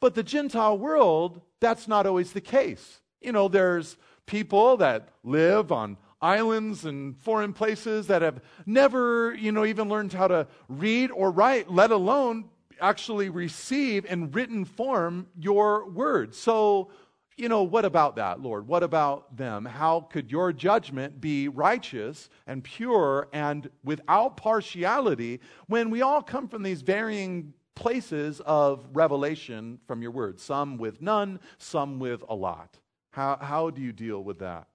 But 0.04 0.14
the 0.14 0.22
Gentile 0.22 0.76
world, 0.76 1.40
that's 1.60 1.88
not 1.88 2.04
always 2.04 2.32
the 2.32 2.40
case. 2.42 3.00
You 3.22 3.32
know, 3.32 3.48
there's 3.48 3.96
people 4.26 4.76
that 4.76 5.08
live 5.22 5.72
on 5.72 5.96
islands 6.20 6.84
and 6.84 7.16
foreign 7.16 7.54
places 7.54 8.08
that 8.08 8.20
have 8.20 8.42
never, 8.66 9.32
you 9.32 9.50
know, 9.50 9.64
even 9.64 9.88
learned 9.88 10.12
how 10.12 10.28
to 10.28 10.46
read 10.68 11.10
or 11.10 11.30
write, 11.30 11.70
let 11.70 11.90
alone 11.90 12.50
actually 12.82 13.30
receive 13.30 14.04
in 14.04 14.30
written 14.30 14.66
form 14.66 15.26
your 15.40 15.88
word. 15.88 16.34
So, 16.34 16.90
you 17.38 17.48
know, 17.48 17.62
what 17.62 17.86
about 17.86 18.16
that, 18.16 18.42
Lord? 18.42 18.68
What 18.68 18.82
about 18.82 19.34
them? 19.38 19.64
How 19.64 20.00
could 20.00 20.30
your 20.30 20.52
judgment 20.52 21.18
be 21.18 21.48
righteous 21.48 22.28
and 22.46 22.62
pure 22.62 23.28
and 23.32 23.70
without 23.84 24.36
partiality 24.36 25.40
when 25.66 25.88
we 25.88 26.02
all 26.02 26.20
come 26.20 26.46
from 26.46 26.62
these 26.62 26.82
varying 26.82 27.54
places 27.74 28.40
of 28.44 28.86
revelation 28.92 29.78
from 29.86 30.02
your 30.02 30.10
word? 30.10 30.40
Some 30.40 30.78
with 30.78 31.00
none, 31.02 31.40
some 31.58 31.98
with 31.98 32.22
a 32.28 32.34
lot. 32.34 32.78
How, 33.10 33.38
how 33.40 33.70
do 33.70 33.80
you 33.80 33.92
deal 33.92 34.22
with 34.22 34.38
that? 34.40 34.68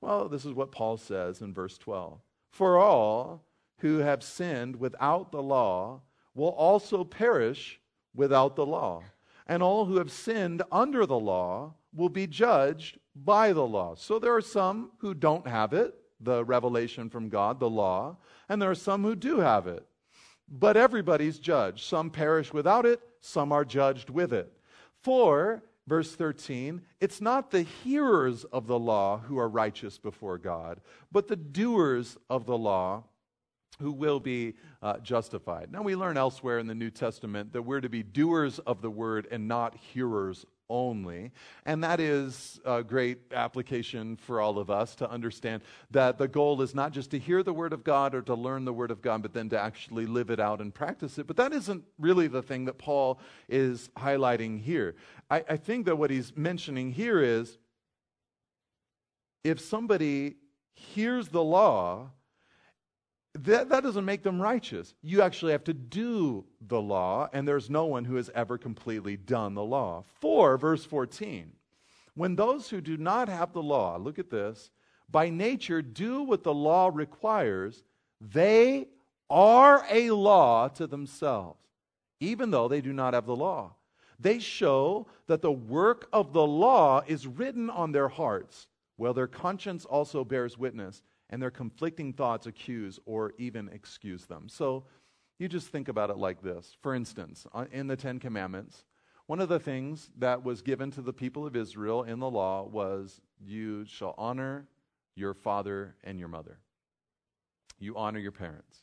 Well, 0.00 0.28
this 0.28 0.44
is 0.44 0.52
what 0.52 0.72
Paul 0.72 0.96
says 0.96 1.40
in 1.40 1.52
verse 1.54 1.78
12. 1.78 2.20
For 2.50 2.78
all 2.78 3.44
who 3.78 3.98
have 3.98 4.22
sinned 4.22 4.76
without 4.76 5.32
the 5.32 5.42
law 5.42 6.02
will 6.34 6.48
also 6.48 7.04
perish 7.04 7.80
without 8.14 8.56
the 8.56 8.66
law. 8.66 9.02
and 9.46 9.62
all 9.62 9.84
who 9.86 9.96
have 9.96 10.10
sinned 10.10 10.62
under 10.70 11.04
the 11.04 11.18
law 11.18 11.74
will 11.94 12.08
be 12.08 12.26
judged 12.26 12.98
by 13.14 13.52
the 13.52 13.66
law. 13.66 13.94
So 13.94 14.18
there 14.18 14.34
are 14.34 14.40
some 14.40 14.92
who 14.98 15.14
don't 15.14 15.46
have 15.46 15.72
it, 15.72 15.94
the 16.20 16.44
revelation 16.44 17.10
from 17.10 17.28
God, 17.28 17.60
the 17.60 17.68
law, 17.68 18.16
and 18.48 18.62
there 18.62 18.70
are 18.70 18.74
some 18.74 19.02
who 19.02 19.14
do 19.16 19.40
have 19.40 19.66
it. 19.66 19.86
But 20.52 20.76
everybody's 20.76 21.38
judged. 21.38 21.84
Some 21.84 22.10
perish 22.10 22.52
without 22.52 22.84
it, 22.84 23.00
some 23.20 23.52
are 23.52 23.64
judged 23.64 24.10
with 24.10 24.34
it. 24.34 24.52
For, 25.00 25.62
verse 25.86 26.14
13, 26.14 26.82
it's 27.00 27.22
not 27.22 27.50
the 27.50 27.62
hearers 27.62 28.44
of 28.44 28.66
the 28.66 28.78
law 28.78 29.18
who 29.18 29.38
are 29.38 29.48
righteous 29.48 29.96
before 29.96 30.36
God, 30.36 30.82
but 31.10 31.26
the 31.26 31.36
doers 31.36 32.18
of 32.28 32.44
the 32.44 32.58
law 32.58 33.04
who 33.78 33.92
will 33.92 34.20
be 34.20 34.54
uh, 34.82 34.98
justified. 34.98 35.72
Now, 35.72 35.80
we 35.80 35.96
learn 35.96 36.18
elsewhere 36.18 36.58
in 36.58 36.66
the 36.66 36.74
New 36.74 36.90
Testament 36.90 37.54
that 37.54 37.62
we're 37.62 37.80
to 37.80 37.88
be 37.88 38.02
doers 38.02 38.58
of 38.60 38.82
the 38.82 38.90
word 38.90 39.26
and 39.30 39.48
not 39.48 39.74
hearers 39.74 40.44
only. 40.72 41.30
And 41.66 41.84
that 41.84 42.00
is 42.00 42.58
a 42.64 42.82
great 42.82 43.18
application 43.32 44.16
for 44.16 44.40
all 44.40 44.58
of 44.58 44.70
us 44.70 44.94
to 44.96 45.10
understand 45.10 45.62
that 45.90 46.16
the 46.16 46.26
goal 46.26 46.62
is 46.62 46.74
not 46.74 46.92
just 46.92 47.10
to 47.10 47.18
hear 47.18 47.42
the 47.42 47.52
Word 47.52 47.74
of 47.74 47.84
God 47.84 48.14
or 48.14 48.22
to 48.22 48.34
learn 48.34 48.64
the 48.64 48.72
Word 48.72 48.90
of 48.90 49.02
God, 49.02 49.22
but 49.22 49.34
then 49.34 49.50
to 49.50 49.60
actually 49.60 50.06
live 50.06 50.30
it 50.30 50.40
out 50.40 50.60
and 50.60 50.74
practice 50.74 51.18
it. 51.18 51.26
But 51.26 51.36
that 51.36 51.52
isn't 51.52 51.84
really 51.98 52.26
the 52.26 52.42
thing 52.42 52.64
that 52.64 52.78
Paul 52.78 53.20
is 53.48 53.90
highlighting 53.96 54.60
here. 54.60 54.96
I, 55.30 55.44
I 55.48 55.56
think 55.58 55.84
that 55.86 55.96
what 55.96 56.10
he's 56.10 56.34
mentioning 56.36 56.92
here 56.92 57.20
is 57.20 57.58
if 59.44 59.60
somebody 59.60 60.36
hears 60.74 61.28
the 61.28 61.42
law, 61.42 62.10
that, 63.42 63.68
that 63.70 63.82
doesn't 63.82 64.04
make 64.04 64.22
them 64.22 64.40
righteous. 64.40 64.94
You 65.02 65.22
actually 65.22 65.52
have 65.52 65.64
to 65.64 65.74
do 65.74 66.44
the 66.60 66.80
law, 66.80 67.28
and 67.32 67.46
there's 67.46 67.68
no 67.68 67.86
one 67.86 68.04
who 68.04 68.16
has 68.16 68.30
ever 68.34 68.56
completely 68.56 69.16
done 69.16 69.54
the 69.54 69.64
law. 69.64 70.04
4, 70.20 70.56
verse 70.56 70.84
14. 70.84 71.52
When 72.14 72.36
those 72.36 72.68
who 72.68 72.80
do 72.80 72.96
not 72.96 73.28
have 73.28 73.52
the 73.52 73.62
law, 73.62 73.96
look 73.96 74.18
at 74.18 74.30
this, 74.30 74.70
by 75.10 75.28
nature 75.28 75.82
do 75.82 76.22
what 76.22 76.44
the 76.44 76.54
law 76.54 76.90
requires, 76.92 77.82
they 78.20 78.88
are 79.28 79.84
a 79.90 80.10
law 80.10 80.68
to 80.68 80.86
themselves, 80.86 81.58
even 82.20 82.50
though 82.50 82.68
they 82.68 82.80
do 82.80 82.92
not 82.92 83.14
have 83.14 83.26
the 83.26 83.36
law. 83.36 83.74
They 84.20 84.38
show 84.38 85.08
that 85.26 85.42
the 85.42 85.50
work 85.50 86.08
of 86.12 86.32
the 86.32 86.46
law 86.46 87.02
is 87.06 87.26
written 87.26 87.70
on 87.70 87.90
their 87.92 88.08
hearts, 88.08 88.68
while 88.96 89.14
their 89.14 89.26
conscience 89.26 89.84
also 89.84 90.22
bears 90.24 90.56
witness 90.56 91.02
and 91.32 91.42
their 91.42 91.50
conflicting 91.50 92.12
thoughts 92.12 92.46
accuse 92.46 93.00
or 93.06 93.32
even 93.38 93.68
excuse 93.70 94.26
them. 94.26 94.48
So 94.48 94.84
you 95.38 95.48
just 95.48 95.68
think 95.68 95.88
about 95.88 96.10
it 96.10 96.18
like 96.18 96.42
this. 96.42 96.76
For 96.82 96.94
instance, 96.94 97.46
uh, 97.54 97.64
in 97.72 97.86
the 97.88 97.96
Ten 97.96 98.20
Commandments, 98.20 98.84
one 99.26 99.40
of 99.40 99.48
the 99.48 99.58
things 99.58 100.10
that 100.18 100.44
was 100.44 100.60
given 100.60 100.90
to 100.92 101.00
the 101.00 101.12
people 101.12 101.46
of 101.46 101.56
Israel 101.56 102.02
in 102.02 102.20
the 102.20 102.30
law 102.30 102.64
was 102.64 103.20
you 103.40 103.86
shall 103.86 104.14
honor 104.18 104.68
your 105.16 105.32
father 105.32 105.96
and 106.04 106.18
your 106.18 106.28
mother. 106.28 106.58
You 107.78 107.96
honor 107.96 108.18
your 108.18 108.32
parents. 108.32 108.82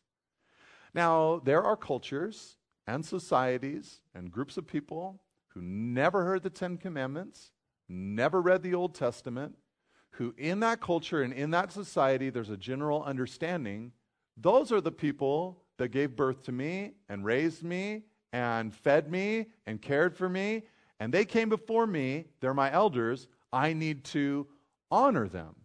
Now, 0.94 1.40
there 1.46 1.64
are 1.64 1.78
cultures 1.78 2.58
and 2.88 3.06
societies 3.06 4.02
and 4.16 4.32
groups 4.32 4.58
of 4.58 4.66
people 4.66 5.22
who 5.50 5.62
never 5.62 6.26
heard 6.26 6.42
the 6.42 6.50
Ten 6.50 6.78
Commandments, 6.78 7.52
never 7.88 8.42
read 8.42 8.64
the 8.64 8.74
Old 8.74 8.96
Testament, 8.96 9.56
who, 10.12 10.34
in 10.38 10.60
that 10.62 10.82
culture 10.82 11.22
and 11.22 11.34
in 11.34 11.52
that 11.52 11.72
society, 11.72 12.30
there's 12.30 12.50
a 12.50 12.58
general 12.58 13.04
understanding 13.04 13.92
those 14.42 14.72
are 14.72 14.82
the 14.82 14.92
people 14.92 15.64
that 15.78 15.90
gave 15.90 16.16
birth 16.16 16.44
to 16.44 16.52
me 16.52 16.94
and 17.10 17.26
raised 17.26 17.64
me 17.64 18.04
and 18.32 18.74
fed 18.74 19.12
me 19.12 19.48
and 19.68 19.82
cared 19.82 20.16
for 20.16 20.30
me. 20.30 20.64
And 21.00 21.14
they 21.14 21.26
came 21.26 21.50
before 21.50 21.86
me. 21.86 22.26
They're 22.40 22.54
my 22.54 22.72
elders. 22.72 23.28
I 23.52 23.74
need 23.74 24.04
to 24.06 24.48
honor 24.92 25.28
them, 25.28 25.56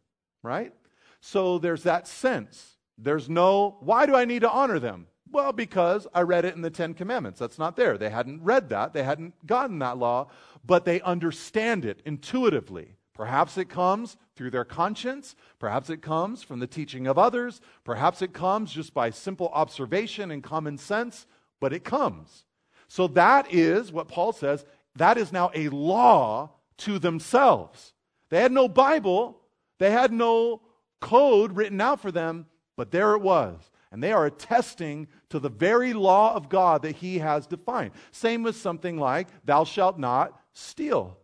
right? 0.43 0.73
So 1.21 1.59
there's 1.59 1.85
that 1.85 2.09
sense. 2.09 2.77
There's 2.99 3.29
no, 3.29 3.77
why 3.81 4.07
do 4.07 4.15
I 4.15 4.25
need 4.25 4.41
to 4.41 4.51
honor 4.51 4.79
them? 4.79 5.07
Well, 5.31 5.53
because 5.53 6.07
I 6.15 6.23
read 6.23 6.45
it 6.45 6.55
in 6.55 6.63
the 6.63 6.71
Ten 6.71 6.95
Commandments. 6.95 7.41
That's 7.41 7.59
not 7.59 7.77
there. 7.77 7.99
They 7.99 8.11
hadn't 8.11 8.43
read 8.43 8.69
that, 8.69 8.93
they 8.93 9.03
hadn't 9.03 9.47
gotten 9.47 9.79
that 9.81 9.99
law, 9.99 10.29
but 10.65 10.85
they 10.85 11.01
understand 11.01 11.85
it 11.85 12.01
intuitively. 12.05 12.97
Perhaps 13.15 13.57
it 13.59 13.69
comes 13.69 14.17
through 14.35 14.51
their 14.51 14.65
conscience. 14.65 15.37
Perhaps 15.59 15.89
it 15.89 16.03
comes 16.03 16.43
from 16.43 16.59
the 16.59 16.67
teaching 16.67 17.07
of 17.07 17.17
others. 17.17 17.61
Perhaps 17.85 18.23
it 18.23 18.33
comes 18.33 18.73
just 18.73 18.93
by 18.93 19.11
simple 19.11 19.51
observation 19.55 20.31
and 20.31 20.43
common 20.43 20.77
sense, 20.77 21.27
but 21.61 21.73
it 21.73 21.85
comes. 21.85 22.45
So 22.89 23.07
that 23.09 23.53
is 23.53 23.93
what 23.93 24.09
Paul 24.09 24.33
says. 24.33 24.65
That 24.97 25.17
is 25.17 25.33
now 25.33 25.51
a 25.55 25.69
law 25.69 26.51
to 26.79 26.99
themselves. 26.99 27.93
They 28.31 28.41
had 28.41 28.53
no 28.53 28.69
Bible, 28.69 29.41
they 29.79 29.93
had 29.93 30.13
no 30.13 30.63
code 31.01 31.57
written 31.57 31.81
out 31.81 32.01
for 32.01 32.11
them, 32.11 32.47
but 32.77 32.91
there 32.91 33.15
it 33.15 33.23
was. 33.23 33.71
And 33.93 34.03
they 34.03 34.13
are 34.13 34.27
attesting 34.27 35.07
to 35.29 35.39
the 35.39 35.49
very 35.49 35.93
law 35.93 36.35
of 36.35 36.49
God 36.49 36.83
that 36.83 36.97
he 36.97 37.19
has 37.19 37.47
defined. 37.47 37.93
Same 38.11 38.43
with 38.43 38.57
something 38.57 38.99
like, 38.99 39.29
thou 39.45 39.63
shalt 39.63 40.01
not 40.01 40.37
steal. 40.53 41.17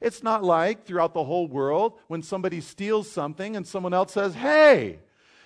It's 0.00 0.22
not 0.22 0.44
like 0.44 0.84
throughout 0.84 1.14
the 1.14 1.24
whole 1.24 1.46
world 1.46 1.94
when 2.08 2.22
somebody 2.22 2.60
steals 2.60 3.10
something 3.10 3.56
and 3.56 3.66
someone 3.66 3.94
else 3.94 4.12
says, 4.12 4.34
hey, 4.34 4.98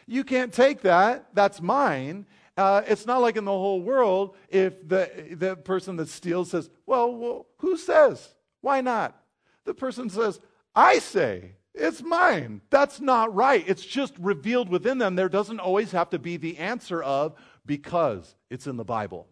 you 0.06 0.24
can't 0.24 0.52
take 0.52 0.82
that, 0.82 1.26
that's 1.34 1.60
mine. 1.60 2.26
Uh, 2.56 2.82
it's 2.86 3.06
not 3.06 3.20
like 3.20 3.36
in 3.36 3.44
the 3.44 3.50
whole 3.50 3.80
world 3.80 4.36
if 4.48 4.86
the, 4.88 5.08
the 5.32 5.56
person 5.56 5.96
that 5.96 6.08
steals 6.08 6.50
says, 6.50 6.68
well, 6.84 7.14
well, 7.14 7.46
who 7.58 7.76
says? 7.76 8.34
Why 8.60 8.80
not? 8.80 9.16
The 9.64 9.74
person 9.74 10.10
says, 10.10 10.40
I 10.74 10.98
say, 10.98 11.52
it's 11.74 12.02
mine. 12.02 12.60
That's 12.70 13.00
not 13.00 13.34
right. 13.34 13.64
It's 13.66 13.84
just 13.84 14.14
revealed 14.18 14.68
within 14.68 14.98
them. 14.98 15.14
There 15.14 15.28
doesn't 15.28 15.60
always 15.60 15.92
have 15.92 16.10
to 16.10 16.18
be 16.18 16.36
the 16.36 16.58
answer 16.58 17.02
of 17.02 17.34
because 17.64 18.34
it's 18.50 18.66
in 18.66 18.76
the 18.76 18.84
Bible. 18.84 19.28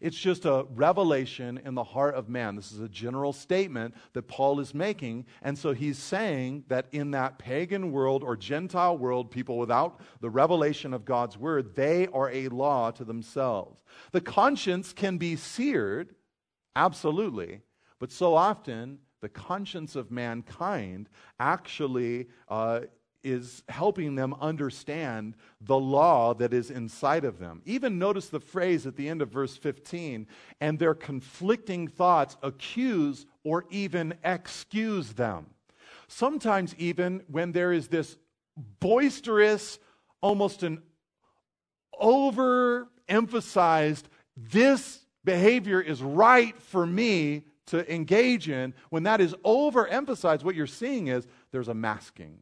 It's 0.00 0.16
just 0.16 0.46
a 0.46 0.66
revelation 0.70 1.60
in 1.64 1.74
the 1.74 1.84
heart 1.84 2.14
of 2.14 2.28
man. 2.28 2.56
This 2.56 2.72
is 2.72 2.80
a 2.80 2.88
general 2.88 3.32
statement 3.32 3.94
that 4.14 4.28
Paul 4.28 4.58
is 4.60 4.74
making. 4.74 5.26
And 5.42 5.58
so 5.58 5.72
he's 5.72 5.98
saying 5.98 6.64
that 6.68 6.86
in 6.92 7.10
that 7.10 7.38
pagan 7.38 7.92
world 7.92 8.24
or 8.24 8.36
Gentile 8.36 8.96
world, 8.96 9.30
people 9.30 9.58
without 9.58 10.00
the 10.20 10.30
revelation 10.30 10.94
of 10.94 11.04
God's 11.04 11.36
word, 11.36 11.74
they 11.74 12.06
are 12.08 12.30
a 12.30 12.48
law 12.48 12.90
to 12.92 13.04
themselves. 13.04 13.78
The 14.12 14.22
conscience 14.22 14.92
can 14.92 15.18
be 15.18 15.36
seared, 15.36 16.14
absolutely, 16.74 17.60
but 17.98 18.10
so 18.10 18.34
often 18.34 19.00
the 19.20 19.28
conscience 19.28 19.96
of 19.96 20.10
mankind 20.10 21.08
actually 21.38 22.28
uh, 22.48 22.80
is 23.22 23.62
helping 23.68 24.14
them 24.14 24.34
understand 24.40 25.34
the 25.60 25.78
law 25.78 26.34
that 26.34 26.52
is 26.52 26.70
inside 26.70 27.24
of 27.24 27.38
them. 27.38 27.62
Even 27.64 27.98
notice 27.98 28.28
the 28.28 28.40
phrase 28.40 28.86
at 28.86 28.96
the 28.96 29.08
end 29.08 29.22
of 29.22 29.30
verse 29.30 29.56
15 29.56 30.26
and 30.60 30.78
their 30.78 30.94
conflicting 30.94 31.88
thoughts 31.88 32.36
accuse 32.42 33.26
or 33.44 33.64
even 33.70 34.14
excuse 34.24 35.12
them. 35.12 35.46
Sometimes, 36.08 36.74
even 36.76 37.22
when 37.28 37.52
there 37.52 37.72
is 37.72 37.88
this 37.88 38.16
boisterous, 38.80 39.78
almost 40.20 40.62
an 40.62 40.82
overemphasized, 42.00 44.04
this 44.36 45.04
behavior 45.24 45.80
is 45.80 46.02
right 46.02 46.60
for 46.60 46.86
me 46.86 47.44
to 47.66 47.92
engage 47.92 48.48
in, 48.48 48.74
when 48.88 49.04
that 49.04 49.20
is 49.20 49.34
overemphasized, 49.44 50.42
what 50.42 50.56
you're 50.56 50.66
seeing 50.66 51.06
is 51.06 51.28
there's 51.52 51.68
a 51.68 51.74
masking 51.74 52.38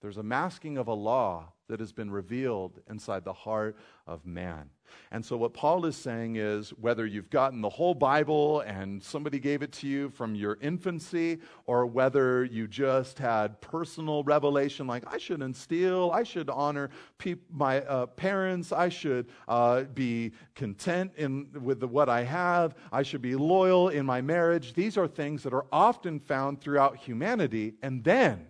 there's 0.00 0.18
a 0.18 0.22
masking 0.22 0.78
of 0.78 0.88
a 0.88 0.94
law 0.94 1.52
that 1.68 1.80
has 1.80 1.92
been 1.92 2.10
revealed 2.10 2.80
inside 2.88 3.24
the 3.24 3.32
heart 3.32 3.76
of 4.06 4.24
man. 4.24 4.70
And 5.10 5.22
so, 5.24 5.36
what 5.36 5.52
Paul 5.52 5.84
is 5.84 5.96
saying 5.96 6.36
is 6.36 6.70
whether 6.70 7.04
you've 7.04 7.28
gotten 7.28 7.60
the 7.60 7.68
whole 7.68 7.94
Bible 7.94 8.60
and 8.60 9.02
somebody 9.02 9.38
gave 9.38 9.62
it 9.62 9.72
to 9.72 9.86
you 9.86 10.08
from 10.08 10.34
your 10.34 10.56
infancy, 10.62 11.40
or 11.66 11.84
whether 11.84 12.44
you 12.44 12.66
just 12.66 13.18
had 13.18 13.60
personal 13.60 14.22
revelation 14.22 14.86
like, 14.86 15.04
I 15.06 15.18
shouldn't 15.18 15.56
steal, 15.56 16.10
I 16.14 16.22
should 16.22 16.48
honor 16.48 16.88
pe- 17.18 17.34
my 17.50 17.82
uh, 17.82 18.06
parents, 18.06 18.72
I 18.72 18.88
should 18.88 19.28
uh, 19.46 19.82
be 19.82 20.32
content 20.54 21.12
in, 21.16 21.48
with 21.60 21.80
the, 21.80 21.88
what 21.88 22.08
I 22.08 22.24
have, 22.24 22.74
I 22.90 23.02
should 23.02 23.22
be 23.22 23.34
loyal 23.34 23.90
in 23.90 24.06
my 24.06 24.22
marriage. 24.22 24.72
These 24.72 24.96
are 24.96 25.08
things 25.08 25.42
that 25.42 25.52
are 25.52 25.66
often 25.70 26.18
found 26.18 26.62
throughout 26.62 26.96
humanity. 26.96 27.74
And 27.82 28.02
then, 28.02 28.46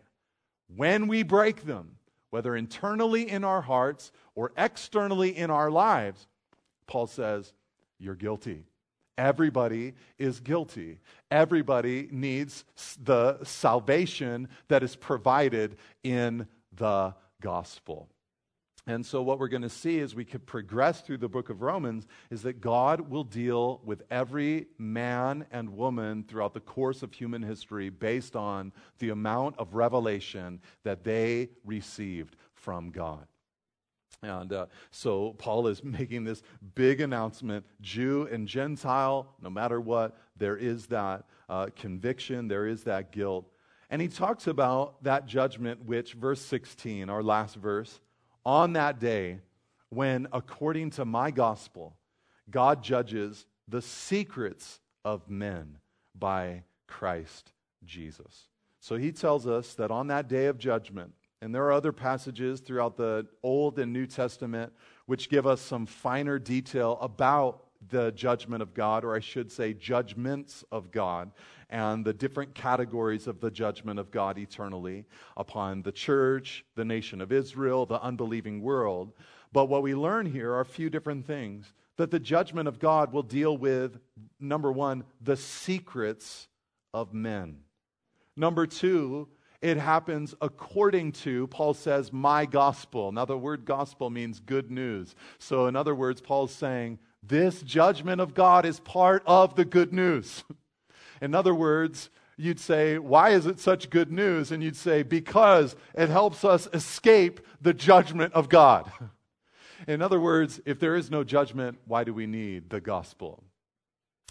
when 0.74 1.08
we 1.08 1.22
break 1.22 1.64
them, 1.64 1.96
whether 2.30 2.54
internally 2.54 3.28
in 3.28 3.44
our 3.44 3.62
hearts 3.62 4.12
or 4.34 4.52
externally 4.56 5.36
in 5.36 5.50
our 5.50 5.70
lives, 5.70 6.26
Paul 6.86 7.06
says, 7.06 7.52
You're 7.98 8.14
guilty. 8.14 8.64
Everybody 9.16 9.94
is 10.16 10.38
guilty. 10.38 11.00
Everybody 11.30 12.08
needs 12.12 12.64
the 13.02 13.42
salvation 13.44 14.48
that 14.68 14.84
is 14.84 14.94
provided 14.94 15.76
in 16.04 16.46
the 16.72 17.14
gospel. 17.40 18.08
And 18.88 19.04
so, 19.04 19.20
what 19.20 19.38
we're 19.38 19.48
going 19.48 19.62
to 19.62 19.68
see 19.68 20.00
as 20.00 20.14
we 20.14 20.24
could 20.24 20.46
progress 20.46 21.02
through 21.02 21.18
the 21.18 21.28
book 21.28 21.50
of 21.50 21.60
Romans 21.60 22.06
is 22.30 22.40
that 22.42 22.62
God 22.62 23.02
will 23.02 23.22
deal 23.22 23.82
with 23.84 24.02
every 24.10 24.66
man 24.78 25.44
and 25.50 25.76
woman 25.76 26.24
throughout 26.26 26.54
the 26.54 26.60
course 26.60 27.02
of 27.02 27.12
human 27.12 27.42
history 27.42 27.90
based 27.90 28.34
on 28.34 28.72
the 28.98 29.10
amount 29.10 29.58
of 29.58 29.74
revelation 29.74 30.62
that 30.84 31.04
they 31.04 31.50
received 31.66 32.36
from 32.54 32.90
God. 32.90 33.26
And 34.22 34.54
uh, 34.54 34.66
so 34.90 35.34
Paul 35.34 35.66
is 35.66 35.84
making 35.84 36.24
this 36.24 36.42
big 36.74 37.02
announcement 37.02 37.66
Jew 37.82 38.26
and 38.32 38.48
Gentile, 38.48 39.34
no 39.42 39.50
matter 39.50 39.82
what, 39.82 40.16
there 40.38 40.56
is 40.56 40.86
that 40.86 41.26
uh, 41.50 41.66
conviction, 41.76 42.48
there 42.48 42.66
is 42.66 42.84
that 42.84 43.12
guilt. 43.12 43.50
And 43.90 44.00
he 44.00 44.08
talks 44.08 44.46
about 44.46 45.02
that 45.04 45.26
judgment, 45.26 45.84
which, 45.84 46.14
verse 46.14 46.40
16, 46.40 47.10
our 47.10 47.22
last 47.22 47.56
verse, 47.56 48.00
on 48.44 48.74
that 48.74 48.98
day 48.98 49.40
when, 49.90 50.26
according 50.32 50.90
to 50.90 51.04
my 51.04 51.30
gospel, 51.30 51.96
God 52.50 52.82
judges 52.82 53.46
the 53.66 53.82
secrets 53.82 54.80
of 55.04 55.28
men 55.28 55.78
by 56.14 56.64
Christ 56.86 57.52
Jesus. 57.84 58.48
So 58.80 58.96
he 58.96 59.12
tells 59.12 59.46
us 59.46 59.74
that 59.74 59.90
on 59.90 60.06
that 60.08 60.28
day 60.28 60.46
of 60.46 60.58
judgment, 60.58 61.12
and 61.40 61.54
there 61.54 61.64
are 61.64 61.72
other 61.72 61.92
passages 61.92 62.60
throughout 62.60 62.96
the 62.96 63.26
Old 63.42 63.78
and 63.78 63.92
New 63.92 64.06
Testament 64.06 64.72
which 65.06 65.28
give 65.30 65.46
us 65.46 65.60
some 65.60 65.86
finer 65.86 66.38
detail 66.38 66.98
about 67.00 67.64
the 67.90 68.10
judgment 68.12 68.62
of 68.62 68.74
God, 68.74 69.04
or 69.04 69.14
I 69.14 69.20
should 69.20 69.50
say, 69.52 69.72
judgments 69.72 70.64
of 70.72 70.90
God, 70.90 71.30
and 71.70 72.04
the 72.04 72.12
different 72.12 72.54
categories 72.54 73.26
of 73.26 73.40
the 73.40 73.50
judgment 73.50 74.00
of 74.00 74.10
God 74.10 74.38
eternally 74.38 75.04
upon 75.36 75.82
the 75.82 75.92
church, 75.92 76.64
the 76.74 76.84
nation 76.84 77.20
of 77.20 77.30
Israel, 77.30 77.86
the 77.86 78.02
unbelieving 78.02 78.62
world. 78.62 79.12
But 79.52 79.66
what 79.66 79.82
we 79.82 79.94
learn 79.94 80.26
here 80.26 80.52
are 80.52 80.60
a 80.60 80.64
few 80.66 80.90
different 80.90 81.26
things. 81.26 81.72
That 81.96 82.10
the 82.10 82.20
judgment 82.20 82.68
of 82.68 82.78
God 82.78 83.12
will 83.12 83.22
deal 83.22 83.56
with, 83.56 83.98
number 84.38 84.70
one, 84.70 85.04
the 85.20 85.36
secrets 85.36 86.48
of 86.94 87.12
men. 87.12 87.58
Number 88.36 88.66
two, 88.66 89.28
it 89.60 89.76
happens 89.76 90.34
according 90.40 91.12
to, 91.12 91.48
Paul 91.48 91.74
says, 91.74 92.12
my 92.12 92.46
gospel. 92.46 93.10
Now, 93.10 93.24
the 93.24 93.36
word 93.36 93.64
gospel 93.64 94.10
means 94.10 94.38
good 94.38 94.70
news. 94.70 95.16
So, 95.38 95.66
in 95.66 95.74
other 95.74 95.96
words, 95.96 96.20
Paul's 96.20 96.54
saying, 96.54 97.00
this 97.22 97.62
judgment 97.62 98.20
of 98.20 98.34
God 98.34 98.64
is 98.64 98.80
part 98.80 99.22
of 99.26 99.54
the 99.56 99.64
good 99.64 99.92
news. 99.92 100.44
In 101.20 101.34
other 101.34 101.54
words, 101.54 102.10
you'd 102.36 102.60
say, 102.60 102.98
Why 102.98 103.30
is 103.30 103.46
it 103.46 103.58
such 103.58 103.90
good 103.90 104.10
news? 104.10 104.50
And 104.50 104.62
you'd 104.62 104.76
say, 104.76 105.02
Because 105.02 105.76
it 105.94 106.08
helps 106.08 106.44
us 106.44 106.68
escape 106.72 107.40
the 107.60 107.74
judgment 107.74 108.32
of 108.32 108.48
God. 108.48 108.90
In 109.86 110.02
other 110.02 110.20
words, 110.20 110.60
if 110.64 110.80
there 110.80 110.96
is 110.96 111.10
no 111.10 111.22
judgment, 111.22 111.78
why 111.84 112.04
do 112.04 112.14
we 112.14 112.26
need 112.26 112.70
the 112.70 112.80
gospel? 112.80 113.44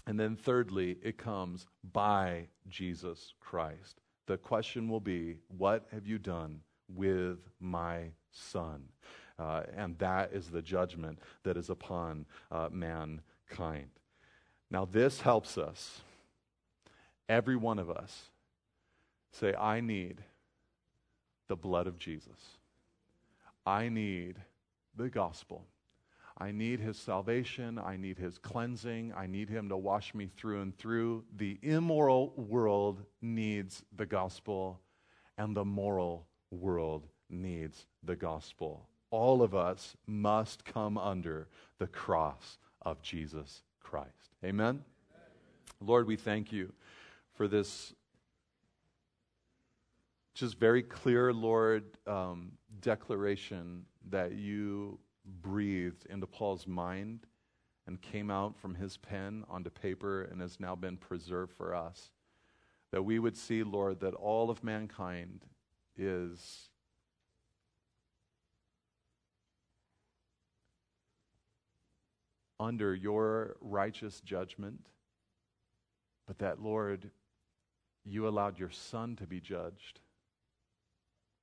And 0.06 0.18
then, 0.18 0.36
thirdly, 0.36 0.96
it 1.02 1.18
comes 1.18 1.66
by 1.92 2.48
Jesus 2.68 3.34
Christ. 3.40 4.00
The 4.26 4.38
question 4.38 4.88
will 4.88 5.00
be, 5.00 5.36
What 5.48 5.86
have 5.92 6.06
you 6.06 6.18
done 6.18 6.60
with 6.88 7.38
my 7.60 8.12
son? 8.32 8.84
Uh, 9.38 9.62
and 9.76 9.96
that 9.98 10.32
is 10.32 10.48
the 10.48 10.62
judgment 10.62 11.18
that 11.44 11.56
is 11.56 11.70
upon 11.70 12.26
uh, 12.50 12.68
mankind. 12.72 13.90
Now, 14.70 14.84
this 14.84 15.20
helps 15.20 15.56
us 15.56 16.00
every 17.28 17.56
one 17.56 17.78
of 17.78 17.90
us 17.90 18.30
say, 19.32 19.54
I 19.54 19.80
need 19.80 20.22
the 21.46 21.56
blood 21.56 21.86
of 21.86 21.98
Jesus. 21.98 22.58
I 23.64 23.88
need 23.88 24.36
the 24.96 25.08
gospel. 25.08 25.64
I 26.36 26.52
need 26.52 26.80
his 26.80 26.96
salvation. 26.96 27.78
I 27.78 27.96
need 27.96 28.18
his 28.18 28.38
cleansing. 28.38 29.12
I 29.16 29.26
need 29.26 29.48
him 29.48 29.68
to 29.70 29.76
wash 29.76 30.14
me 30.14 30.30
through 30.36 30.62
and 30.62 30.76
through. 30.78 31.24
The 31.36 31.58
immoral 31.62 32.32
world 32.36 33.02
needs 33.20 33.82
the 33.96 34.06
gospel, 34.06 34.80
and 35.36 35.56
the 35.56 35.64
moral 35.64 36.26
world 36.50 37.06
needs 37.28 37.86
the 38.04 38.16
gospel. 38.16 38.88
All 39.10 39.42
of 39.42 39.54
us 39.54 39.96
must 40.06 40.64
come 40.64 40.98
under 40.98 41.48
the 41.78 41.86
cross 41.86 42.58
of 42.82 43.00
Jesus 43.02 43.62
Christ. 43.80 44.10
Amen? 44.44 44.66
Amen. 44.66 44.82
Lord, 45.80 46.06
we 46.06 46.16
thank 46.16 46.52
you 46.52 46.72
for 47.34 47.48
this 47.48 47.94
just 50.34 50.58
very 50.58 50.82
clear, 50.82 51.32
Lord, 51.32 51.84
um, 52.06 52.52
declaration 52.80 53.84
that 54.10 54.32
you 54.32 54.98
breathed 55.42 56.06
into 56.08 56.26
Paul's 56.26 56.66
mind 56.66 57.26
and 57.88 58.00
came 58.00 58.30
out 58.30 58.56
from 58.56 58.74
his 58.74 58.96
pen 58.98 59.44
onto 59.48 59.70
paper 59.70 60.22
and 60.22 60.40
has 60.40 60.60
now 60.60 60.76
been 60.76 60.96
preserved 60.96 61.52
for 61.52 61.74
us. 61.74 62.10
That 62.92 63.02
we 63.02 63.18
would 63.18 63.36
see, 63.36 63.64
Lord, 63.64 64.00
that 64.00 64.14
all 64.14 64.48
of 64.48 64.62
mankind 64.62 65.44
is 65.96 66.68
under 72.60 72.94
your 72.94 73.56
righteous 73.60 74.20
judgment, 74.20 74.86
but 76.26 76.38
that, 76.38 76.60
Lord, 76.60 77.10
you 78.04 78.26
allowed 78.26 78.58
your 78.58 78.70
son 78.70 79.16
to 79.16 79.26
be 79.26 79.40
judged. 79.40 80.00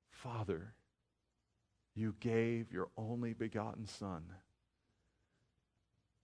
Father, 0.10 0.74
you 1.94 2.16
gave 2.20 2.72
your 2.72 2.90
only 2.98 3.34
begotten 3.34 3.88
son 3.88 4.24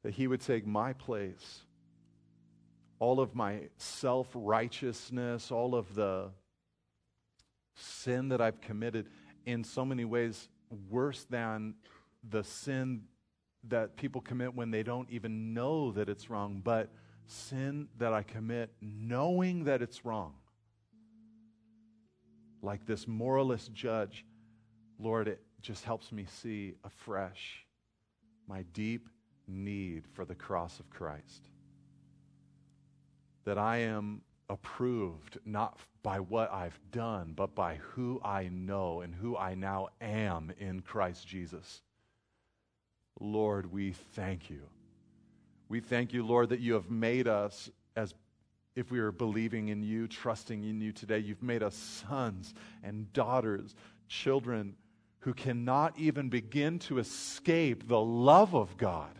that 0.03 0.13
he 0.13 0.27
would 0.27 0.41
take 0.41 0.65
my 0.65 0.93
place, 0.93 1.61
all 2.99 3.19
of 3.19 3.35
my 3.35 3.69
self 3.77 4.27
righteousness, 4.33 5.51
all 5.51 5.75
of 5.75 5.93
the 5.95 6.31
sin 7.75 8.29
that 8.29 8.41
I've 8.41 8.61
committed, 8.61 9.07
in 9.45 9.63
so 9.63 9.85
many 9.85 10.05
ways 10.05 10.49
worse 10.89 11.25
than 11.29 11.75
the 12.27 12.43
sin 12.43 13.03
that 13.69 13.95
people 13.95 14.21
commit 14.21 14.55
when 14.55 14.71
they 14.71 14.83
don't 14.83 15.09
even 15.09 15.53
know 15.53 15.91
that 15.91 16.09
it's 16.09 16.29
wrong, 16.29 16.61
but 16.63 16.89
sin 17.27 17.87
that 17.97 18.13
I 18.13 18.23
commit 18.23 18.71
knowing 18.81 19.65
that 19.65 19.81
it's 19.81 20.03
wrong. 20.03 20.33
Like 22.61 22.85
this 22.85 23.07
moralist 23.07 23.73
judge, 23.73 24.25
Lord, 24.99 25.27
it 25.27 25.41
just 25.61 25.83
helps 25.83 26.11
me 26.11 26.25
see 26.25 26.75
afresh 26.83 27.65
my 28.47 28.63
deep 28.73 29.07
need 29.47 30.05
for 30.13 30.25
the 30.25 30.35
cross 30.35 30.79
of 30.79 30.89
Christ. 30.89 31.49
That 33.45 33.57
I 33.57 33.77
am 33.77 34.21
approved 34.49 35.39
not 35.45 35.79
by 36.03 36.19
what 36.19 36.51
I've 36.51 36.79
done, 36.91 37.33
but 37.35 37.55
by 37.55 37.75
who 37.75 38.19
I 38.23 38.49
know 38.51 39.01
and 39.01 39.15
who 39.15 39.37
I 39.37 39.55
now 39.55 39.89
am 40.01 40.51
in 40.59 40.81
Christ 40.81 41.27
Jesus. 41.27 41.81
Lord, 43.19 43.71
we 43.71 43.91
thank 43.91 44.49
you 44.49 44.67
we 45.71 45.79
thank 45.79 46.11
you, 46.11 46.25
Lord, 46.25 46.49
that 46.49 46.59
you 46.59 46.73
have 46.73 46.91
made 46.91 47.29
us 47.29 47.71
as 47.95 48.13
if 48.75 48.91
we 48.91 48.99
are 48.99 49.13
believing 49.13 49.69
in 49.69 49.81
you, 49.81 50.05
trusting 50.05 50.65
in 50.65 50.81
you 50.81 50.91
today. 50.91 51.19
You've 51.19 51.41
made 51.41 51.63
us 51.63 51.75
sons 51.75 52.53
and 52.83 53.11
daughters, 53.13 53.73
children 54.09 54.75
who 55.19 55.33
cannot 55.33 55.97
even 55.97 56.27
begin 56.27 56.77
to 56.79 56.99
escape 56.99 57.87
the 57.87 58.01
love 58.01 58.53
of 58.53 58.75
God. 58.75 59.17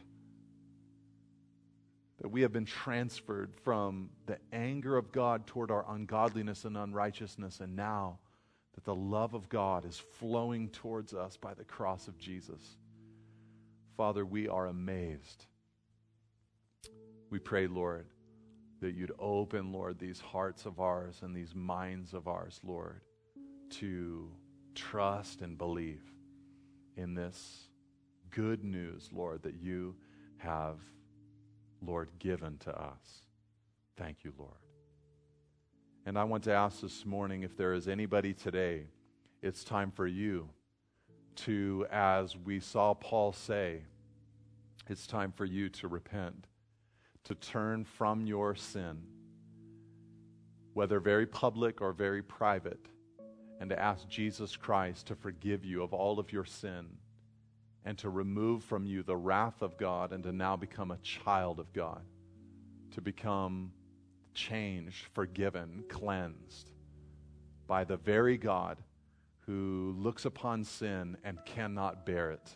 That 2.20 2.28
we 2.28 2.42
have 2.42 2.52
been 2.52 2.66
transferred 2.66 3.56
from 3.64 4.10
the 4.26 4.38
anger 4.52 4.98
of 4.98 5.14
God 5.14 5.48
toward 5.48 5.72
our 5.72 5.86
ungodliness 5.88 6.66
and 6.66 6.76
unrighteousness, 6.76 7.62
and 7.62 7.78
now 7.78 8.20
that 8.76 8.84
the 8.84 8.94
love 8.94 9.34
of 9.34 9.48
God 9.48 9.86
is 9.86 9.98
flowing 9.98 10.68
towards 10.68 11.14
us 11.14 11.38
by 11.38 11.54
the 11.54 11.64
cross 11.64 12.10
of 12.10 12.18
Jesus. 12.18 12.76
Father, 14.02 14.26
we 14.26 14.48
are 14.48 14.66
amazed 14.66 15.46
we 17.30 17.38
pray, 17.38 17.68
Lord, 17.68 18.08
that 18.82 18.96
you'd 18.96 19.12
open, 19.20 19.72
Lord, 19.72 20.00
these 20.00 20.20
hearts 20.20 20.66
of 20.66 20.80
ours 20.80 21.20
and 21.22 21.36
these 21.36 21.54
minds 21.54 22.16
of 22.16 22.28
ours, 22.28 22.60
Lord, 22.64 23.02
to 23.70 24.28
trust 24.74 25.42
and 25.42 25.56
believe 25.56 26.02
in 26.98 27.14
this 27.14 27.70
good 28.32 28.64
news, 28.64 29.08
Lord, 29.14 29.44
that 29.44 29.62
you 29.62 29.96
have, 30.38 30.80
Lord, 31.80 32.10
given 32.18 32.58
to 32.62 32.76
us. 32.76 33.22
Thank 33.98 34.24
you, 34.24 34.34
Lord. 34.36 34.58
And 36.08 36.18
I 36.18 36.24
want 36.24 36.44
to 36.46 36.54
ask 36.54 36.82
this 36.82 37.06
morning 37.06 37.44
if 37.44 37.56
there 37.56 37.76
is 37.76 37.88
anybody 37.88 38.34
today, 38.34 38.88
it's 39.44 39.64
time 39.64 39.92
for 39.92 40.08
you 40.08 40.50
to, 41.36 41.86
as 41.92 42.36
we 42.36 42.60
saw 42.60 42.94
Paul 42.94 43.32
say, 43.32 43.84
it's 44.90 45.08
time 45.08 45.32
for 45.32 45.46
you 45.46 45.70
to 45.70 45.88
repent 45.88 46.48
to 47.24 47.36
turn 47.36 47.86
from 47.86 48.26
your 48.26 48.56
sin, 48.56 49.04
whether 50.74 51.00
very 51.00 51.26
public 51.26 51.82
or 51.82 51.94
very 51.94 52.24
private, 52.24 52.88
and 53.60 53.70
to 53.70 53.80
ask 53.80 54.08
Jesus 54.08 54.56
Christ 54.56 55.08
to 55.08 55.16
forgive 55.16 55.64
you 55.64 55.84
of 55.84 55.94
all 55.94 56.20
of 56.20 56.34
your 56.34 56.46
sin 56.46 56.88
and 57.86 57.98
to 58.00 58.10
remove 58.10 58.64
from 58.64 58.86
you 58.86 59.04
the 59.04 59.16
wrath 59.16 59.62
of 59.62 59.78
God 59.78 60.14
and 60.14 60.24
to 60.24 60.32
now 60.32 60.56
become 60.56 60.92
a 60.92 60.98
child 60.98 61.60
of 61.60 61.72
God, 61.74 62.02
to 62.92 63.02
become 63.02 63.72
changed, 64.34 65.06
forgiven, 65.14 65.84
cleansed 65.90 66.72
by 67.68 67.84
the 67.84 67.98
very 67.98 68.38
God 68.38 68.78
who 69.46 69.96
looks 69.98 70.26
upon 70.26 70.64
sin 70.64 71.18
and 71.24 71.44
cannot 71.46 72.06
bear 72.06 72.32
it. 72.32 72.56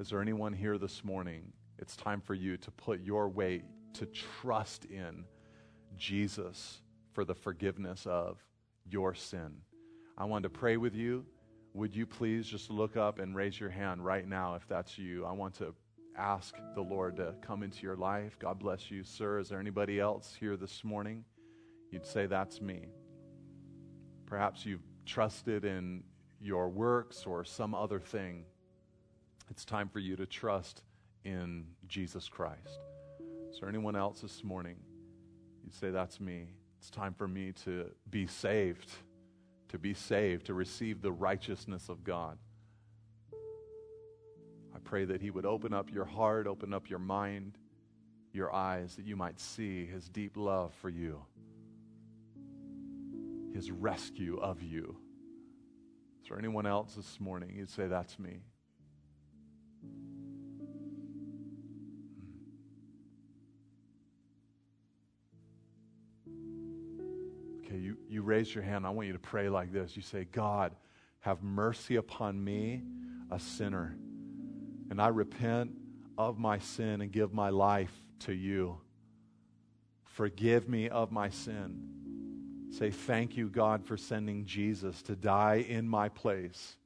Is 0.00 0.08
there 0.08 0.22
anyone 0.22 0.54
here 0.54 0.78
this 0.78 1.04
morning? 1.04 1.52
It's 1.78 1.94
time 1.94 2.22
for 2.22 2.32
you 2.32 2.56
to 2.56 2.70
put 2.70 3.02
your 3.02 3.28
weight, 3.28 3.64
to 3.92 4.06
trust 4.06 4.86
in 4.86 5.26
Jesus 5.98 6.80
for 7.12 7.22
the 7.22 7.34
forgiveness 7.34 8.06
of 8.06 8.42
your 8.88 9.14
sin. 9.14 9.58
I 10.16 10.24
want 10.24 10.44
to 10.44 10.48
pray 10.48 10.78
with 10.78 10.94
you. 10.94 11.26
Would 11.74 11.94
you 11.94 12.06
please 12.06 12.46
just 12.46 12.70
look 12.70 12.96
up 12.96 13.18
and 13.18 13.36
raise 13.36 13.60
your 13.60 13.68
hand 13.68 14.02
right 14.02 14.26
now 14.26 14.54
if 14.54 14.66
that's 14.66 14.96
you? 14.96 15.26
I 15.26 15.32
want 15.32 15.52
to 15.56 15.74
ask 16.16 16.54
the 16.74 16.80
Lord 16.80 17.16
to 17.16 17.34
come 17.42 17.62
into 17.62 17.82
your 17.82 17.96
life. 17.96 18.38
God 18.38 18.58
bless 18.58 18.90
you, 18.90 19.04
sir. 19.04 19.38
Is 19.38 19.50
there 19.50 19.60
anybody 19.60 20.00
else 20.00 20.34
here 20.40 20.56
this 20.56 20.82
morning? 20.82 21.26
You'd 21.90 22.06
say, 22.06 22.24
That's 22.24 22.62
me. 22.62 22.86
Perhaps 24.24 24.64
you've 24.64 24.86
trusted 25.04 25.66
in 25.66 26.04
your 26.40 26.70
works 26.70 27.26
or 27.26 27.44
some 27.44 27.74
other 27.74 28.00
thing. 28.00 28.46
It's 29.50 29.64
time 29.64 29.88
for 29.88 29.98
you 29.98 30.16
to 30.16 30.26
trust 30.26 30.82
in 31.24 31.66
Jesus 31.86 32.28
Christ. 32.28 32.78
Is 33.52 33.60
there 33.60 33.68
anyone 33.68 33.96
else 33.96 34.20
this 34.20 34.44
morning? 34.44 34.76
You'd 35.64 35.74
say, 35.74 35.90
That's 35.90 36.20
me. 36.20 36.48
It's 36.78 36.90
time 36.90 37.12
for 37.12 37.28
me 37.28 37.52
to 37.64 37.90
be 38.08 38.26
saved 38.26 38.90
to 39.70 39.78
be 39.78 39.94
saved, 39.94 40.46
to 40.46 40.54
receive 40.54 41.00
the 41.00 41.12
righteousness 41.12 41.88
of 41.88 42.04
God. 42.04 42.38
I 44.74 44.78
pray 44.82 45.04
that 45.04 45.22
He 45.22 45.30
would 45.30 45.46
open 45.46 45.72
up 45.72 45.92
your 45.92 46.04
heart, 46.04 46.46
open 46.46 46.74
up 46.74 46.90
your 46.90 46.98
mind, 46.98 47.56
your 48.32 48.52
eyes, 48.52 48.96
that 48.96 49.06
you 49.06 49.16
might 49.16 49.38
see 49.40 49.86
His 49.86 50.08
deep 50.08 50.36
love 50.36 50.74
for 50.74 50.88
you, 50.88 51.22
His 53.54 53.70
rescue 53.70 54.38
of 54.38 54.62
you. 54.62 54.96
Is 56.22 56.28
there 56.28 56.38
anyone 56.38 56.66
else 56.66 56.94
this 56.94 57.20
morning? 57.20 57.54
You'd 57.56 57.70
say, 57.70 57.86
That's 57.86 58.18
me. 58.18 58.40
Okay, 67.70 67.78
you, 67.78 67.96
you 68.08 68.22
raise 68.22 68.52
your 68.52 68.64
hand. 68.64 68.84
I 68.84 68.90
want 68.90 69.06
you 69.06 69.12
to 69.12 69.20
pray 69.20 69.48
like 69.48 69.72
this. 69.72 69.94
You 69.94 70.02
say, 70.02 70.26
God, 70.32 70.74
have 71.20 71.40
mercy 71.42 71.96
upon 71.96 72.42
me, 72.42 72.82
a 73.30 73.38
sinner. 73.38 73.96
And 74.90 75.00
I 75.00 75.08
repent 75.08 75.70
of 76.18 76.36
my 76.36 76.58
sin 76.58 77.00
and 77.00 77.12
give 77.12 77.32
my 77.32 77.50
life 77.50 77.92
to 78.20 78.32
you. 78.32 78.78
Forgive 80.02 80.68
me 80.68 80.88
of 80.88 81.12
my 81.12 81.30
sin. 81.30 81.86
Say, 82.70 82.90
Thank 82.90 83.36
you, 83.36 83.48
God, 83.48 83.84
for 83.84 83.96
sending 83.96 84.46
Jesus 84.46 85.00
to 85.02 85.14
die 85.14 85.64
in 85.68 85.88
my 85.88 86.08
place 86.08 86.76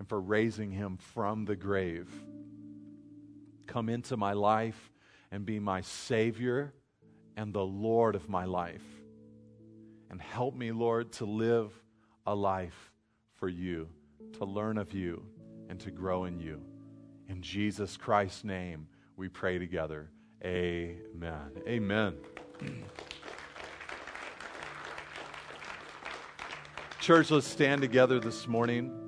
and 0.00 0.08
for 0.08 0.20
raising 0.20 0.72
him 0.72 0.96
from 0.96 1.44
the 1.44 1.56
grave. 1.56 2.08
Come 3.68 3.88
into 3.88 4.16
my 4.16 4.32
life 4.32 4.90
and 5.30 5.46
be 5.46 5.60
my 5.60 5.82
Savior 5.82 6.72
and 7.36 7.52
the 7.52 7.64
Lord 7.64 8.16
of 8.16 8.28
my 8.28 8.44
life. 8.44 8.99
And 10.10 10.20
help 10.20 10.56
me, 10.56 10.72
Lord, 10.72 11.12
to 11.12 11.24
live 11.24 11.72
a 12.26 12.34
life 12.34 12.90
for 13.36 13.48
you, 13.48 13.88
to 14.38 14.44
learn 14.44 14.76
of 14.76 14.92
you, 14.92 15.24
and 15.68 15.78
to 15.80 15.90
grow 15.90 16.24
in 16.24 16.40
you. 16.40 16.60
In 17.28 17.40
Jesus 17.40 17.96
Christ's 17.96 18.42
name, 18.42 18.88
we 19.16 19.28
pray 19.28 19.58
together. 19.58 20.10
Amen. 20.44 21.52
Amen. 21.66 22.14
Church, 27.00 27.30
let's 27.30 27.46
stand 27.46 27.80
together 27.80 28.18
this 28.18 28.48
morning. 28.48 28.99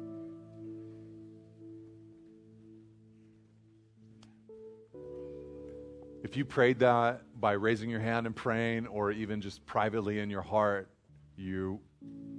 If 6.33 6.39
you 6.39 6.47
prayed 6.47 6.79
that 6.79 7.21
by 7.39 7.53
raising 7.53 7.91
your 7.91 8.01
hand 8.01 8.25
and 8.27 8.35
praying, 8.35 8.87
or 8.87 9.13
even 9.13 9.43
just 9.43 9.67
privately 9.67 10.21
in 10.21 10.31
your 10.31 10.41
heart, 10.41 10.89
you 11.37 11.79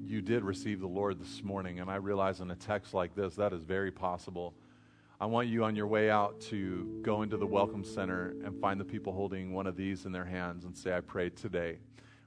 you 0.03 0.19
did 0.19 0.43
receive 0.43 0.79
the 0.79 0.87
Lord 0.87 1.21
this 1.21 1.43
morning. 1.43 1.79
And 1.79 1.91
I 1.91 1.97
realize 1.97 2.41
in 2.41 2.49
a 2.49 2.55
text 2.55 2.95
like 2.95 3.13
this, 3.13 3.35
that 3.35 3.53
is 3.53 3.63
very 3.63 3.91
possible. 3.91 4.55
I 5.21 5.27
want 5.27 5.47
you 5.47 5.63
on 5.63 5.75
your 5.75 5.85
way 5.85 6.09
out 6.09 6.41
to 6.49 7.01
go 7.03 7.21
into 7.21 7.37
the 7.37 7.45
Welcome 7.45 7.83
Center 7.83 8.33
and 8.43 8.59
find 8.59 8.79
the 8.79 8.83
people 8.83 9.13
holding 9.13 9.53
one 9.53 9.67
of 9.67 9.75
these 9.75 10.07
in 10.07 10.11
their 10.11 10.25
hands 10.25 10.65
and 10.65 10.75
say, 10.75 10.97
I 10.97 10.99
prayed 10.99 11.37
today. 11.37 11.77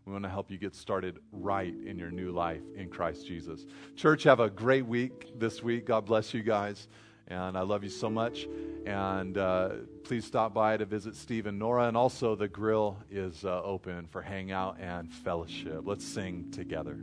We 0.04 0.12
want 0.12 0.22
to 0.22 0.30
help 0.30 0.52
you 0.52 0.58
get 0.58 0.72
started 0.72 1.18
right 1.32 1.74
in 1.84 1.98
your 1.98 2.12
new 2.12 2.30
life 2.30 2.62
in 2.76 2.90
Christ 2.90 3.26
Jesus. 3.26 3.66
Church, 3.96 4.22
have 4.22 4.38
a 4.38 4.50
great 4.50 4.86
week 4.86 5.36
this 5.36 5.64
week. 5.64 5.86
God 5.86 6.06
bless 6.06 6.32
you 6.32 6.44
guys. 6.44 6.86
And 7.28 7.56
I 7.58 7.62
love 7.62 7.82
you 7.82 7.90
so 7.90 8.08
much. 8.08 8.46
And 8.86 9.36
uh, 9.36 9.70
please 10.04 10.24
stop 10.24 10.54
by 10.54 10.76
to 10.76 10.84
visit 10.84 11.16
Steve 11.16 11.46
and 11.46 11.58
Nora. 11.58 11.88
And 11.88 11.96
also, 11.96 12.36
the 12.36 12.48
grill 12.48 12.98
is 13.10 13.44
uh, 13.44 13.62
open 13.62 14.06
for 14.06 14.22
hangout 14.22 14.78
and 14.80 15.12
fellowship. 15.12 15.82
Let's 15.84 16.04
sing 16.04 16.50
together. 16.52 16.98